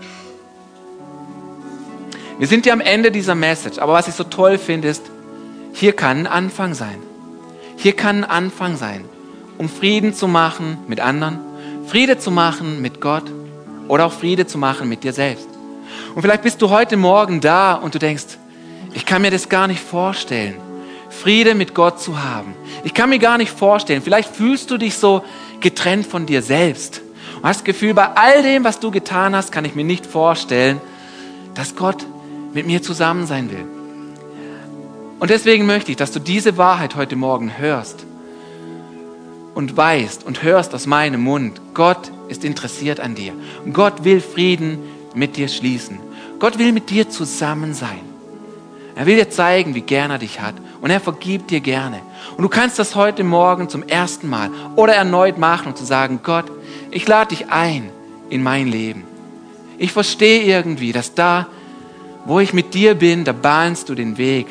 Wir 2.39 2.47
sind 2.47 2.65
ja 2.65 2.73
am 2.73 2.81
Ende 2.81 3.11
dieser 3.11 3.35
Message, 3.35 3.77
aber 3.77 3.93
was 3.93 4.07
ich 4.07 4.13
so 4.13 4.23
toll 4.23 4.57
finde, 4.57 4.87
ist, 4.87 5.03
hier 5.73 5.93
kann 5.93 6.19
ein 6.19 6.27
Anfang 6.27 6.73
sein. 6.73 6.97
Hier 7.77 7.93
kann 7.93 8.23
ein 8.23 8.29
Anfang 8.29 8.77
sein, 8.77 9.05
um 9.57 9.69
Frieden 9.69 10.13
zu 10.13 10.27
machen 10.27 10.77
mit 10.87 10.99
anderen, 10.99 11.39
Friede 11.91 12.17
zu 12.17 12.31
machen 12.31 12.81
mit 12.81 13.01
Gott 13.01 13.25
oder 13.89 14.05
auch 14.05 14.13
Friede 14.13 14.47
zu 14.47 14.57
machen 14.57 14.87
mit 14.87 15.03
dir 15.03 15.11
selbst. 15.11 15.49
Und 16.15 16.21
vielleicht 16.21 16.41
bist 16.41 16.61
du 16.61 16.69
heute 16.69 16.95
Morgen 16.95 17.41
da 17.41 17.73
und 17.73 17.93
du 17.93 17.99
denkst, 17.99 18.37
ich 18.93 19.05
kann 19.05 19.21
mir 19.21 19.29
das 19.29 19.49
gar 19.49 19.67
nicht 19.67 19.81
vorstellen, 19.81 20.55
Friede 21.09 21.53
mit 21.53 21.75
Gott 21.75 21.99
zu 21.99 22.23
haben. 22.23 22.53
Ich 22.85 22.93
kann 22.93 23.09
mir 23.09 23.19
gar 23.19 23.37
nicht 23.37 23.51
vorstellen, 23.51 24.01
vielleicht 24.01 24.33
fühlst 24.33 24.71
du 24.71 24.77
dich 24.77 24.95
so 24.95 25.25
getrennt 25.59 26.07
von 26.07 26.25
dir 26.25 26.41
selbst 26.41 27.01
und 27.35 27.43
hast 27.43 27.57
das 27.57 27.65
Gefühl, 27.65 27.93
bei 27.93 28.07
all 28.15 28.41
dem, 28.41 28.63
was 28.63 28.79
du 28.79 28.89
getan 28.89 29.35
hast, 29.35 29.51
kann 29.51 29.65
ich 29.65 29.75
mir 29.75 29.83
nicht 29.83 30.05
vorstellen, 30.05 30.79
dass 31.55 31.75
Gott 31.75 32.05
mit 32.53 32.67
mir 32.67 32.81
zusammen 32.81 33.27
sein 33.27 33.51
will. 33.51 33.65
Und 35.19 35.29
deswegen 35.29 35.65
möchte 35.65 35.91
ich, 35.91 35.97
dass 35.97 36.13
du 36.13 36.19
diese 36.19 36.55
Wahrheit 36.55 36.95
heute 36.95 37.17
Morgen 37.17 37.57
hörst 37.57 38.05
und 39.53 39.75
weißt 39.75 40.25
und 40.25 40.43
hörst 40.43 40.73
aus 40.73 40.87
meinem 40.87 41.23
Mund, 41.23 41.61
Gott 41.73 42.11
ist 42.29 42.43
interessiert 42.43 42.99
an 42.99 43.15
dir. 43.15 43.33
Gott 43.73 44.03
will 44.03 44.21
Frieden 44.21 44.79
mit 45.13 45.35
dir 45.37 45.47
schließen. 45.47 45.99
Gott 46.39 46.57
will 46.57 46.71
mit 46.71 46.89
dir 46.89 47.09
zusammen 47.09 47.73
sein. 47.73 47.99
Er 48.95 49.05
will 49.05 49.15
dir 49.15 49.29
zeigen, 49.29 49.75
wie 49.75 49.81
gern 49.81 50.11
er 50.11 50.17
dich 50.17 50.41
hat. 50.41 50.55
Und 50.81 50.89
er 50.89 50.99
vergibt 50.99 51.51
dir 51.51 51.59
gerne. 51.59 51.99
Und 52.37 52.43
du 52.43 52.49
kannst 52.49 52.79
das 52.79 52.95
heute 52.95 53.23
Morgen 53.23 53.69
zum 53.69 53.83
ersten 53.83 54.27
Mal 54.27 54.49
oder 54.75 54.93
erneut 54.95 55.37
machen 55.37 55.67
und 55.67 55.77
zu 55.77 55.85
sagen, 55.85 56.21
Gott, 56.23 56.45
ich 56.89 57.07
lade 57.07 57.29
dich 57.29 57.49
ein 57.49 57.89
in 58.29 58.43
mein 58.43 58.67
Leben. 58.67 59.03
Ich 59.77 59.91
verstehe 59.91 60.43
irgendwie, 60.43 60.91
dass 60.91 61.13
da, 61.13 61.47
wo 62.25 62.39
ich 62.39 62.53
mit 62.53 62.73
dir 62.73 62.95
bin, 62.95 63.23
da 63.23 63.33
bahnst 63.33 63.89
du 63.89 63.95
den 63.95 64.17
Weg. 64.17 64.47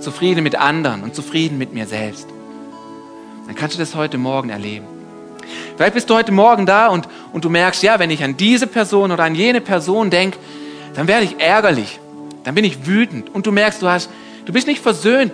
Zufrieden 0.00 0.44
mit 0.44 0.56
anderen 0.56 1.02
und 1.02 1.14
zufrieden 1.14 1.58
mit 1.58 1.74
mir 1.74 1.86
selbst 1.86 2.28
dann 3.48 3.56
kannst 3.56 3.74
du 3.74 3.80
das 3.80 3.94
heute 3.94 4.18
Morgen 4.18 4.50
erleben. 4.50 4.86
Vielleicht 5.76 5.94
bist 5.94 6.10
du 6.10 6.14
heute 6.14 6.32
Morgen 6.32 6.66
da 6.66 6.88
und, 6.88 7.08
und 7.32 7.44
du 7.46 7.48
merkst, 7.50 7.82
ja, 7.82 7.98
wenn 7.98 8.10
ich 8.10 8.22
an 8.22 8.36
diese 8.36 8.66
Person 8.66 9.10
oder 9.10 9.24
an 9.24 9.34
jene 9.34 9.62
Person 9.62 10.10
denke, 10.10 10.38
dann 10.94 11.08
werde 11.08 11.24
ich 11.24 11.40
ärgerlich, 11.40 11.98
dann 12.44 12.54
bin 12.54 12.64
ich 12.64 12.86
wütend 12.86 13.34
und 13.34 13.46
du 13.46 13.52
merkst, 13.52 13.80
du, 13.80 13.88
hast, 13.88 14.10
du 14.44 14.52
bist 14.52 14.66
nicht 14.66 14.82
versöhnt 14.82 15.32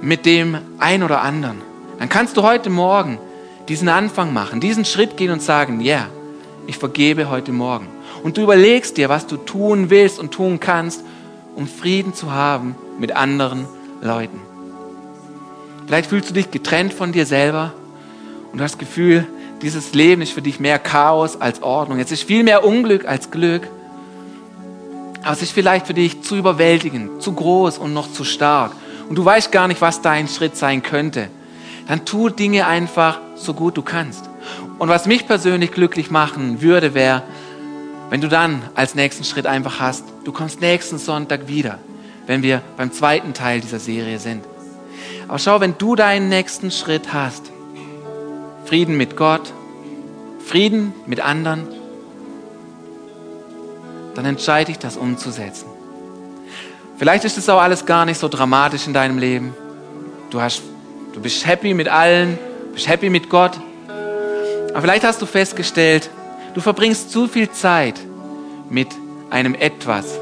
mit 0.00 0.26
dem 0.26 0.58
einen 0.78 1.02
oder 1.02 1.22
anderen. 1.22 1.60
Dann 1.98 2.08
kannst 2.08 2.36
du 2.36 2.44
heute 2.44 2.70
Morgen 2.70 3.18
diesen 3.68 3.88
Anfang 3.88 4.32
machen, 4.32 4.60
diesen 4.60 4.84
Schritt 4.84 5.16
gehen 5.16 5.32
und 5.32 5.42
sagen, 5.42 5.80
ja, 5.80 5.96
yeah, 5.96 6.06
ich 6.68 6.78
vergebe 6.78 7.30
heute 7.30 7.50
Morgen. 7.50 7.88
Und 8.22 8.36
du 8.36 8.42
überlegst 8.42 8.96
dir, 8.96 9.08
was 9.08 9.26
du 9.26 9.36
tun 9.36 9.90
willst 9.90 10.20
und 10.20 10.30
tun 10.30 10.60
kannst, 10.60 11.02
um 11.56 11.66
Frieden 11.66 12.14
zu 12.14 12.30
haben 12.30 12.76
mit 13.00 13.16
anderen 13.16 13.66
Leuten. 14.00 14.40
Vielleicht 15.88 16.10
fühlst 16.10 16.28
du 16.28 16.34
dich 16.34 16.50
getrennt 16.50 16.92
von 16.92 17.12
dir 17.12 17.24
selber 17.24 17.72
und 18.52 18.58
du 18.58 18.64
hast 18.64 18.72
das 18.72 18.78
Gefühl, 18.78 19.26
dieses 19.62 19.94
Leben 19.94 20.20
ist 20.20 20.32
für 20.32 20.42
dich 20.42 20.60
mehr 20.60 20.78
Chaos 20.78 21.40
als 21.40 21.62
Ordnung. 21.62 21.98
Es 21.98 22.12
ist 22.12 22.24
viel 22.24 22.44
mehr 22.44 22.62
Unglück 22.62 23.08
als 23.08 23.30
Glück. 23.30 23.66
Aber 25.22 25.32
es 25.32 25.40
ist 25.40 25.52
vielleicht 25.52 25.86
für 25.86 25.94
dich 25.94 26.20
zu 26.20 26.36
überwältigend, 26.36 27.22
zu 27.22 27.32
groß 27.32 27.78
und 27.78 27.94
noch 27.94 28.12
zu 28.12 28.24
stark. 28.24 28.72
Und 29.08 29.16
du 29.16 29.24
weißt 29.24 29.50
gar 29.50 29.66
nicht, 29.66 29.80
was 29.80 30.02
dein 30.02 30.28
Schritt 30.28 30.58
sein 30.58 30.82
könnte. 30.82 31.30
Dann 31.88 32.04
tu 32.04 32.28
Dinge 32.28 32.66
einfach 32.66 33.20
so 33.34 33.54
gut 33.54 33.78
du 33.78 33.82
kannst. 33.82 34.28
Und 34.78 34.90
was 34.90 35.06
mich 35.06 35.26
persönlich 35.26 35.72
glücklich 35.72 36.10
machen 36.10 36.60
würde, 36.60 36.92
wäre, 36.92 37.22
wenn 38.10 38.20
du 38.20 38.28
dann 38.28 38.60
als 38.74 38.94
nächsten 38.94 39.24
Schritt 39.24 39.46
einfach 39.46 39.80
hast, 39.80 40.04
du 40.24 40.32
kommst 40.32 40.60
nächsten 40.60 40.98
Sonntag 40.98 41.48
wieder, 41.48 41.78
wenn 42.26 42.42
wir 42.42 42.60
beim 42.76 42.92
zweiten 42.92 43.32
Teil 43.32 43.62
dieser 43.62 43.78
Serie 43.78 44.18
sind. 44.18 44.44
Aber 45.28 45.38
schau, 45.38 45.60
wenn 45.60 45.76
du 45.76 45.94
deinen 45.94 46.30
nächsten 46.30 46.70
Schritt 46.70 47.12
hast, 47.12 47.52
Frieden 48.64 48.96
mit 48.96 49.16
Gott, 49.16 49.52
Frieden 50.44 50.94
mit 51.06 51.20
anderen, 51.20 51.68
dann 54.14 54.24
entscheide 54.24 54.72
ich 54.72 54.78
das 54.78 54.96
umzusetzen. 54.96 55.66
Vielleicht 56.96 57.24
ist 57.24 57.38
es 57.38 57.48
auch 57.48 57.60
alles 57.60 57.86
gar 57.86 58.06
nicht 58.06 58.18
so 58.18 58.28
dramatisch 58.28 58.86
in 58.86 58.94
deinem 58.94 59.18
Leben. 59.18 59.54
Du, 60.30 60.40
hast, 60.40 60.62
du 61.12 61.20
bist 61.20 61.46
happy 61.46 61.74
mit 61.74 61.88
allen, 61.88 62.38
bist 62.72 62.88
happy 62.88 63.10
mit 63.10 63.28
Gott. 63.28 63.52
Aber 64.70 64.80
vielleicht 64.80 65.04
hast 65.04 65.20
du 65.22 65.26
festgestellt, 65.26 66.10
du 66.54 66.60
verbringst 66.60 67.10
zu 67.10 67.28
viel 67.28 67.50
Zeit 67.50 67.94
mit 68.70 68.88
einem 69.30 69.54
etwas 69.54 70.18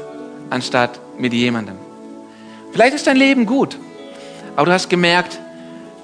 anstatt 0.49 0.99
mit 1.17 1.33
jemandem. 1.33 1.75
Vielleicht 2.71 2.93
ist 2.93 3.07
dein 3.07 3.17
Leben 3.17 3.45
gut. 3.45 3.77
Aber 4.57 4.65
du 4.65 4.71
hast 4.73 4.89
gemerkt, 4.89 5.39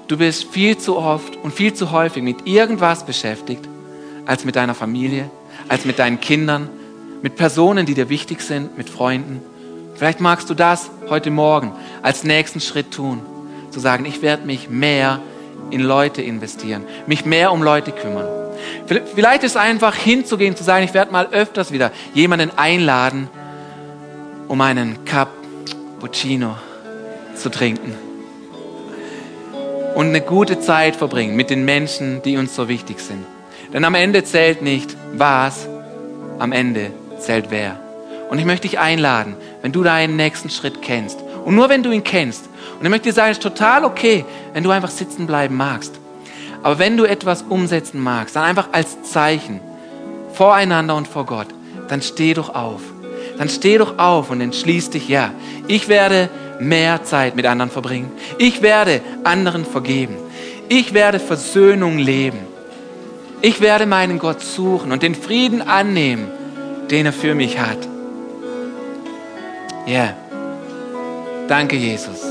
du 0.06 0.16
bist 0.16 0.44
viel 0.44 0.78
zu 0.78 0.96
oft 0.96 1.36
und 1.42 1.52
viel 1.52 1.74
zu 1.74 1.90
häufig 1.90 2.22
mit 2.22 2.46
irgendwas 2.46 3.04
beschäftigt, 3.04 3.68
als 4.26 4.44
mit 4.44 4.54
deiner 4.54 4.76
Familie, 4.76 5.28
als 5.68 5.84
mit 5.84 5.98
deinen 5.98 6.20
Kindern, 6.20 6.68
mit 7.20 7.34
Personen, 7.34 7.84
die 7.84 7.94
dir 7.94 8.08
wichtig 8.08 8.40
sind, 8.42 8.78
mit 8.78 8.88
Freunden. 8.88 9.42
Vielleicht 9.96 10.20
magst 10.20 10.48
du 10.50 10.54
das 10.54 10.88
heute 11.10 11.32
Morgen 11.32 11.72
als 12.00 12.22
nächsten 12.22 12.60
Schritt 12.60 12.92
tun, 12.92 13.22
zu 13.70 13.80
sagen, 13.80 14.04
ich 14.04 14.22
werde 14.22 14.46
mich 14.46 14.70
mehr 14.70 15.18
in 15.72 15.80
Leute 15.80 16.22
investieren, 16.22 16.84
mich 17.08 17.24
mehr 17.24 17.50
um 17.50 17.60
Leute 17.60 17.90
kümmern. 17.90 18.28
Vielleicht 18.86 19.42
ist 19.42 19.52
es 19.52 19.56
einfach 19.56 19.96
hinzugehen, 19.96 20.54
zu 20.54 20.62
sagen, 20.62 20.84
ich 20.84 20.94
werde 20.94 21.10
mal 21.10 21.26
öfters 21.32 21.72
wieder 21.72 21.90
jemanden 22.14 22.52
einladen, 22.56 23.28
um 24.46 24.60
einen 24.60 25.04
Cappuccino 25.04 26.54
zu 27.34 27.50
trinken. 27.50 28.03
Und 29.94 30.08
eine 30.08 30.20
gute 30.20 30.60
Zeit 30.60 30.96
verbringen 30.96 31.36
mit 31.36 31.50
den 31.50 31.64
Menschen, 31.64 32.20
die 32.22 32.36
uns 32.36 32.54
so 32.54 32.68
wichtig 32.68 33.00
sind. 33.00 33.24
Denn 33.72 33.84
am 33.84 33.94
Ende 33.94 34.24
zählt 34.24 34.62
nicht 34.62 34.96
was, 35.12 35.68
am 36.38 36.52
Ende 36.52 36.90
zählt 37.18 37.46
wer. 37.50 37.78
Und 38.28 38.38
ich 38.38 38.44
möchte 38.44 38.68
dich 38.68 38.78
einladen, 38.78 39.36
wenn 39.62 39.72
du 39.72 39.82
deinen 39.82 40.16
nächsten 40.16 40.50
Schritt 40.50 40.82
kennst. 40.82 41.20
Und 41.44 41.54
nur 41.54 41.68
wenn 41.68 41.82
du 41.82 41.90
ihn 41.90 42.02
kennst. 42.02 42.48
Und 42.78 42.84
ich 42.84 42.90
möchte 42.90 43.08
dir 43.08 43.12
sagen, 43.12 43.30
es 43.30 43.38
ist 43.38 43.42
total 43.42 43.84
okay, 43.84 44.24
wenn 44.52 44.64
du 44.64 44.70
einfach 44.70 44.90
sitzen 44.90 45.26
bleiben 45.26 45.56
magst. 45.56 45.94
Aber 46.62 46.78
wenn 46.78 46.96
du 46.96 47.04
etwas 47.04 47.42
umsetzen 47.42 48.00
magst, 48.02 48.36
dann 48.36 48.44
einfach 48.44 48.68
als 48.72 49.02
Zeichen 49.02 49.60
voreinander 50.32 50.96
und 50.96 51.06
vor 51.06 51.26
Gott, 51.26 51.48
dann 51.88 52.02
steh 52.02 52.34
doch 52.34 52.54
auf. 52.54 52.80
Dann 53.38 53.48
steh 53.48 53.78
doch 53.78 53.98
auf 53.98 54.30
und 54.30 54.40
entschließ 54.40 54.90
dich, 54.90 55.08
ja, 55.08 55.32
ich 55.66 55.88
werde 55.88 56.30
mehr 56.60 57.02
Zeit 57.04 57.36
mit 57.36 57.46
anderen 57.46 57.70
verbringen. 57.70 58.10
Ich 58.38 58.62
werde 58.62 59.00
anderen 59.24 59.64
vergeben. 59.64 60.16
Ich 60.68 60.94
werde 60.94 61.18
Versöhnung 61.18 61.98
leben. 61.98 62.38
Ich 63.42 63.60
werde 63.60 63.86
meinen 63.86 64.18
Gott 64.18 64.40
suchen 64.40 64.92
und 64.92 65.02
den 65.02 65.14
Frieden 65.14 65.62
annehmen, 65.62 66.28
den 66.90 67.06
er 67.06 67.12
für 67.12 67.34
mich 67.34 67.58
hat. 67.58 67.78
Ja. 69.86 69.92
Yeah. 69.92 70.16
Danke, 71.48 71.76
Jesus. 71.76 72.22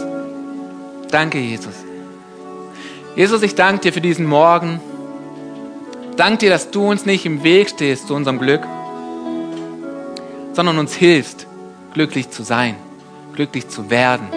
Danke, 1.12 1.38
Jesus. 1.38 1.76
Jesus, 3.16 3.44
ich 3.44 3.54
danke 3.54 3.82
dir 3.82 3.94
für 3.94 4.02
diesen 4.02 4.26
Morgen. 4.26 4.80
Danke 6.18 6.40
dir, 6.40 6.50
dass 6.50 6.72
du 6.72 6.90
uns 6.90 7.06
nicht 7.06 7.26
im 7.26 7.44
Weg 7.44 7.70
stehst 7.70 8.08
zu 8.08 8.16
unserem 8.16 8.40
Glück, 8.40 8.62
sondern 10.54 10.80
uns 10.80 10.96
hilfst, 10.96 11.46
glücklich 11.94 12.32
zu 12.32 12.42
sein, 12.42 12.76
glücklich 13.34 13.68
zu 13.70 13.90
werden. 13.90 14.28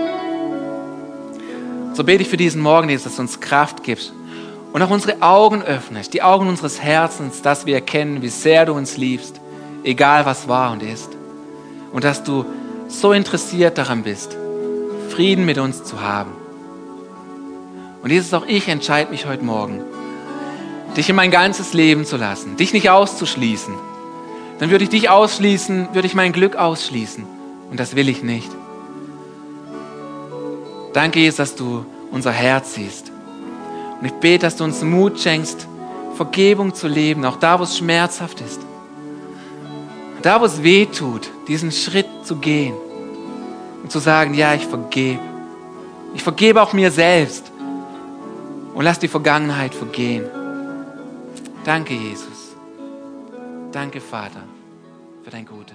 So 1.95 2.05
bete 2.05 2.23
ich 2.23 2.29
für 2.29 2.37
diesen 2.37 2.61
Morgen, 2.61 2.89
Jesus, 2.89 3.05
dass 3.05 3.17
du 3.17 3.23
uns 3.23 3.41
Kraft 3.41 3.83
gibst 3.83 4.13
und 4.73 4.83
auch 4.83 4.91
unsere 4.91 5.23
Augen 5.23 5.63
öffnest, 5.63 6.13
die 6.13 6.23
Augen 6.23 6.49
unseres 6.49 6.83
Herzens, 6.83 7.41
dass 7.41 7.65
wir 7.65 7.75
erkennen, 7.75 8.21
wie 8.21 8.29
sehr 8.29 8.67
du 8.67 8.75
uns 8.75 8.99
liebst, 8.99 9.41
egal 9.83 10.27
was 10.27 10.49
war 10.49 10.73
und 10.73 10.83
ist. 10.83 11.09
Und 11.93 12.05
dass 12.05 12.23
du 12.23 12.45
so 12.89 13.13
interessiert 13.13 13.79
daran 13.79 14.03
bist, 14.03 14.37
Frieden 15.09 15.47
mit 15.47 15.57
uns 15.57 15.85
zu 15.85 16.03
haben. 16.03 16.33
Und 18.03 18.11
Jesus, 18.11 18.35
auch 18.35 18.47
ich 18.47 18.69
entscheide 18.69 19.11
mich 19.11 19.27
heute 19.27 19.45
Morgen, 19.45 19.83
dich 20.97 21.09
in 21.09 21.17
mein 21.17 21.31
ganzes 21.31 21.73
Leben 21.73 22.05
zu 22.05 22.19
lassen, 22.19 22.57
dich 22.57 22.75
nicht 22.75 22.91
auszuschließen. 22.91 23.75
Dann 24.59 24.71
würde 24.71 24.85
ich 24.85 24.91
dich 24.91 25.09
ausschließen, 25.09 25.89
würde 25.93 26.07
ich 26.07 26.15
mein 26.15 26.33
Glück 26.33 26.57
ausschließen. 26.57 27.25
Und 27.71 27.81
das 27.81 27.97
will 27.97 28.09
ich 28.09 28.23
nicht. 28.23 28.51
Danke, 30.97 31.21
Jesus, 31.21 31.37
dass 31.37 31.55
du 31.55 31.85
unser 32.11 32.33
Herz 32.33 32.73
siehst. 32.73 33.13
Und 34.01 34.07
ich 34.07 34.15
bete, 34.15 34.47
dass 34.47 34.57
du 34.57 34.65
uns 34.65 34.83
Mut 34.83 35.21
schenkst, 35.21 35.69
Vergebung 36.15 36.75
zu 36.75 36.89
leben, 36.89 37.23
auch 37.27 37.37
da, 37.37 37.59
wo 37.59 37.65
es 37.65 37.77
schmerzhaft 37.77 38.41
ist. 38.41 38.63
Da, 40.23 40.41
wo 40.41 40.47
es 40.47 40.63
weh 40.63 40.87
tut, 40.87 41.31
diesen 41.49 41.71
Schritt 41.71 42.07
zu 42.25 42.37
gehen 42.37 42.75
und 43.83 43.93
zu 43.93 43.99
sagen, 43.99 44.33
ja, 44.33 44.55
ich 44.55 44.65
vergebe. 44.65 45.21
Ich 46.15 46.23
vergebe 46.23 46.63
auch 46.63 46.73
mir 46.73 46.91
selbst 46.91 47.53
und 48.73 48.83
lass 48.83 48.99
die 48.99 49.09
Vergangenheit 49.09 49.75
vergehen. 49.75 50.25
Danke, 51.63 51.93
Jesus. 51.93 52.57
Danke, 53.71 54.01
Vater, 54.01 54.45
für 55.23 55.31
dein 55.31 55.45
Gutes. 55.45 55.66